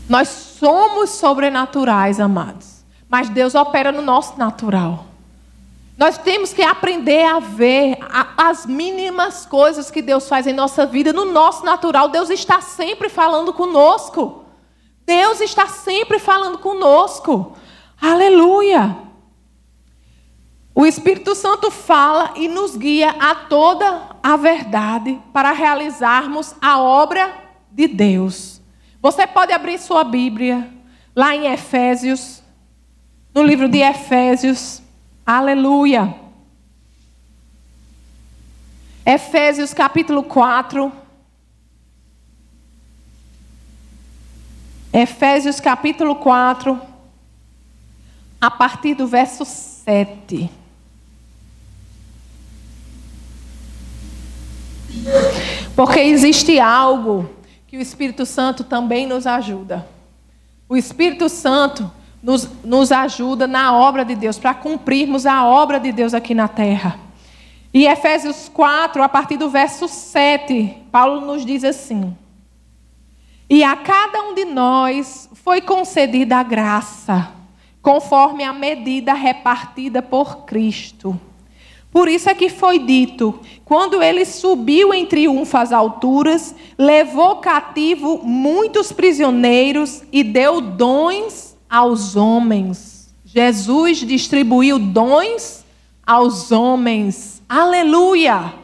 Nós 0.08 0.28
somos 0.28 1.10
sobrenaturais, 1.10 2.20
amados. 2.20 2.84
Mas 3.08 3.28
Deus 3.28 3.54
opera 3.54 3.90
no 3.90 4.02
nosso 4.02 4.38
natural. 4.38 5.06
Nós 5.96 6.18
temos 6.18 6.52
que 6.52 6.62
aprender 6.62 7.24
a 7.24 7.38
ver 7.38 7.98
as 8.36 8.66
mínimas 8.66 9.46
coisas 9.46 9.90
que 9.90 10.02
Deus 10.02 10.28
faz 10.28 10.46
em 10.46 10.52
nossa 10.52 10.84
vida, 10.84 11.12
no 11.12 11.24
nosso 11.24 11.64
natural. 11.64 12.08
Deus 12.08 12.30
está 12.30 12.60
sempre 12.60 13.08
falando 13.08 13.52
conosco. 13.52 14.44
Deus 15.06 15.40
está 15.40 15.68
sempre 15.68 16.18
falando 16.18 16.58
conosco. 16.58 17.56
Aleluia. 18.00 19.03
O 20.74 20.84
Espírito 20.84 21.36
Santo 21.36 21.70
fala 21.70 22.32
e 22.34 22.48
nos 22.48 22.76
guia 22.76 23.10
a 23.10 23.34
toda 23.34 24.16
a 24.20 24.36
verdade 24.36 25.20
para 25.32 25.52
realizarmos 25.52 26.52
a 26.60 26.80
obra 26.80 27.32
de 27.70 27.86
Deus. 27.86 28.60
Você 29.00 29.24
pode 29.24 29.52
abrir 29.52 29.78
sua 29.78 30.02
Bíblia 30.02 30.68
lá 31.14 31.36
em 31.36 31.46
Efésios, 31.46 32.42
no 33.32 33.40
livro 33.40 33.68
de 33.68 33.78
Efésios. 33.78 34.82
Aleluia. 35.24 36.12
Efésios 39.06 39.72
capítulo 39.72 40.24
4. 40.24 40.92
Efésios 44.92 45.60
capítulo 45.60 46.16
4, 46.16 46.80
a 48.40 48.50
partir 48.50 48.94
do 48.94 49.06
verso 49.06 49.44
7. 49.44 50.63
Porque 55.74 56.00
existe 56.00 56.58
algo 56.58 57.30
que 57.66 57.76
o 57.76 57.80
Espírito 57.80 58.24
Santo 58.24 58.64
também 58.64 59.06
nos 59.06 59.26
ajuda. 59.26 59.86
O 60.68 60.76
Espírito 60.76 61.28
Santo 61.28 61.90
nos, 62.22 62.48
nos 62.64 62.90
ajuda 62.90 63.46
na 63.46 63.76
obra 63.76 64.04
de 64.04 64.14
Deus, 64.14 64.38
para 64.38 64.54
cumprirmos 64.54 65.26
a 65.26 65.44
obra 65.44 65.78
de 65.78 65.92
Deus 65.92 66.14
aqui 66.14 66.34
na 66.34 66.48
terra. 66.48 66.98
E 67.72 67.86
Efésios 67.86 68.48
4, 68.48 69.02
a 69.02 69.08
partir 69.08 69.36
do 69.36 69.50
verso 69.50 69.88
7, 69.88 70.84
Paulo 70.90 71.20
nos 71.20 71.44
diz 71.44 71.64
assim: 71.64 72.16
E 73.50 73.62
a 73.62 73.76
cada 73.76 74.22
um 74.22 74.34
de 74.34 74.44
nós 74.44 75.28
foi 75.34 75.60
concedida 75.60 76.38
a 76.38 76.42
graça, 76.42 77.32
conforme 77.82 78.44
a 78.44 78.52
medida 78.52 79.12
repartida 79.12 80.00
por 80.00 80.44
Cristo. 80.44 81.20
Por 81.94 82.08
isso 82.08 82.28
é 82.28 82.34
que 82.34 82.48
foi 82.48 82.80
dito: 82.80 83.38
quando 83.64 84.02
ele 84.02 84.24
subiu 84.24 84.92
em 84.92 85.06
triunfo 85.06 85.56
às 85.56 85.70
alturas, 85.70 86.52
levou 86.76 87.36
cativo 87.36 88.20
muitos 88.24 88.90
prisioneiros 88.90 90.02
e 90.10 90.24
deu 90.24 90.60
dons 90.60 91.56
aos 91.70 92.16
homens. 92.16 93.14
Jesus 93.24 93.98
distribuiu 93.98 94.76
dons 94.76 95.64
aos 96.04 96.50
homens. 96.50 97.40
Aleluia! 97.48 98.63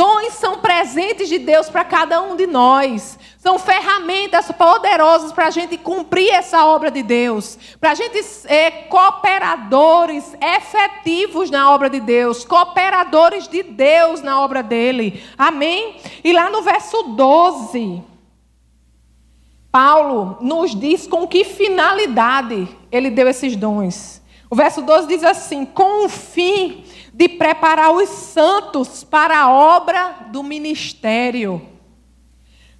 Dons 0.00 0.32
são 0.32 0.60
presentes 0.60 1.28
de 1.28 1.38
Deus 1.38 1.68
para 1.68 1.84
cada 1.84 2.22
um 2.22 2.34
de 2.34 2.46
nós. 2.46 3.18
São 3.36 3.58
ferramentas 3.58 4.50
poderosas 4.50 5.30
para 5.30 5.48
a 5.48 5.50
gente 5.50 5.76
cumprir 5.76 6.30
essa 6.30 6.64
obra 6.64 6.90
de 6.90 7.02
Deus. 7.02 7.58
Para 7.78 7.90
a 7.90 7.94
gente 7.94 8.22
ser 8.22 8.88
cooperadores 8.88 10.34
efetivos 10.40 11.50
na 11.50 11.70
obra 11.70 11.90
de 11.90 12.00
Deus. 12.00 12.46
Cooperadores 12.46 13.46
de 13.46 13.62
Deus 13.62 14.22
na 14.22 14.40
obra 14.40 14.62
dele. 14.62 15.22
Amém? 15.36 15.96
E 16.24 16.32
lá 16.32 16.48
no 16.48 16.62
verso 16.62 17.02
12. 17.02 18.02
Paulo 19.70 20.38
nos 20.40 20.74
diz 20.74 21.06
com 21.06 21.28
que 21.28 21.44
finalidade 21.44 22.66
ele 22.90 23.10
deu 23.10 23.28
esses 23.28 23.54
dons. 23.54 24.22
O 24.48 24.56
verso 24.56 24.80
12 24.80 25.06
diz 25.06 25.22
assim: 25.22 25.66
com 25.66 26.06
o 26.06 26.08
fim 26.08 26.86
de 27.12 27.28
preparar 27.28 27.92
os 27.92 28.08
santos 28.08 29.04
para 29.04 29.38
a 29.38 29.50
obra 29.50 30.26
do 30.28 30.42
ministério, 30.42 31.60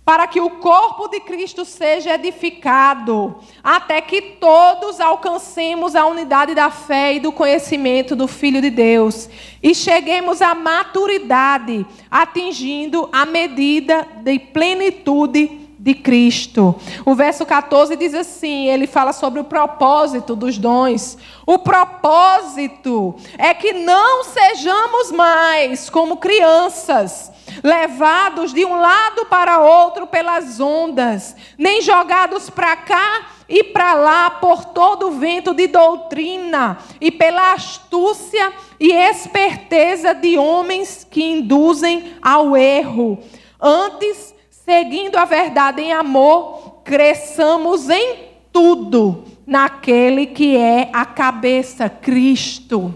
para 0.04 0.26
que 0.26 0.40
o 0.40 0.50
corpo 0.50 1.08
de 1.08 1.20
Cristo 1.20 1.64
seja 1.64 2.14
edificado, 2.14 3.36
até 3.62 4.00
que 4.00 4.20
todos 4.22 5.00
alcancemos 5.00 5.94
a 5.94 6.06
unidade 6.06 6.54
da 6.54 6.70
fé 6.70 7.14
e 7.14 7.20
do 7.20 7.30
conhecimento 7.30 8.16
do 8.16 8.26
Filho 8.26 8.60
de 8.60 8.70
Deus 8.70 9.28
e 9.62 9.74
cheguemos 9.74 10.40
à 10.40 10.54
maturidade, 10.54 11.86
atingindo 12.10 13.08
a 13.12 13.26
medida 13.26 14.06
de 14.22 14.38
plenitude 14.38 15.59
de 15.80 15.94
Cristo. 15.94 16.74
O 17.06 17.14
verso 17.14 17.46
14 17.46 17.96
diz 17.96 18.12
assim: 18.12 18.68
ele 18.68 18.86
fala 18.86 19.14
sobre 19.14 19.40
o 19.40 19.44
propósito 19.44 20.36
dos 20.36 20.58
dons. 20.58 21.16
O 21.46 21.58
propósito 21.58 23.14
é 23.38 23.54
que 23.54 23.72
não 23.72 24.24
sejamos 24.24 25.10
mais 25.10 25.88
como 25.88 26.18
crianças, 26.18 27.32
levados 27.64 28.52
de 28.52 28.62
um 28.62 28.78
lado 28.78 29.24
para 29.24 29.58
outro 29.58 30.06
pelas 30.06 30.60
ondas, 30.60 31.34
nem 31.56 31.80
jogados 31.80 32.50
para 32.50 32.76
cá 32.76 33.28
e 33.48 33.64
para 33.64 33.94
lá 33.94 34.30
por 34.32 34.66
todo 34.66 35.08
o 35.08 35.12
vento 35.12 35.54
de 35.54 35.66
doutrina 35.66 36.76
e 37.00 37.10
pela 37.10 37.54
astúcia 37.54 38.52
e 38.78 38.92
esperteza 38.92 40.14
de 40.14 40.36
homens 40.36 41.06
que 41.10 41.24
induzem 41.24 42.14
ao 42.20 42.54
erro. 42.54 43.18
Antes, 43.58 44.34
seguindo 44.70 45.16
a 45.16 45.24
verdade 45.24 45.82
em 45.82 45.92
amor, 45.92 46.76
cresçamos 46.84 47.90
em 47.90 48.18
tudo 48.52 49.24
naquele 49.44 50.26
que 50.26 50.56
é 50.56 50.88
a 50.92 51.04
cabeça, 51.04 51.88
Cristo. 51.88 52.94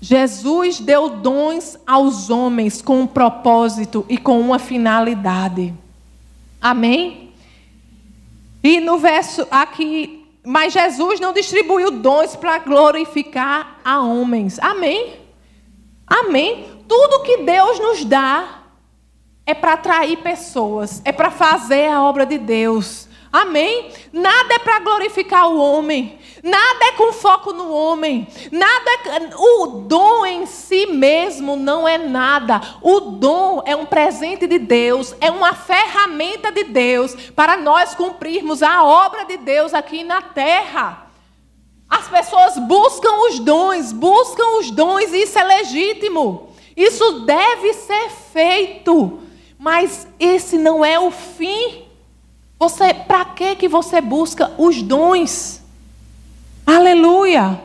Jesus 0.00 0.80
deu 0.80 1.10
dons 1.10 1.78
aos 1.86 2.30
homens 2.30 2.80
com 2.80 3.00
um 3.00 3.06
propósito 3.06 4.06
e 4.08 4.16
com 4.16 4.40
uma 4.40 4.58
finalidade. 4.58 5.74
Amém? 6.62 7.30
E 8.62 8.80
no 8.80 8.96
verso 8.96 9.46
aqui, 9.50 10.26
mas 10.42 10.72
Jesus 10.72 11.20
não 11.20 11.34
distribuiu 11.34 11.90
dons 11.90 12.34
para 12.34 12.56
glorificar 12.56 13.80
a 13.84 14.00
homens. 14.00 14.58
Amém? 14.60 15.16
Amém? 16.06 16.64
Tudo 16.88 17.22
que 17.22 17.42
Deus 17.42 17.78
nos 17.78 18.02
dá 18.06 18.63
é 19.46 19.52
para 19.52 19.74
atrair 19.74 20.18
pessoas, 20.18 21.02
é 21.04 21.12
para 21.12 21.30
fazer 21.30 21.88
a 21.88 22.02
obra 22.02 22.24
de 22.24 22.38
Deus. 22.38 23.08
Amém? 23.32 23.90
Nada 24.12 24.54
é 24.54 24.58
para 24.60 24.78
glorificar 24.78 25.48
o 25.48 25.58
homem, 25.58 26.20
nada 26.40 26.84
é 26.84 26.92
com 26.92 27.12
foco 27.12 27.52
no 27.52 27.68
homem, 27.68 28.28
nada 28.52 28.90
é, 29.06 29.30
o 29.36 29.66
dom 29.88 30.24
em 30.24 30.46
si 30.46 30.86
mesmo 30.86 31.56
não 31.56 31.86
é 31.86 31.98
nada. 31.98 32.60
O 32.80 33.00
dom 33.00 33.60
é 33.66 33.74
um 33.74 33.86
presente 33.86 34.46
de 34.46 34.60
Deus, 34.60 35.16
é 35.20 35.32
uma 35.32 35.52
ferramenta 35.52 36.52
de 36.52 36.62
Deus 36.62 37.14
para 37.32 37.56
nós 37.56 37.92
cumprirmos 37.92 38.62
a 38.62 38.84
obra 38.84 39.24
de 39.24 39.36
Deus 39.36 39.74
aqui 39.74 40.04
na 40.04 40.22
terra. 40.22 41.08
As 41.90 42.06
pessoas 42.06 42.56
buscam 42.56 43.28
os 43.28 43.40
dons, 43.40 43.92
buscam 43.92 44.58
os 44.60 44.70
dons, 44.70 45.12
e 45.12 45.22
isso 45.22 45.36
é 45.36 45.42
legítimo. 45.42 46.50
Isso 46.76 47.20
deve 47.20 47.72
ser 47.74 48.10
feito. 48.32 49.23
Mas 49.64 50.06
esse 50.20 50.58
não 50.58 50.84
é 50.84 51.00
o 51.00 51.10
fim. 51.10 51.84
Você, 52.58 52.92
para 52.92 53.24
que 53.24 53.56
que 53.56 53.66
você 53.66 53.98
busca 53.98 54.52
os 54.58 54.82
dons? 54.82 55.62
Aleluia. 56.66 57.62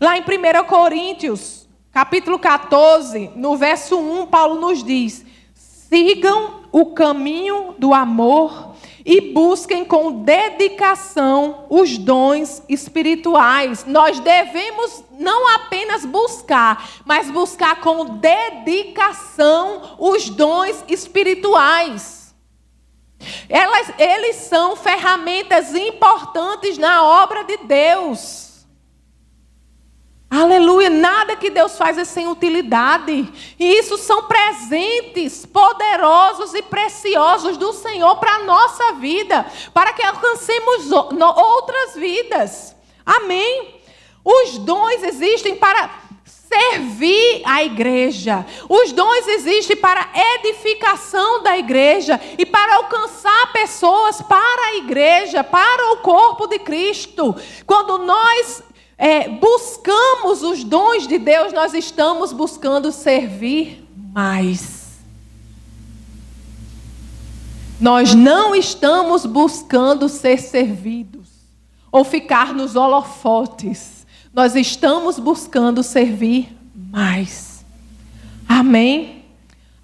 Lá 0.00 0.16
em 0.16 0.22
1 0.22 0.64
Coríntios, 0.66 1.68
capítulo 1.92 2.38
14, 2.38 3.32
no 3.36 3.54
verso 3.54 3.98
1, 3.98 4.28
Paulo 4.28 4.58
nos 4.58 4.82
diz: 4.82 5.26
"Sigam 5.54 6.62
o 6.72 6.86
caminho 6.86 7.74
do 7.78 7.92
amor 7.92 8.71
e 9.04 9.32
busquem 9.32 9.84
com 9.84 10.22
dedicação 10.22 11.66
os 11.68 11.98
dons 11.98 12.62
espirituais. 12.68 13.84
Nós 13.84 14.20
devemos 14.20 15.04
não 15.18 15.54
apenas 15.54 16.04
buscar, 16.04 16.88
mas 17.04 17.30
buscar 17.30 17.80
com 17.80 18.16
dedicação 18.16 19.96
os 19.98 20.28
dons 20.28 20.84
espirituais. 20.88 22.34
Elas, 23.48 23.92
eles 23.98 24.36
são 24.36 24.76
ferramentas 24.76 25.74
importantes 25.74 26.76
na 26.78 27.04
obra 27.04 27.44
de 27.44 27.56
Deus. 27.58 28.51
Aleluia, 30.34 30.88
nada 30.88 31.36
que 31.36 31.50
Deus 31.50 31.76
faz 31.76 31.98
é 31.98 32.06
sem 32.06 32.26
utilidade. 32.26 33.30
E 33.60 33.78
isso 33.78 33.98
são 33.98 34.22
presentes 34.22 35.44
poderosos 35.44 36.54
e 36.54 36.62
preciosos 36.62 37.58
do 37.58 37.70
Senhor 37.74 38.16
para 38.16 38.36
a 38.36 38.44
nossa 38.44 38.92
vida, 38.92 39.44
para 39.74 39.92
que 39.92 40.02
alcancemos 40.02 40.90
outras 40.90 41.96
vidas. 41.96 42.74
Amém. 43.04 43.74
Os 44.24 44.56
dons 44.56 45.02
existem 45.02 45.54
para 45.54 45.90
servir 46.24 47.42
a 47.44 47.62
igreja. 47.62 48.46
Os 48.70 48.90
dons 48.90 49.28
existem 49.28 49.76
para 49.76 50.08
edificação 50.14 51.42
da 51.42 51.58
igreja 51.58 52.18
e 52.38 52.46
para 52.46 52.76
alcançar 52.76 53.52
pessoas 53.52 54.22
para 54.22 54.68
a 54.68 54.76
igreja, 54.76 55.44
para 55.44 55.92
o 55.92 55.98
corpo 55.98 56.46
de 56.46 56.58
Cristo. 56.58 57.36
Quando 57.66 57.98
nós 57.98 58.71
é, 59.02 59.28
buscamos 59.28 60.44
os 60.44 60.62
dons 60.62 61.08
de 61.08 61.18
Deus, 61.18 61.52
nós 61.52 61.74
estamos 61.74 62.32
buscando 62.32 62.92
servir 62.92 63.84
mais. 63.96 65.00
Nós 67.80 68.14
não 68.14 68.54
estamos 68.54 69.26
buscando 69.26 70.08
ser 70.08 70.38
servidos 70.38 71.28
ou 71.90 72.04
ficar 72.04 72.54
nos 72.54 72.76
holofotes. 72.76 74.06
Nós 74.32 74.54
estamos 74.54 75.18
buscando 75.18 75.82
servir 75.82 76.56
mais. 76.72 77.64
Amém? 78.48 79.21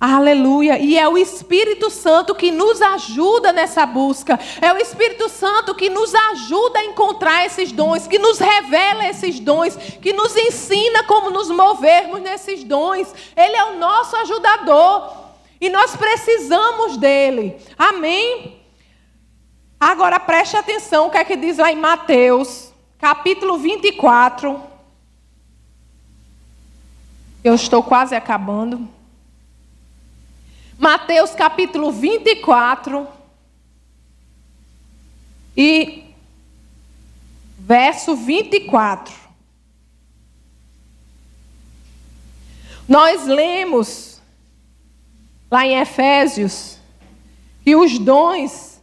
Aleluia. 0.01 0.79
E 0.79 0.97
é 0.97 1.09
o 1.09 1.19
Espírito 1.19 1.91
Santo 1.91 2.33
que 2.33 2.53
nos 2.53 2.81
ajuda 2.81 3.53
nessa 3.53 3.85
busca. 3.85 4.39
É 4.63 4.73
o 4.73 4.77
Espírito 4.77 5.29
Santo 5.29 5.75
que 5.75 5.91
nos 5.91 6.15
ajuda 6.15 6.79
a 6.79 6.85
encontrar 6.85 7.45
esses 7.45 7.73
dons, 7.73 8.07
que 8.07 8.19
nos 8.19 8.39
revela 8.39 9.09
esses 9.09 9.41
dons, 9.41 9.77
que 10.01 10.13
nos 10.13 10.37
ensina 10.37 11.03
como 11.03 11.31
nos 11.31 11.51
movermos 11.51 12.21
nesses 12.21 12.63
dons. 12.63 13.13
Ele 13.37 13.57
é 13.57 13.65
o 13.65 13.79
nosso 13.79 14.15
ajudador. 14.17 15.13
E 15.61 15.69
nós 15.69 15.97
precisamos 15.97 16.97
dele. 16.97 17.57
Amém? 17.77 18.63
Agora 19.81 20.21
preste 20.21 20.57
atenção 20.57 21.09
o 21.09 21.11
que 21.11 21.19
é 21.19 21.25
que 21.25 21.37
diz 21.37 21.59
lá 21.59 21.73
em 21.73 21.77
Mateus, 21.77 22.73
capítulo 23.01 23.59
24. 23.59 24.63
Eu 27.43 27.57
estou 27.57 27.83
quase 27.83 28.15
acabando. 28.15 28.98
Mateus 30.79 31.35
capítulo 31.35 31.91
24 31.91 33.09
e 35.57 36.14
verso 37.59 38.14
24. 38.14 39.12
Nós 42.88 43.27
lemos 43.27 44.23
lá 45.51 45.67
em 45.67 45.81
Efésios 45.81 46.79
que 47.64 47.75
os 47.75 47.99
dons 47.99 48.81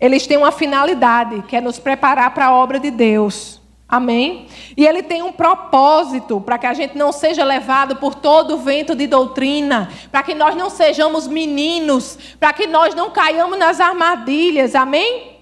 eles 0.00 0.26
têm 0.26 0.36
uma 0.36 0.50
finalidade, 0.50 1.42
que 1.42 1.54
é 1.54 1.60
nos 1.60 1.78
preparar 1.78 2.34
para 2.34 2.46
a 2.46 2.52
obra 2.52 2.80
de 2.80 2.90
Deus. 2.90 3.62
Amém? 3.94 4.48
E 4.76 4.84
ele 4.84 5.04
tem 5.04 5.22
um 5.22 5.30
propósito 5.30 6.40
para 6.40 6.58
que 6.58 6.66
a 6.66 6.74
gente 6.74 6.98
não 6.98 7.12
seja 7.12 7.44
levado 7.44 7.94
por 7.94 8.12
todo 8.12 8.54
o 8.54 8.58
vento 8.58 8.92
de 8.92 9.06
doutrina, 9.06 9.88
para 10.10 10.20
que 10.24 10.34
nós 10.34 10.56
não 10.56 10.68
sejamos 10.68 11.28
meninos, 11.28 12.18
para 12.40 12.52
que 12.52 12.66
nós 12.66 12.92
não 12.92 13.10
caiamos 13.10 13.56
nas 13.56 13.78
armadilhas. 13.78 14.74
Amém? 14.74 15.38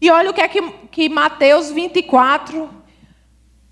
E 0.00 0.08
olha 0.12 0.30
o 0.30 0.32
que 0.32 0.40
é 0.40 0.46
que, 0.46 0.62
que 0.92 1.08
Mateus 1.08 1.72
24, 1.72 2.70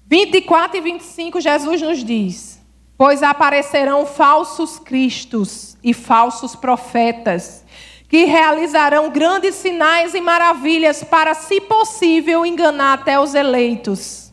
24 0.04 0.76
e 0.76 0.80
25, 0.80 1.40
Jesus 1.40 1.80
nos 1.80 2.02
diz: 2.02 2.60
Pois 2.98 3.22
aparecerão 3.22 4.04
falsos 4.04 4.76
cristos 4.76 5.76
e 5.84 5.94
falsos 5.94 6.56
profetas 6.56 7.64
que 8.08 8.24
realizarão 8.24 9.10
grandes 9.10 9.54
sinais 9.56 10.14
e 10.14 10.20
maravilhas 10.20 11.02
para, 11.02 11.34
se 11.34 11.60
possível, 11.60 12.46
enganar 12.46 12.94
até 12.94 13.18
os 13.18 13.34
eleitos. 13.34 14.25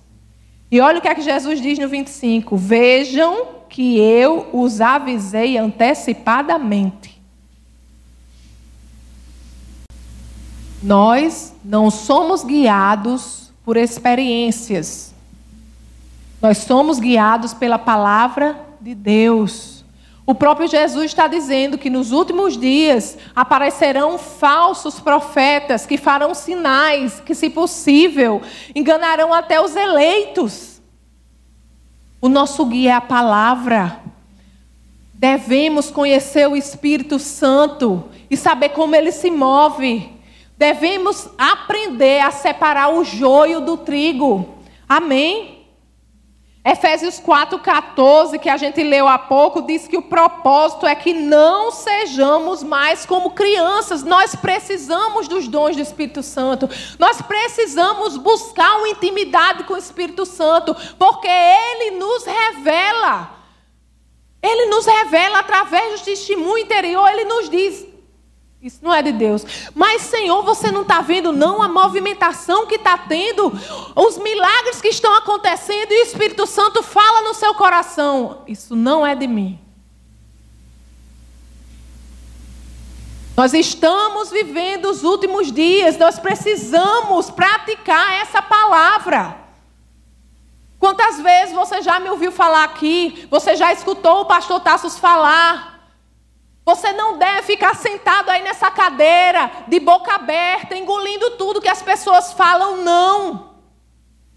E 0.73 0.81
olha 0.81 0.97
o 0.97 1.01
que 1.03 1.07
é 1.07 1.13
que 1.13 1.21
Jesus 1.21 1.61
diz 1.61 1.77
no 1.77 1.87
25: 1.87 2.57
Vejam 2.57 3.45
que 3.69 3.99
eu 3.99 4.47
os 4.51 4.81
avisei 4.81 5.55
antecipadamente. 5.55 7.21
Nós 10.81 11.53
não 11.63 11.91
somos 11.91 12.43
guiados 12.43 13.51
por 13.63 13.77
experiências. 13.77 15.13
Nós 16.41 16.57
somos 16.57 16.99
guiados 16.99 17.53
pela 17.53 17.77
palavra 17.77 18.59
de 18.81 18.95
Deus. 18.95 19.72
O 20.25 20.33
próprio 20.33 20.67
Jesus 20.67 21.05
está 21.05 21.27
dizendo 21.27 21.77
que 21.77 21.89
nos 21.89 22.11
últimos 22.11 22.57
dias 22.57 23.17
aparecerão 23.35 24.17
falsos 24.17 24.99
profetas 24.99 25.85
que 25.85 25.97
farão 25.97 26.33
sinais 26.33 27.19
que, 27.19 27.35
se 27.35 27.49
possível, 27.49 28.41
enganarão 28.73 29.33
até 29.33 29.59
os 29.59 29.75
eleitos. 29.75 30.81
O 32.21 32.29
nosso 32.29 32.65
guia 32.65 32.91
é 32.91 32.93
a 32.93 33.01
palavra. 33.01 33.99
Devemos 35.13 35.91
conhecer 35.91 36.47
o 36.47 36.55
Espírito 36.55 37.19
Santo 37.19 38.05
e 38.29 38.37
saber 38.37 38.69
como 38.69 38.95
ele 38.95 39.11
se 39.11 39.29
move. 39.29 40.09
Devemos 40.57 41.27
aprender 41.37 42.21
a 42.21 42.31
separar 42.31 42.93
o 42.93 43.03
joio 43.03 43.59
do 43.59 43.75
trigo. 43.75 44.55
Amém? 44.87 45.62
Efésios 46.65 47.19
4,14, 47.19 48.39
que 48.39 48.47
a 48.47 48.55
gente 48.55 48.81
leu 48.81 49.05
há 49.05 49.19
pouco, 49.19 49.61
diz 49.61 49.85
que 49.85 49.97
o 49.97 50.01
propósito 50.01 50.87
é 50.87 50.95
que 50.95 51.13
não 51.13 51.71
sejamos 51.71 52.63
mais 52.63 53.05
como 53.05 53.31
crianças. 53.31 54.01
Nós 54.01 54.33
precisamos 54.33 55.27
dos 55.27 55.49
dons 55.49 55.75
do 55.75 55.81
Espírito 55.81 56.23
Santo. 56.23 56.69
Nós 56.97 57.21
precisamos 57.21 58.15
buscar 58.15 58.77
uma 58.77 58.87
intimidade 58.87 59.65
com 59.65 59.73
o 59.73 59.77
Espírito 59.77 60.25
Santo, 60.25 60.73
porque 60.97 61.27
Ele 61.27 61.97
nos 61.97 62.23
revela. 62.23 63.31
Ele 64.41 64.67
nos 64.67 64.85
revela 64.85 65.39
através 65.39 65.99
do 65.99 66.05
testemunho 66.05 66.59
interior, 66.59 67.09
Ele 67.09 67.25
nos 67.25 67.49
diz: 67.49 67.92
isso 68.63 68.79
não 68.81 68.93
é 68.93 69.01
de 69.01 69.11
Deus. 69.11 69.45
Mas, 69.75 70.03
Senhor, 70.03 70.41
você 70.41 70.71
não 70.71 70.83
está 70.83 71.01
vendo, 71.01 71.33
não, 71.33 71.61
a 71.61 71.67
movimentação 71.67 72.65
que 72.65 72.75
está 72.75 72.97
tendo, 72.97 73.51
os 73.93 74.17
milagres 74.17 74.79
que 74.79 74.87
estão 74.87 75.13
acontecendo 75.15 75.91
e 75.91 76.01
o 76.01 76.03
Espírito 76.03 76.47
Santo 76.47 76.81
fala 76.81 77.23
no 77.23 77.33
seu 77.33 77.53
coração. 77.55 78.41
Isso 78.47 78.73
não 78.73 79.05
é 79.05 79.15
de 79.15 79.27
mim. 79.27 79.59
Nós 83.35 83.53
estamos 83.53 84.31
vivendo 84.31 84.85
os 84.85 85.03
últimos 85.03 85.51
dias, 85.51 85.97
nós 85.97 86.17
precisamos 86.17 87.29
praticar 87.29 88.13
essa 88.21 88.41
palavra. 88.41 89.35
Quantas 90.79 91.19
vezes 91.19 91.53
você 91.53 91.81
já 91.81 91.99
me 91.99 92.09
ouviu 92.09 92.31
falar 92.31 92.63
aqui, 92.63 93.27
você 93.29 93.57
já 93.57 93.73
escutou 93.73 94.21
o 94.21 94.25
pastor 94.25 94.61
Tassos 94.61 94.97
falar, 94.97 95.72
você 96.65 96.93
não 96.93 97.17
deve 97.17 97.43
ficar 97.43 97.75
sentado 97.75 98.29
aí 98.29 98.41
nessa 98.41 98.71
cadeira, 98.71 99.51
de 99.67 99.79
boca 99.79 100.15
aberta, 100.15 100.77
engolindo 100.77 101.31
tudo 101.31 101.61
que 101.61 101.67
as 101.67 101.81
pessoas 101.81 102.31
falam, 102.33 102.77
não. 102.77 103.55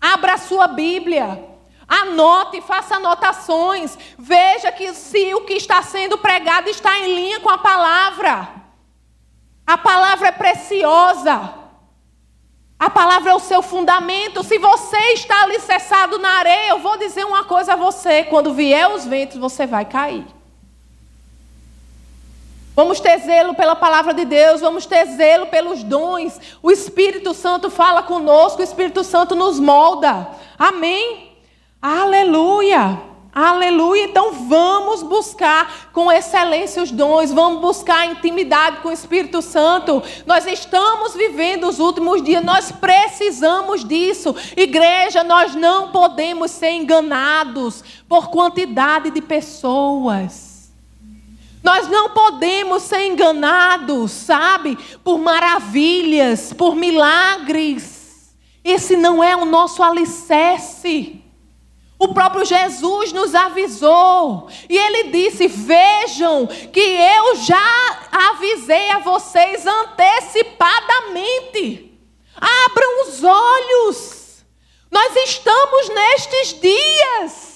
Abra 0.01 0.35
a 0.35 0.39
sua 0.39 0.66
Bíblia. 0.66 1.57
Anote, 1.87 2.61
faça 2.61 2.97
anotações. 2.97 3.97
Veja 4.18 4.72
que 4.72 4.93
se 4.93 5.35
o 5.35 5.43
que 5.43 5.55
está 5.55 5.83
sendo 5.83 6.18
pregado 6.18 6.68
está 6.68 6.99
em 6.99 7.14
linha 7.14 7.41
com 7.41 7.49
a 7.49 7.59
palavra. 7.59 8.49
A 9.64 9.79
palavra 9.79 10.29
é 10.29 10.33
preciosa. 10.33 11.55
A 12.79 12.91
palavra 12.91 13.31
é 13.31 13.35
o 13.35 13.41
seu 13.41 13.62
fundamento. 13.62 14.43
Se 14.43 14.59
você 14.59 14.99
está 15.12 15.45
alicerçado 15.45 16.18
na 16.18 16.39
areia, 16.39 16.70
eu 16.70 16.81
vou 16.81 16.97
dizer 16.97 17.24
uma 17.24 17.45
coisa 17.45 17.74
a 17.74 17.77
você: 17.77 18.24
quando 18.24 18.53
vier 18.53 18.91
os 18.91 19.07
ventos, 19.07 19.39
você 19.39 19.64
vai 19.64 19.85
cair. 19.85 20.36
Vamos 22.77 23.01
ter 23.01 23.18
zelo 23.20 23.55
pela 23.55 23.74
palavra 23.74 24.12
de 24.12 24.27
Deus, 24.27 24.61
vamos 24.61 24.85
ter 24.85 25.07
zelo 25.07 25.47
pelos 25.47 25.83
dons. 25.83 26.39
O 26.62 26.70
Espírito 26.70 27.33
Santo 27.33 27.70
fala 27.70 28.03
conosco, 28.03 28.61
o 28.61 28.62
Espírito 28.62 29.03
Santo 29.03 29.35
nos 29.35 29.59
molda. 29.59 30.29
Amém? 30.59 31.33
Aleluia. 31.81 33.01
Aleluia. 33.35 34.05
Então 34.05 34.31
vamos 34.47 35.03
buscar 35.03 35.89
com 35.91 36.12
excelência 36.12 36.83
os 36.83 36.91
dons, 36.91 37.33
vamos 37.33 37.62
buscar 37.62 38.09
intimidade 38.09 38.81
com 38.83 38.91
o 38.91 38.93
Espírito 38.93 39.41
Santo. 39.41 40.03
Nós 40.27 40.47
estamos 40.47 41.14
vivendo 41.14 41.66
os 41.66 41.79
últimos 41.79 42.22
dias, 42.22 42.45
nós 42.45 42.70
precisamos 42.70 43.87
disso. 43.87 44.37
Igreja, 44.55 45.24
nós 45.24 45.55
não 45.55 45.93
podemos 45.93 46.51
ser 46.51 46.72
enganados 46.72 47.83
por 48.07 48.29
quantidade 48.29 49.11
de 49.11 49.22
pessoas. 49.22 50.45
Nós 51.67 51.87
não 51.89 52.11
podemos 52.11 52.85
ser 52.85 53.07
enganados, 53.07 54.12
sabe, 54.12 54.79
por 55.03 55.19
maravilhas, 55.19 56.53
por 56.53 56.77
milagres. 56.77 58.37
Esse 58.62 58.97
não 58.97 59.25
é 59.25 59.35
o 59.35 59.45
nosso 59.45 59.83
alicerce. 59.83 61.21
O 61.99 62.14
próprio 62.14 62.45
Jesus 62.45 63.12
nos 63.12 63.35
avisou. 63.35 64.49
E 64.71 64.79
ele 64.79 65.11
disse: 65.11 65.49
Vejam 65.49 66.47
que 66.47 66.79
eu 66.79 67.35
já 67.35 67.99
avisei 68.12 68.91
a 68.91 69.01
vocês 69.01 69.67
antecipadamente. 69.67 71.99
Abram 72.37 73.09
os 73.09 73.25
olhos. 73.25 74.45
Nós 74.89 75.17
estamos 75.17 75.89
nestes 75.89 76.61
dias. 76.61 77.55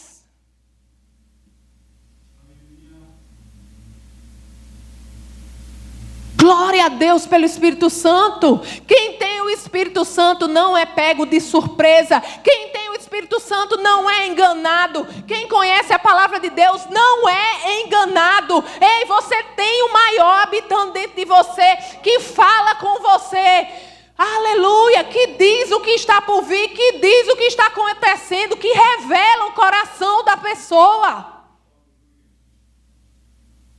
Glória 6.40 6.86
a 6.86 6.88
Deus 6.88 7.26
pelo 7.26 7.44
Espírito 7.44 7.90
Santo. 7.90 8.62
Quem 8.88 9.18
tem 9.18 9.42
o 9.42 9.50
Espírito 9.50 10.06
Santo 10.06 10.48
não 10.48 10.74
é 10.74 10.86
pego 10.86 11.26
de 11.26 11.38
surpresa. 11.38 12.18
Quem 12.42 12.70
tem 12.70 12.88
o 12.88 12.94
Espírito 12.94 13.38
Santo 13.38 13.76
não 13.76 14.08
é 14.08 14.26
enganado. 14.26 15.06
Quem 15.28 15.46
conhece 15.46 15.92
a 15.92 15.98
palavra 15.98 16.40
de 16.40 16.48
Deus 16.48 16.86
não 16.86 17.28
é 17.28 17.82
enganado. 17.82 18.64
Ei, 18.80 19.04
você 19.04 19.42
tem 19.54 19.82
o 19.82 19.92
maior 19.92 20.42
habitante 20.44 20.94
dentro 20.94 21.16
de 21.16 21.26
você 21.26 21.76
que 22.02 22.20
fala 22.20 22.74
com 22.76 23.00
você. 23.00 23.68
Aleluia, 24.16 25.04
que 25.04 25.26
diz 25.38 25.70
o 25.72 25.80
que 25.80 25.90
está 25.90 26.22
por 26.22 26.40
vir, 26.42 26.70
que 26.70 26.92
diz 27.00 27.28
o 27.28 27.36
que 27.36 27.44
está 27.44 27.66
acontecendo, 27.66 28.56
que 28.56 28.72
revela 28.72 29.44
o 29.46 29.52
coração 29.52 30.24
da 30.24 30.38
pessoa. 30.38 31.39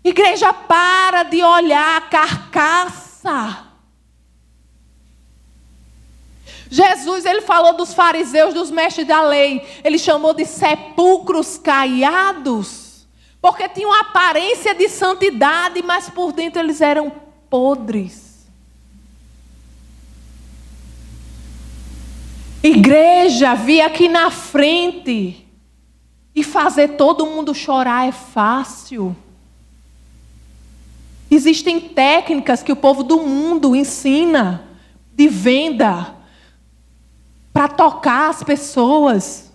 Igreja, 0.04 0.52
para 0.52 1.24
de 1.24 1.43
olhar 1.43 1.97
a 1.97 2.02
carcaça. 2.02 3.68
Jesus, 6.70 7.26
ele 7.26 7.41
falou 7.41 7.74
dos 7.74 7.93
fariseus, 7.93 8.54
dos 8.54 8.72
mestres 8.72 9.06
da 9.06 9.22
lei. 9.22 9.62
Ele 9.84 9.99
chamou 9.99 10.34
de 10.34 10.45
sepulcros 10.45 11.58
caiados. 11.58 13.06
Porque 13.41 13.68
tinham 13.68 13.93
aparência 13.93 14.74
de 14.74 14.88
santidade, 14.88 15.84
mas 15.84 16.10
por 16.10 16.32
dentro 16.32 16.62
eles 16.62 16.80
eram 16.80 17.12
podres. 17.49 18.47
Igreja, 22.64 23.56
vir 23.56 23.82
aqui 23.82 24.08
na 24.08 24.30
frente 24.30 25.45
e 26.34 26.43
fazer 26.43 26.89
todo 26.89 27.26
mundo 27.26 27.54
chorar 27.54 28.08
é 28.08 28.12
fácil. 28.12 29.16
Existem 31.34 31.80
técnicas 31.80 32.62
que 32.62 32.74
o 32.74 32.76
povo 32.76 33.04
do 33.04 33.22
mundo 33.22 33.74
ensina 33.74 34.68
de 35.14 35.30
venda 35.30 36.14
para 37.54 37.70
tocar 37.70 38.30
as 38.30 38.44
pessoas. 38.44 39.50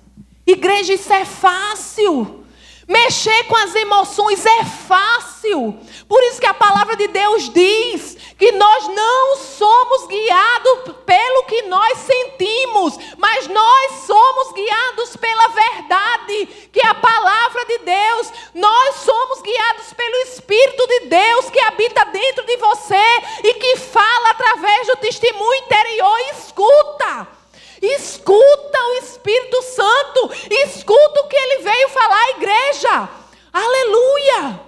Igreja, 0.46 0.94
isso 0.94 1.12
é 1.12 1.26
fácil. 1.26 2.45
Mexer 2.88 3.44
com 3.44 3.56
as 3.56 3.74
emoções 3.74 4.46
é 4.46 4.64
fácil. 4.64 5.76
Por 6.08 6.22
isso 6.24 6.40
que 6.40 6.46
a 6.46 6.54
palavra 6.54 6.96
de 6.96 7.08
Deus 7.08 7.50
diz 7.52 8.16
que 8.38 8.52
nós 8.52 8.86
não 8.88 9.36
somos 9.36 10.06
guiados 10.06 10.94
pelo 11.04 11.42
que 11.48 11.62
nós 11.62 11.98
sentimos, 11.98 12.96
mas 13.18 13.48
nós 13.48 13.92
somos 14.06 14.52
guiados 14.52 15.16
pela 15.16 15.48
verdade, 15.48 16.46
que 16.72 16.80
é 16.80 16.86
a 16.86 16.94
palavra 16.94 17.64
de 17.64 17.78
Deus. 17.78 18.32
Nós 18.54 18.94
somos 18.96 19.42
guiados 19.42 19.92
pelo 19.92 20.16
Espírito 20.28 20.86
de 20.86 21.00
Deus 21.06 21.50
que 21.50 21.60
habita 21.60 22.04
dentro 22.04 22.46
de 22.46 22.56
você 22.56 23.04
e 23.42 23.54
que 23.54 23.76
fala 23.78 24.30
através 24.30 24.86
do 24.86 24.96
testemunho 24.96 25.54
interior. 25.64 26.18
Escuta. 26.38 27.35
Escuta 27.80 28.78
o 28.78 28.92
Espírito 29.02 29.62
Santo, 29.62 30.30
escuta 30.50 31.20
o 31.20 31.28
que 31.28 31.36
ele 31.36 31.62
veio 31.62 31.88
falar 31.90 32.16
à 32.16 32.30
igreja. 32.30 33.08
Aleluia! 33.52 34.60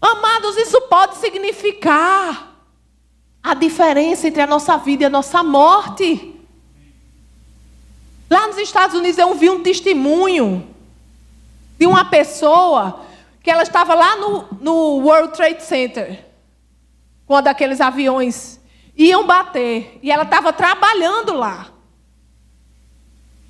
Amados, 0.00 0.56
isso 0.56 0.80
pode 0.82 1.16
significar 1.16 2.54
a 3.42 3.54
diferença 3.54 4.28
entre 4.28 4.42
a 4.42 4.46
nossa 4.46 4.76
vida 4.76 5.04
e 5.04 5.06
a 5.06 5.10
nossa 5.10 5.42
morte. 5.42 6.34
Lá 8.30 8.46
nos 8.46 8.58
Estados 8.58 8.96
Unidos 8.96 9.18
eu 9.18 9.34
vi 9.34 9.48
um 9.48 9.62
testemunho 9.62 10.68
de 11.78 11.86
uma 11.86 12.04
pessoa 12.04 13.06
que 13.42 13.50
ela 13.50 13.62
estava 13.62 13.94
lá 13.94 14.16
no, 14.16 14.46
no 14.60 14.74
World 14.98 15.32
Trade 15.34 15.62
Center, 15.62 16.24
quando 17.26 17.48
aqueles 17.48 17.80
aviões 17.80 18.57
iam 18.98 19.24
bater. 19.24 19.98
E 20.02 20.10
ela 20.10 20.24
estava 20.24 20.52
trabalhando 20.52 21.32
lá. 21.34 21.68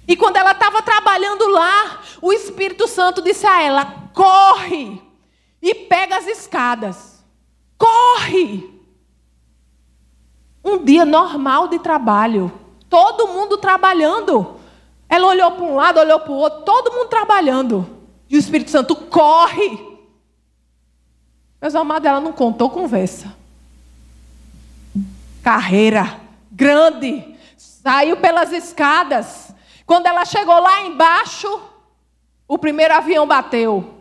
E 0.07 0.17
quando 0.17 0.37
ela 0.37 0.53
estava 0.53 0.83
trabalhando 0.83 1.49
lá, 1.49 2.01
o 2.21 2.33
Espírito 2.33 2.87
Santo 2.87 3.23
disse 3.23 3.47
a 3.47 3.63
ela: 3.63 4.11
corre, 4.15 5.01
e 5.61 5.75
pega 5.75 6.19
as 6.19 6.27
escadas. 6.27 7.25
Corre! 7.77 8.79
Um 10.65 10.85
dia 10.85 11.05
normal 11.05 11.69
de 11.69 11.79
trabalho. 11.79 12.53
Todo 12.89 13.29
mundo 13.29 13.57
trabalhando. 13.59 14.57
Ela 15.09 15.27
olhou 15.29 15.51
para 15.53 15.65
um 15.65 15.75
lado, 15.77 16.01
olhou 16.01 16.21
para 16.21 16.33
o 16.33 16.37
outro, 16.37 16.63
todo 16.63 16.93
mundo 16.93 17.09
trabalhando. 17.09 17.99
E 18.29 18.37
o 18.37 18.39
Espírito 18.39 18.71
Santo 18.71 18.95
corre. 18.95 19.99
Meus 21.61 21.75
amados, 21.75 22.07
ela 22.07 22.21
não 22.21 22.33
contou 22.33 22.69
conversa. 22.69 23.35
Carreira 25.43 26.21
grande. 26.51 27.37
Saiu 27.57 28.17
pelas 28.17 28.53
escadas. 28.53 29.55
Quando 29.87 30.07
ela 30.07 30.25
chegou 30.25 30.59
lá 30.61 30.83
embaixo, 30.83 31.61
o 32.47 32.59
primeiro 32.59 32.95
avião 32.95 33.27
bateu. 33.27 33.95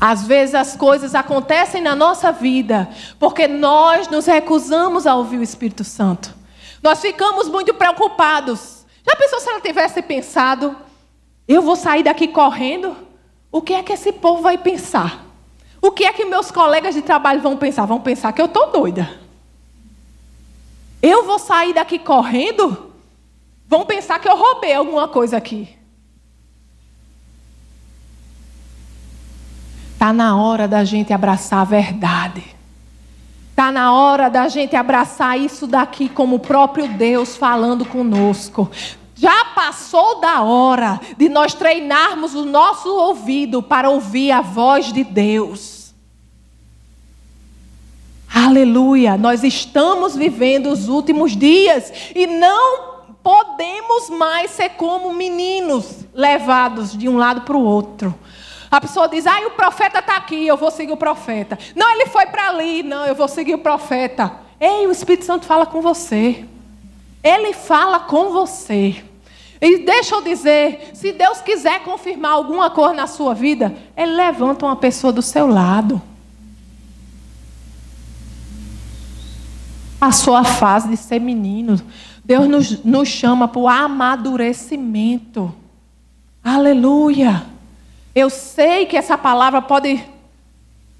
Às 0.00 0.26
vezes 0.26 0.54
as 0.54 0.76
coisas 0.76 1.14
acontecem 1.14 1.80
na 1.80 1.94
nossa 1.94 2.32
vida 2.32 2.88
porque 3.20 3.46
nós 3.46 4.08
nos 4.08 4.26
recusamos 4.26 5.06
a 5.06 5.14
ouvir 5.14 5.38
o 5.38 5.42
Espírito 5.44 5.84
Santo. 5.84 6.34
Nós 6.82 7.00
ficamos 7.00 7.48
muito 7.48 7.72
preocupados. 7.74 8.84
Já 9.06 9.14
pensou 9.14 9.38
se 9.38 9.48
ela 9.48 9.60
tivesse 9.60 10.02
pensado, 10.02 10.76
eu 11.46 11.62
vou 11.62 11.76
sair 11.76 12.02
daqui 12.02 12.26
correndo? 12.26 12.96
O 13.50 13.62
que 13.62 13.74
é 13.74 13.82
que 13.82 13.92
esse 13.92 14.12
povo 14.12 14.42
vai 14.42 14.58
pensar? 14.58 15.31
O 15.82 15.90
que 15.90 16.04
é 16.04 16.12
que 16.12 16.24
meus 16.24 16.52
colegas 16.52 16.94
de 16.94 17.02
trabalho 17.02 17.42
vão 17.42 17.56
pensar? 17.56 17.84
Vão 17.84 18.00
pensar 18.00 18.32
que 18.32 18.40
eu 18.40 18.46
estou 18.46 18.70
doida. 18.70 19.10
Eu 21.02 21.24
vou 21.24 21.40
sair 21.40 21.74
daqui 21.74 21.98
correndo? 21.98 22.92
Vão 23.66 23.84
pensar 23.84 24.20
que 24.20 24.28
eu 24.28 24.36
roubei 24.36 24.72
alguma 24.72 25.08
coisa 25.08 25.36
aqui. 25.36 25.68
Está 29.94 30.12
na 30.12 30.36
hora 30.36 30.68
da 30.68 30.84
gente 30.84 31.12
abraçar 31.12 31.60
a 31.60 31.64
verdade. 31.64 32.44
Está 33.50 33.72
na 33.72 33.92
hora 33.92 34.30
da 34.30 34.48
gente 34.48 34.76
abraçar 34.76 35.38
isso 35.38 35.66
daqui 35.66 36.08
como 36.08 36.36
o 36.36 36.40
próprio 36.40 36.86
Deus 36.86 37.36
falando 37.36 37.84
conosco. 37.84 38.70
Já 39.22 39.44
passou 39.54 40.18
da 40.18 40.42
hora 40.42 41.00
de 41.16 41.28
nós 41.28 41.54
treinarmos 41.54 42.34
o 42.34 42.44
nosso 42.44 42.88
ouvido 42.92 43.62
para 43.62 43.88
ouvir 43.88 44.32
a 44.32 44.40
voz 44.40 44.92
de 44.92 45.04
Deus. 45.04 45.94
Aleluia! 48.34 49.16
Nós 49.16 49.44
estamos 49.44 50.16
vivendo 50.16 50.72
os 50.72 50.88
últimos 50.88 51.36
dias 51.36 51.92
e 52.16 52.26
não 52.26 52.94
podemos 53.22 54.10
mais 54.10 54.50
ser 54.50 54.70
como 54.70 55.12
meninos 55.12 56.00
levados 56.12 56.90
de 56.98 57.08
um 57.08 57.16
lado 57.16 57.42
para 57.42 57.56
o 57.56 57.62
outro. 57.62 58.12
A 58.68 58.80
pessoa 58.80 59.08
diz: 59.08 59.24
ah, 59.24 59.38
o 59.46 59.52
profeta 59.52 60.00
está 60.00 60.16
aqui, 60.16 60.48
eu 60.48 60.56
vou 60.56 60.72
seguir 60.72 60.94
o 60.94 60.96
profeta. 60.96 61.56
Não, 61.76 61.88
ele 61.92 62.06
foi 62.06 62.26
para 62.26 62.48
ali, 62.48 62.82
não, 62.82 63.06
eu 63.06 63.14
vou 63.14 63.28
seguir 63.28 63.54
o 63.54 63.58
profeta. 63.58 64.32
Ei, 64.58 64.84
o 64.84 64.90
Espírito 64.90 65.24
Santo 65.24 65.46
fala 65.46 65.64
com 65.64 65.80
você. 65.80 66.44
Ele 67.22 67.52
fala 67.52 68.00
com 68.00 68.30
você. 68.30 69.04
E 69.62 69.78
deixa 69.78 70.16
eu 70.16 70.20
dizer, 70.20 70.90
se 70.92 71.12
Deus 71.12 71.40
quiser 71.40 71.84
confirmar 71.84 72.32
alguma 72.32 72.68
coisa 72.68 72.94
na 72.94 73.06
sua 73.06 73.32
vida, 73.32 73.72
Ele 73.96 74.10
levanta 74.10 74.66
uma 74.66 74.74
pessoa 74.74 75.12
do 75.12 75.22
seu 75.22 75.46
lado. 75.46 76.02
Passou 80.00 80.34
a 80.34 80.42
fase 80.42 80.88
de 80.88 80.96
ser 80.96 81.20
menino. 81.20 81.80
Deus 82.24 82.48
nos, 82.48 82.84
nos 82.84 83.06
chama 83.06 83.46
para 83.46 83.60
o 83.60 83.68
amadurecimento. 83.68 85.54
Aleluia. 86.42 87.46
Eu 88.12 88.28
sei 88.30 88.84
que 88.84 88.96
essa 88.96 89.16
palavra 89.16 89.62
pode 89.62 90.04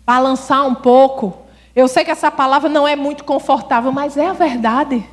balançar 0.06 0.64
um 0.68 0.74
pouco. 0.76 1.36
Eu 1.74 1.88
sei 1.88 2.04
que 2.04 2.12
essa 2.12 2.30
palavra 2.30 2.68
não 2.68 2.86
é 2.86 2.94
muito 2.94 3.24
confortável, 3.24 3.90
mas 3.90 4.16
é 4.16 4.28
a 4.28 4.32
verdade. 4.32 5.04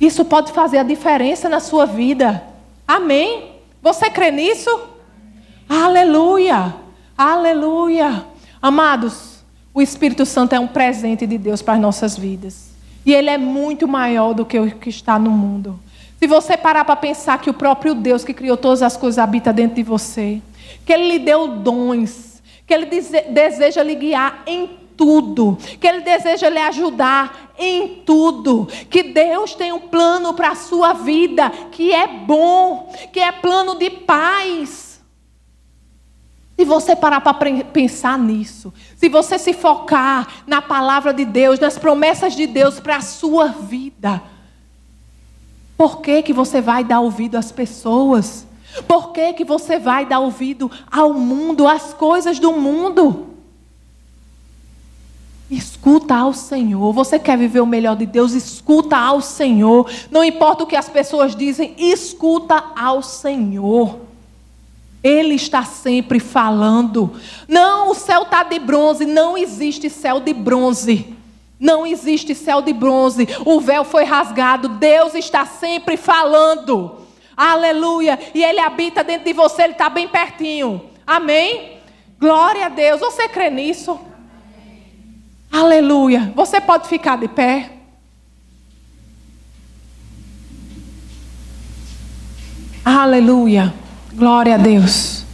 Isso 0.00 0.24
pode 0.24 0.52
fazer 0.52 0.78
a 0.78 0.82
diferença 0.82 1.48
na 1.48 1.60
sua 1.60 1.84
vida. 1.84 2.42
Amém? 2.88 3.52
Você 3.82 4.08
crê 4.08 4.30
nisso? 4.30 4.70
Aleluia! 5.68 6.74
Aleluia! 7.16 8.24
Amados, 8.62 9.44
o 9.74 9.82
Espírito 9.82 10.24
Santo 10.24 10.54
é 10.54 10.60
um 10.60 10.66
presente 10.66 11.26
de 11.26 11.36
Deus 11.36 11.62
para 11.62 11.74
as 11.74 11.80
nossas 11.80 12.16
vidas. 12.16 12.70
E 13.04 13.12
ele 13.12 13.30
é 13.30 13.38
muito 13.38 13.86
maior 13.86 14.32
do 14.32 14.44
que 14.44 14.58
o 14.58 14.70
que 14.70 14.88
está 14.88 15.18
no 15.18 15.30
mundo. 15.30 15.78
Se 16.18 16.26
você 16.26 16.56
parar 16.56 16.84
para 16.84 16.96
pensar 16.96 17.38
que 17.38 17.48
o 17.48 17.54
próprio 17.54 17.94
Deus 17.94 18.24
que 18.24 18.34
criou 18.34 18.56
todas 18.56 18.82
as 18.82 18.96
coisas 18.96 19.18
habita 19.18 19.52
dentro 19.52 19.76
de 19.76 19.82
você, 19.82 20.42
que 20.84 20.92
Ele 20.92 21.12
lhe 21.12 21.18
deu 21.18 21.48
dons, 21.48 22.42
que 22.66 22.74
Ele 22.74 22.86
deseja 22.86 23.82
lhe 23.82 23.94
guiar 23.94 24.42
em 24.46 24.79
tudo, 25.00 25.56
que 25.80 25.86
Ele 25.86 26.02
deseja 26.02 26.50
lhe 26.50 26.58
ajudar 26.58 27.54
em 27.58 28.02
tudo, 28.04 28.68
que 28.90 29.02
Deus 29.02 29.54
tem 29.54 29.72
um 29.72 29.80
plano 29.80 30.34
para 30.34 30.50
a 30.50 30.54
sua 30.54 30.92
vida 30.92 31.48
que 31.72 31.90
é 31.90 32.06
bom, 32.06 32.92
que 33.10 33.18
é 33.18 33.32
plano 33.32 33.76
de 33.76 33.88
paz. 33.88 35.00
Se 36.54 36.66
você 36.66 36.94
parar 36.94 37.22
para 37.22 37.32
pensar 37.64 38.18
nisso, 38.18 38.74
se 38.94 39.08
você 39.08 39.38
se 39.38 39.54
focar 39.54 40.44
na 40.46 40.60
palavra 40.60 41.14
de 41.14 41.24
Deus, 41.24 41.58
nas 41.58 41.78
promessas 41.78 42.34
de 42.34 42.46
Deus 42.46 42.78
para 42.78 42.96
a 42.96 43.00
sua 43.00 43.46
vida, 43.46 44.22
por 45.78 46.02
que, 46.02 46.20
que 46.22 46.34
você 46.34 46.60
vai 46.60 46.84
dar 46.84 47.00
ouvido 47.00 47.38
às 47.38 47.50
pessoas? 47.50 48.46
Por 48.86 49.12
que, 49.12 49.32
que 49.32 49.46
você 49.46 49.78
vai 49.78 50.04
dar 50.04 50.18
ouvido 50.20 50.70
ao 50.92 51.14
mundo, 51.14 51.66
às 51.66 51.94
coisas 51.94 52.38
do 52.38 52.52
mundo? 52.52 53.29
Escuta 55.50 56.14
ao 56.14 56.32
Senhor. 56.32 56.92
Você 56.92 57.18
quer 57.18 57.36
viver 57.36 57.60
o 57.60 57.66
melhor 57.66 57.96
de 57.96 58.06
Deus? 58.06 58.32
Escuta 58.32 58.96
ao 58.96 59.20
Senhor. 59.20 59.90
Não 60.10 60.22
importa 60.22 60.62
o 60.62 60.66
que 60.66 60.76
as 60.76 60.88
pessoas 60.88 61.34
dizem, 61.34 61.74
escuta 61.76 62.62
ao 62.78 63.02
Senhor. 63.02 63.98
Ele 65.02 65.34
está 65.34 65.64
sempre 65.64 66.20
falando. 66.20 67.12
Não, 67.48 67.90
o 67.90 67.94
céu 67.94 68.22
está 68.22 68.44
de 68.44 68.58
bronze. 68.58 69.04
Não 69.04 69.36
existe 69.36 69.90
céu 69.90 70.20
de 70.20 70.32
bronze. 70.32 71.16
Não 71.60 71.86
existe 71.86 72.34
céu 72.34 72.62
de 72.62 72.72
bronze, 72.72 73.28
o 73.44 73.60
véu 73.60 73.84
foi 73.84 74.04
rasgado, 74.04 74.66
Deus 74.66 75.14
está 75.14 75.44
sempre 75.44 75.98
falando. 75.98 77.00
Aleluia! 77.36 78.18
E 78.34 78.42
Ele 78.42 78.58
habita 78.58 79.04
dentro 79.04 79.26
de 79.26 79.34
você, 79.34 79.64
Ele 79.64 79.72
está 79.72 79.90
bem 79.90 80.08
pertinho. 80.08 80.80
Amém? 81.06 81.76
Glória 82.18 82.64
a 82.64 82.68
Deus. 82.70 83.00
Você 83.00 83.28
crê 83.28 83.50
nisso? 83.50 84.00
Aleluia. 85.50 86.32
Você 86.36 86.60
pode 86.60 86.88
ficar 86.88 87.18
de 87.18 87.28
pé. 87.28 87.72
Aleluia. 92.84 93.74
Glória 94.12 94.54
a 94.54 94.58
Deus. 94.58 95.24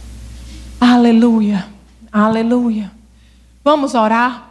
Aleluia. 0.79 1.67
Aleluia. 2.11 2.91
Vamos 3.63 3.93
orar. 3.93 4.47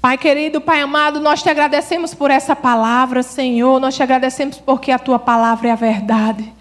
Pai 0.00 0.16
querido, 0.16 0.60
Pai 0.60 0.80
amado, 0.80 1.18
nós 1.18 1.42
te 1.42 1.50
agradecemos 1.50 2.14
por 2.14 2.30
essa 2.30 2.54
palavra, 2.54 3.24
Senhor. 3.24 3.80
Nós 3.80 3.96
te 3.96 4.02
agradecemos 4.02 4.58
porque 4.58 4.92
a 4.92 4.98
tua 4.98 5.18
palavra 5.18 5.68
é 5.68 5.72
a 5.72 5.76
verdade. 5.76 6.52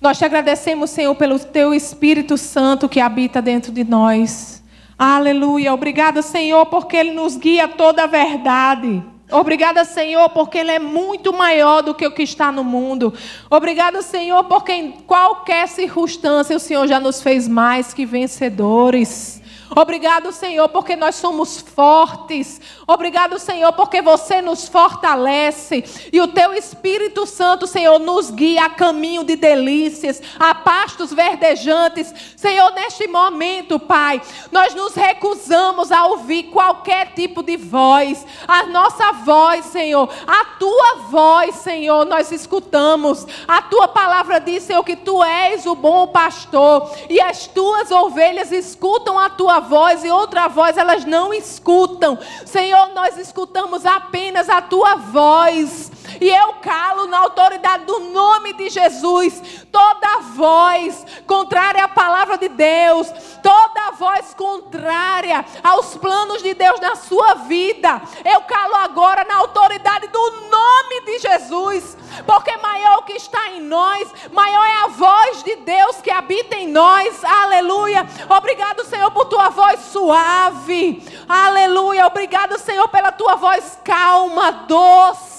Nós 0.00 0.18
te 0.18 0.24
agradecemos, 0.24 0.90
Senhor, 0.90 1.14
pelo 1.14 1.38
teu 1.38 1.72
Espírito 1.72 2.36
Santo 2.36 2.88
que 2.88 3.00
habita 3.00 3.40
dentro 3.40 3.72
de 3.72 3.84
nós. 3.84 4.59
Aleluia. 5.02 5.72
Obrigada, 5.72 6.20
Senhor, 6.20 6.66
porque 6.66 6.94
ele 6.94 7.12
nos 7.12 7.34
guia 7.34 7.66
toda 7.66 8.02
a 8.04 8.06
verdade. 8.06 9.02
Obrigada, 9.32 9.82
Senhor, 9.82 10.28
porque 10.30 10.58
Ele 10.58 10.72
é 10.72 10.78
muito 10.78 11.32
maior 11.32 11.82
do 11.82 11.94
que 11.94 12.04
o 12.04 12.10
que 12.10 12.24
está 12.24 12.50
no 12.50 12.64
mundo. 12.64 13.14
Obrigada, 13.48 14.02
Senhor, 14.02 14.42
porque 14.44 14.72
em 14.72 14.90
qualquer 14.90 15.68
circunstância 15.68 16.56
o 16.56 16.60
Senhor 16.60 16.86
já 16.88 16.98
nos 16.98 17.22
fez 17.22 17.46
mais 17.46 17.94
que 17.94 18.04
vencedores. 18.04 19.39
Obrigado, 19.74 20.32
Senhor, 20.32 20.68
porque 20.68 20.96
nós 20.96 21.14
somos 21.14 21.60
fortes. 21.60 22.60
Obrigado, 22.86 23.38
Senhor, 23.38 23.72
porque 23.72 24.02
você 24.02 24.42
nos 24.42 24.68
fortalece. 24.68 25.84
E 26.12 26.20
o 26.20 26.26
teu 26.26 26.52
Espírito 26.54 27.24
Santo, 27.24 27.66
Senhor, 27.68 27.98
nos 28.00 28.30
guia 28.30 28.64
a 28.64 28.70
caminho 28.70 29.22
de 29.22 29.36
delícias, 29.36 30.20
a 30.38 30.54
pastos 30.54 31.12
verdejantes. 31.12 32.12
Senhor, 32.36 32.72
neste 32.72 33.06
momento, 33.06 33.78
Pai, 33.78 34.20
nós 34.50 34.74
nos 34.74 34.94
recusamos 34.94 35.92
a 35.92 36.04
ouvir 36.06 36.44
qualquer 36.44 37.14
tipo 37.14 37.40
de 37.42 37.56
voz. 37.56 38.26
A 38.48 38.64
nossa 38.64 39.12
voz, 39.12 39.66
Senhor, 39.66 40.08
a 40.26 40.44
tua 40.58 40.94
voz, 41.10 41.54
Senhor, 41.56 42.04
nós 42.06 42.32
escutamos. 42.32 43.24
A 43.46 43.62
tua 43.62 43.86
palavra 43.86 44.40
diz, 44.40 44.64
Senhor, 44.64 44.82
que 44.82 44.96
tu 44.96 45.22
és 45.22 45.64
o 45.64 45.76
bom 45.76 46.08
pastor 46.08 46.90
e 47.08 47.20
as 47.20 47.46
tuas 47.46 47.90
ovelhas 47.92 48.50
escutam 48.50 49.18
a 49.18 49.30
tua 49.30 49.59
voz 49.60 50.04
e 50.04 50.10
outra 50.10 50.48
voz 50.48 50.76
elas 50.76 51.04
não 51.04 51.32
escutam. 51.32 52.18
Senhor, 52.44 52.90
nós 52.94 53.16
escutamos 53.16 53.86
apenas 53.86 54.48
a 54.48 54.60
tua 54.60 54.96
voz. 54.96 55.90
E 56.20 56.28
eu 56.28 56.54
calo 56.54 57.06
na 57.06 57.18
autoridade 57.18 57.84
do 57.84 58.00
nome 58.10 58.52
de 58.54 58.70
Jesus 58.70 59.60
toda 59.70 60.20
voz 60.34 61.06
contrária 61.26 61.84
à 61.84 61.88
palavra 61.88 62.36
de 62.36 62.48
Deus, 62.48 63.08
toda 63.42 63.92
voz 63.92 64.34
contrária 64.34 65.44
aos 65.62 65.96
planos 65.96 66.42
de 66.42 66.54
Deus 66.54 66.80
na 66.80 66.96
sua 66.96 67.34
vida. 67.34 68.00
Eu 68.24 68.42
calo 68.42 68.76
agora 68.76 69.24
na 69.24 69.36
autoridade 69.36 70.08
do 70.08 70.30
nome 70.50 71.00
de 71.06 71.18
Jesus, 71.20 71.96
porque 72.26 72.56
maior 72.56 72.98
o 72.98 73.02
que 73.02 73.12
está 73.12 73.50
em 73.50 73.60
nós, 73.60 74.08
maior 74.32 74.64
é 74.64 74.84
a 74.84 74.88
voz 74.88 75.42
de 75.42 75.56
Deus 75.56 75.96
que 76.02 76.10
habita 76.10 76.56
em 76.56 76.68
nós. 76.68 77.24
Aleluia. 77.24 78.06
Obrigado, 78.28 78.84
Senhor, 78.84 79.10
por 79.10 79.26
tua 79.26 79.50
voz 79.50 79.80
suave. 79.80 81.02
Aleluia. 81.28 82.06
Obrigado, 82.06 82.58
Senhor, 82.58 82.88
pela 82.88 83.12
tua 83.12 83.36
voz 83.36 83.78
calma, 83.84 84.50
doce. 84.50 85.29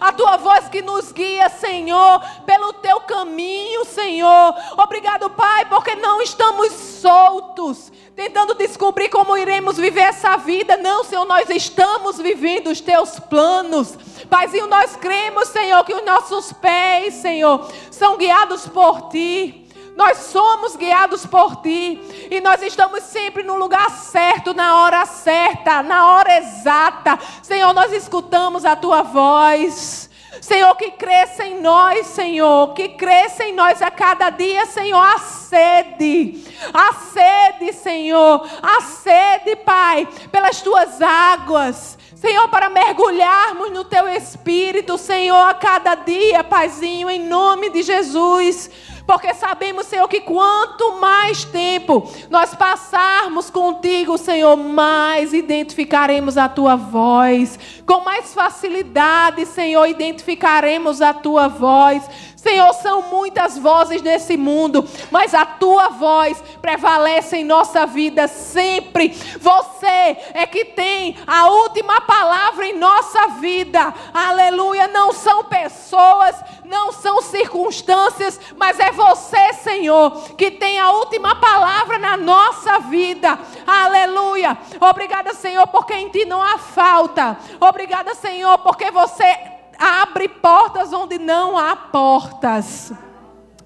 A 0.00 0.12
tua 0.12 0.36
voz 0.36 0.68
que 0.68 0.82
nos 0.82 1.12
guia, 1.12 1.48
Senhor, 1.48 2.20
pelo 2.44 2.72
teu 2.74 3.00
caminho, 3.00 3.84
Senhor. 3.84 4.54
Obrigado, 4.76 5.30
Pai, 5.30 5.66
porque 5.66 5.94
não 5.94 6.20
estamos 6.20 6.72
soltos 6.72 7.92
tentando 8.18 8.52
descobrir 8.54 9.08
como 9.10 9.36
iremos 9.36 9.76
viver 9.76 10.00
essa 10.00 10.36
vida. 10.36 10.76
Não, 10.76 11.04
Senhor, 11.04 11.24
nós 11.24 11.48
estamos 11.50 12.18
vivendo 12.18 12.66
os 12.66 12.80
teus 12.80 13.20
planos. 13.20 13.96
Paizinho, 14.28 14.66
nós 14.66 14.96
cremos, 14.96 15.46
Senhor, 15.50 15.84
que 15.84 15.94
os 15.94 16.04
nossos 16.04 16.52
pés, 16.52 17.14
Senhor, 17.14 17.70
são 17.92 18.16
guiados 18.16 18.66
por 18.66 19.08
ti. 19.10 19.67
Nós 19.98 20.18
somos 20.18 20.76
guiados 20.76 21.26
por 21.26 21.56
ti 21.56 22.28
e 22.30 22.40
nós 22.40 22.62
estamos 22.62 23.02
sempre 23.02 23.42
no 23.42 23.56
lugar 23.56 23.90
certo, 23.90 24.54
na 24.54 24.80
hora 24.84 25.04
certa, 25.04 25.82
na 25.82 26.12
hora 26.12 26.38
exata. 26.38 27.18
Senhor, 27.42 27.72
nós 27.72 27.92
escutamos 27.92 28.64
a 28.64 28.76
tua 28.76 29.02
voz. 29.02 30.08
Senhor, 30.40 30.72
que 30.76 30.92
cresça 30.92 31.44
em 31.44 31.60
nós, 31.60 32.06
Senhor, 32.06 32.74
que 32.74 32.90
cresça 32.90 33.42
em 33.44 33.52
nós 33.52 33.82
a 33.82 33.90
cada 33.90 34.30
dia, 34.30 34.66
Senhor, 34.66 35.02
a 35.02 35.18
sede, 35.18 36.44
a 36.72 36.92
sede, 36.92 37.72
Senhor, 37.72 38.48
a 38.62 38.80
sede, 38.80 39.56
Pai, 39.56 40.06
pelas 40.30 40.62
tuas 40.62 41.02
águas. 41.02 41.98
Senhor, 42.14 42.48
para 42.48 42.68
mergulharmos 42.68 43.72
no 43.72 43.84
teu 43.84 44.08
espírito, 44.08 44.96
Senhor, 44.96 45.48
a 45.48 45.54
cada 45.54 45.96
dia, 45.96 46.44
Paizinho, 46.44 47.10
em 47.10 47.18
nome 47.18 47.70
de 47.70 47.82
Jesus. 47.82 48.70
Porque 49.08 49.32
sabemos, 49.32 49.86
Senhor, 49.86 50.06
que 50.06 50.20
quanto 50.20 51.00
mais 51.00 51.42
tempo 51.42 52.06
nós 52.28 52.54
passarmos 52.54 53.48
contigo, 53.48 54.18
Senhor, 54.18 54.54
mais 54.54 55.32
identificaremos 55.32 56.36
a 56.36 56.46
tua 56.46 56.76
voz. 56.76 57.58
Com 57.88 58.04
mais 58.04 58.34
facilidade, 58.34 59.46
Senhor, 59.46 59.86
identificaremos 59.86 61.00
a 61.00 61.14
tua 61.14 61.48
voz. 61.48 62.02
Senhor, 62.36 62.72
são 62.74 63.02
muitas 63.02 63.56
vozes 63.58 64.02
nesse 64.02 64.36
mundo, 64.36 64.86
mas 65.10 65.34
a 65.34 65.46
tua 65.46 65.88
voz 65.88 66.40
prevalece 66.60 67.38
em 67.38 67.44
nossa 67.44 67.86
vida 67.86 68.28
sempre. 68.28 69.08
Você 69.40 69.86
é 70.34 70.46
que 70.46 70.66
tem 70.66 71.16
a 71.26 71.48
última 71.48 72.00
palavra 72.02 72.66
em 72.66 72.78
nossa 72.78 73.26
vida. 73.40 73.92
Aleluia. 74.12 74.86
Não 74.86 75.12
são 75.12 75.44
pessoas, 75.44 76.36
não 76.64 76.92
são 76.92 77.22
circunstâncias, 77.22 78.38
mas 78.56 78.78
é 78.78 78.92
você, 78.92 79.54
Senhor, 79.54 80.12
que 80.36 80.50
tem 80.50 80.78
a 80.78 80.90
última 80.90 81.36
palavra 81.36 81.98
na 81.98 82.16
nossa 82.18 82.80
vida. 82.80 83.38
Aleluia. 83.66 84.56
Obrigada, 84.78 85.32
Senhor, 85.34 85.66
porque 85.68 85.94
em 85.94 86.08
ti 86.10 86.24
não 86.24 86.40
há 86.40 86.58
falta. 86.58 87.36
Obrigada, 87.58 87.77
Senhor, 88.16 88.58
porque 88.58 88.90
você 88.90 89.36
abre 89.78 90.28
portas 90.28 90.92
onde 90.92 91.18
não 91.18 91.56
há 91.56 91.76
portas. 91.76 92.92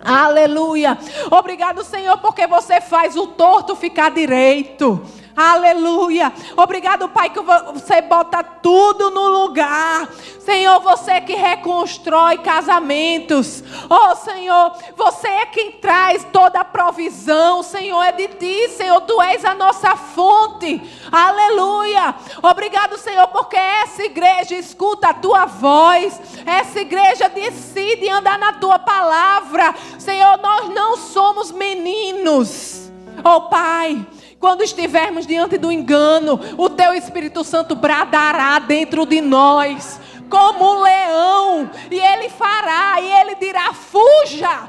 Aleluia. 0.04 0.98
Obrigado, 1.30 1.82
Senhor, 1.82 2.18
porque 2.18 2.46
você 2.46 2.80
faz 2.80 3.16
o 3.16 3.28
torto 3.28 3.74
ficar 3.74 4.10
direito. 4.10 5.00
Aleluia. 5.36 6.32
Obrigado, 6.56 7.08
Pai, 7.08 7.30
que 7.30 7.40
você 7.40 8.02
bota 8.02 8.42
tudo 8.42 9.10
no 9.10 9.28
lugar. 9.28 10.08
Senhor, 10.40 10.80
você 10.80 11.20
que 11.20 11.34
reconstrói 11.34 12.38
casamentos. 12.38 13.62
Oh, 13.88 14.14
Senhor, 14.16 14.72
você 14.96 15.28
é 15.28 15.46
quem 15.46 15.72
traz 15.72 16.26
toda 16.32 16.60
a 16.60 16.64
provisão. 16.64 17.62
Senhor, 17.62 18.02
é 18.02 18.12
de 18.12 18.28
ti, 18.28 18.68
Senhor. 18.70 19.00
Tu 19.02 19.22
és 19.22 19.44
a 19.44 19.54
nossa 19.54 19.96
fonte. 19.96 20.82
Aleluia. 21.10 22.14
Obrigado, 22.42 22.98
Senhor, 22.98 23.28
porque 23.28 23.56
essa 23.56 24.02
igreja 24.02 24.54
escuta 24.54 25.08
a 25.08 25.14
tua 25.14 25.46
voz. 25.46 26.20
Essa 26.44 26.80
igreja 26.80 27.28
decide 27.28 28.08
andar 28.08 28.38
na 28.38 28.54
tua 28.54 28.78
palavra. 28.78 29.74
Senhor, 29.98 30.36
nós 30.38 30.68
não 30.68 30.96
somos 30.96 31.50
meninos. 31.50 32.90
Oh, 33.24 33.42
Pai. 33.42 34.04
Quando 34.42 34.62
estivermos 34.62 35.24
diante 35.24 35.56
do 35.56 35.70
engano, 35.70 36.40
o 36.58 36.68
teu 36.68 36.92
Espírito 36.94 37.44
Santo 37.44 37.76
bradará 37.76 38.58
dentro 38.58 39.06
de 39.06 39.20
nós, 39.20 40.00
como 40.28 40.64
um 40.64 40.82
leão, 40.82 41.70
e 41.88 41.94
ele 41.94 42.28
fará, 42.28 43.00
e 43.00 43.08
ele 43.08 43.36
dirá: 43.36 43.72
fuja. 43.72 44.68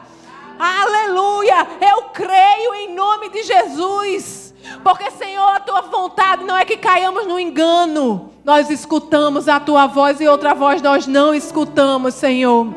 Aleluia! 0.59 1.67
Eu 1.82 2.03
creio 2.13 2.76
em 2.76 2.93
nome 2.93 3.30
de 3.30 3.41
Jesus. 3.41 4.53
Porque, 4.84 5.09
Senhor, 5.09 5.49
a 5.55 5.59
tua 5.59 5.82
vontade 5.82 6.43
não 6.43 6.55
é 6.55 6.63
que 6.65 6.78
caiamos 6.78 7.26
no 7.26 7.39
engano. 7.39 8.30
Nós 8.45 8.69
escutamos 8.69 9.47
a 9.47 9.59
tua 9.59 9.88
voz 9.88 10.21
e 10.21 10.28
outra 10.28 10.53
voz 10.53 10.84
nós 10.84 11.07
não 11.07 11.34
escutamos, 11.34 12.13
Senhor. 12.13 12.71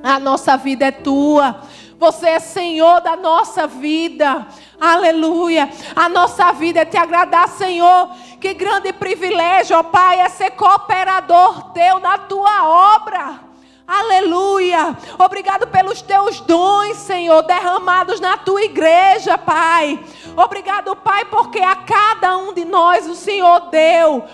A 0.00 0.20
nossa 0.20 0.56
vida 0.56 0.84
é 0.84 0.92
tua. 0.92 1.60
Você 1.98 2.28
é 2.28 2.38
Senhor 2.38 3.00
da 3.00 3.16
nossa 3.16 3.66
vida. 3.66 4.46
Aleluia. 4.80 5.70
A 5.94 6.08
nossa 6.08 6.52
vida 6.52 6.80
é 6.80 6.84
te 6.84 6.96
agradar, 6.96 7.48
Senhor. 7.48 8.10
Que 8.40 8.52
grande 8.52 8.92
privilégio, 8.92 9.78
ó 9.78 9.82
Pai, 9.82 10.20
é 10.20 10.28
ser 10.28 10.50
cooperador 10.50 11.70
teu 11.72 11.98
na 11.98 12.18
tua 12.18 12.96
obra. 12.96 13.46
Aleluia. 13.86 14.96
Obrigado 15.18 15.68
pelos 15.68 16.02
teus 16.02 16.40
dons, 16.40 16.96
Senhor, 16.96 17.42
derramados 17.42 18.18
na 18.18 18.36
tua 18.36 18.62
igreja, 18.64 19.38
Pai. 19.38 19.98
Obrigado, 20.36 20.96
Pai, 20.96 21.24
porque 21.26 21.60
a 21.60 21.76
cada 21.76 22.36
um 22.36 22.52
de 22.52 22.64
nós 22.64 23.06
o 23.06 23.14
Senhor 23.14 23.70
deu 23.70 24.24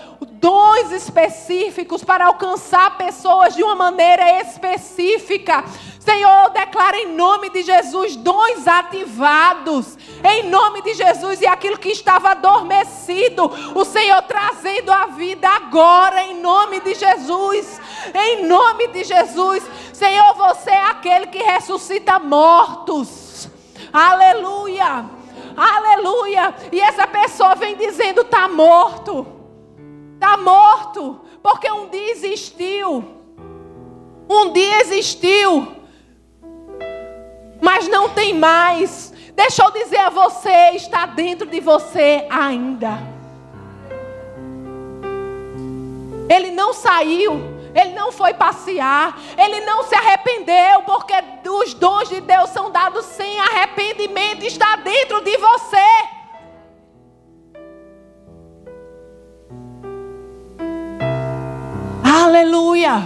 dons 0.43 0.91
específicos 0.91 2.03
para 2.03 2.25
alcançar 2.25 2.97
pessoas 2.97 3.55
de 3.55 3.63
uma 3.63 3.75
maneira 3.75 4.41
específica. 4.41 5.63
Senhor, 6.01 6.43
eu 6.43 6.49
declaro 6.49 6.97
em 6.97 7.15
nome 7.15 7.49
de 7.49 7.63
Jesus 7.63 8.17
dons 8.17 8.67
ativados. 8.67 9.97
Em 10.21 10.49
nome 10.49 10.81
de 10.81 10.95
Jesus 10.95 11.39
e 11.39 11.47
aquilo 11.47 11.77
que 11.77 11.87
estava 11.87 12.31
adormecido, 12.31 13.49
o 13.73 13.85
Senhor 13.85 14.21
trazendo 14.23 14.91
a 14.91 15.05
vida 15.05 15.47
agora, 15.47 16.21
em 16.23 16.41
nome 16.41 16.81
de 16.81 16.93
Jesus. 16.93 17.79
Em 18.13 18.45
nome 18.45 18.87
de 18.87 19.05
Jesus. 19.05 19.63
Senhor, 19.93 20.33
você 20.33 20.71
é 20.71 20.87
aquele 20.87 21.27
que 21.27 21.41
ressuscita 21.41 22.19
mortos. 22.19 23.47
Aleluia. 23.93 25.05
Aleluia. 25.55 26.53
E 26.69 26.81
essa 26.81 27.07
pessoa 27.07 27.55
vem 27.55 27.77
dizendo: 27.77 28.21
está 28.21 28.49
morto. 28.49 29.42
Está 30.23 30.37
morto. 30.37 31.19
Porque 31.41 31.69
um 31.69 31.89
dia 31.89 32.11
existiu. 32.11 33.03
Um 34.29 34.53
dia 34.53 34.81
existiu 34.81 35.83
mas 37.63 37.87
não 37.87 38.09
tem 38.09 38.33
mais. 38.33 39.13
Deixa 39.33 39.63
eu 39.63 39.71
dizer 39.71 39.99
a 39.99 40.09
você, 40.09 40.71
está 40.75 41.05
dentro 41.05 41.47
de 41.47 41.61
você 41.61 42.27
ainda. 42.29 42.99
Ele 46.29 46.51
não 46.51 46.73
saiu, 46.73 47.41
ele 47.73 47.93
não 47.93 48.11
foi 48.11 48.33
passear, 48.33 49.17
ele 49.37 49.61
não 49.61 49.83
se 49.83 49.95
arrependeu, 49.95 50.81
porque 50.85 51.13
os 51.49 51.73
dons 51.73 52.09
de 52.09 52.19
Deus 52.19 52.49
são 52.49 52.69
dados 52.69 53.05
sem 53.05 53.39
arrependimento, 53.39 54.43
está 54.43 54.75
dentro 54.75 55.21
de 55.21 55.37
você. 55.37 56.22
Aleluia. 62.23 63.05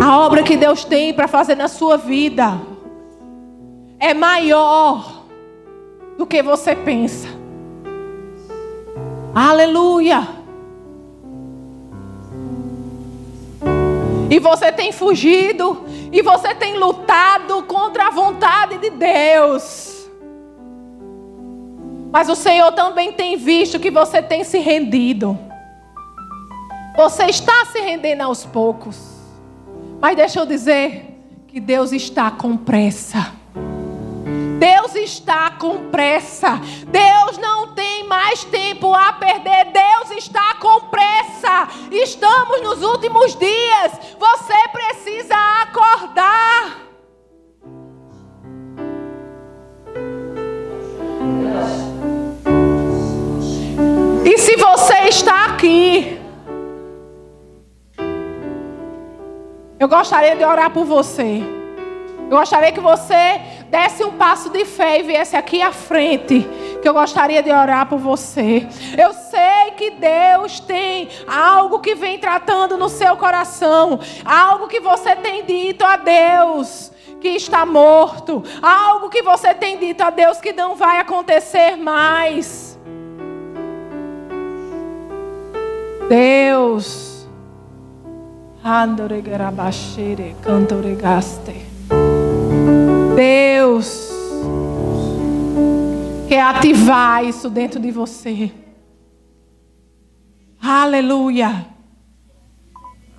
A 0.00 0.18
obra 0.20 0.44
que 0.44 0.56
Deus 0.56 0.84
tem 0.84 1.12
para 1.12 1.26
fazer 1.26 1.56
na 1.56 1.66
sua 1.66 1.96
vida 1.96 2.60
é 3.98 4.14
maior 4.14 5.24
do 6.16 6.24
que 6.24 6.44
você 6.44 6.76
pensa. 6.76 7.26
Aleluia. 9.34 10.28
E 14.30 14.38
você 14.38 14.70
tem 14.70 14.92
fugido, 14.92 15.82
e 16.12 16.22
você 16.22 16.54
tem 16.54 16.78
lutado 16.78 17.64
contra 17.64 18.06
a 18.06 18.10
vontade 18.10 18.78
de 18.78 18.90
Deus. 18.90 19.97
Mas 22.10 22.28
o 22.28 22.34
Senhor 22.34 22.72
também 22.72 23.12
tem 23.12 23.36
visto 23.36 23.78
que 23.78 23.90
você 23.90 24.22
tem 24.22 24.44
se 24.44 24.58
rendido. 24.58 25.38
Você 26.96 27.26
está 27.26 27.66
se 27.66 27.80
rendendo 27.80 28.22
aos 28.22 28.44
poucos. 28.44 29.18
Mas 30.00 30.16
deixa 30.16 30.40
eu 30.40 30.46
dizer 30.46 31.20
que 31.46 31.60
Deus 31.60 31.92
está 31.92 32.30
com 32.30 32.56
pressa. 32.56 33.32
Deus 34.58 34.94
está 34.96 35.50
com 35.52 35.90
pressa. 35.90 36.60
Deus 36.88 37.38
não 37.38 37.74
tem 37.74 38.04
mais 38.08 38.42
tempo 38.44 38.92
a 38.92 39.12
perder. 39.12 39.66
Deus 39.66 40.10
está 40.18 40.54
com 40.54 40.80
pressa. 40.88 41.68
Estamos 41.90 42.62
nos 42.62 42.82
últimos 42.82 43.36
dias. 43.36 44.07
Está 55.08 55.46
aqui, 55.46 56.20
eu 59.80 59.88
gostaria 59.88 60.36
de 60.36 60.44
orar 60.44 60.70
por 60.70 60.84
você. 60.84 61.42
Eu 62.30 62.36
gostaria 62.36 62.70
que 62.70 62.80
você 62.80 63.40
desse 63.70 64.04
um 64.04 64.12
passo 64.12 64.50
de 64.50 64.66
fé 64.66 65.00
e 65.00 65.02
viesse 65.02 65.34
aqui 65.34 65.62
à 65.62 65.72
frente, 65.72 66.46
que 66.82 66.86
eu 66.86 66.92
gostaria 66.92 67.42
de 67.42 67.50
orar 67.50 67.86
por 67.86 67.98
você. 67.98 68.66
Eu 68.98 69.14
sei 69.14 69.70
que 69.78 69.92
Deus 69.92 70.60
tem 70.60 71.08
algo 71.26 71.78
que 71.78 71.94
vem 71.94 72.18
tratando 72.18 72.76
no 72.76 72.90
seu 72.90 73.16
coração, 73.16 73.98
algo 74.26 74.68
que 74.68 74.78
você 74.78 75.16
tem 75.16 75.42
dito 75.44 75.84
a 75.84 75.96
Deus 75.96 76.92
que 77.18 77.28
está 77.28 77.64
morto, 77.64 78.44
algo 78.60 79.08
que 79.08 79.22
você 79.22 79.54
tem 79.54 79.78
dito 79.78 80.02
a 80.02 80.10
Deus 80.10 80.38
que 80.38 80.52
não 80.52 80.76
vai 80.76 80.98
acontecer 80.98 81.76
mais. 81.76 82.67
Deus. 86.08 87.28
Deus 93.14 94.08
quer 96.28 96.42
ativar 96.42 97.24
isso 97.24 97.48
dentro 97.48 97.80
de 97.80 97.90
você. 97.90 98.52
Aleluia. 100.62 101.66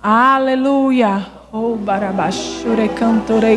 Aleluia. 0.02 1.26
Oh, 1.52 1.74
barabashure 1.76 2.88
cantore 2.90 3.56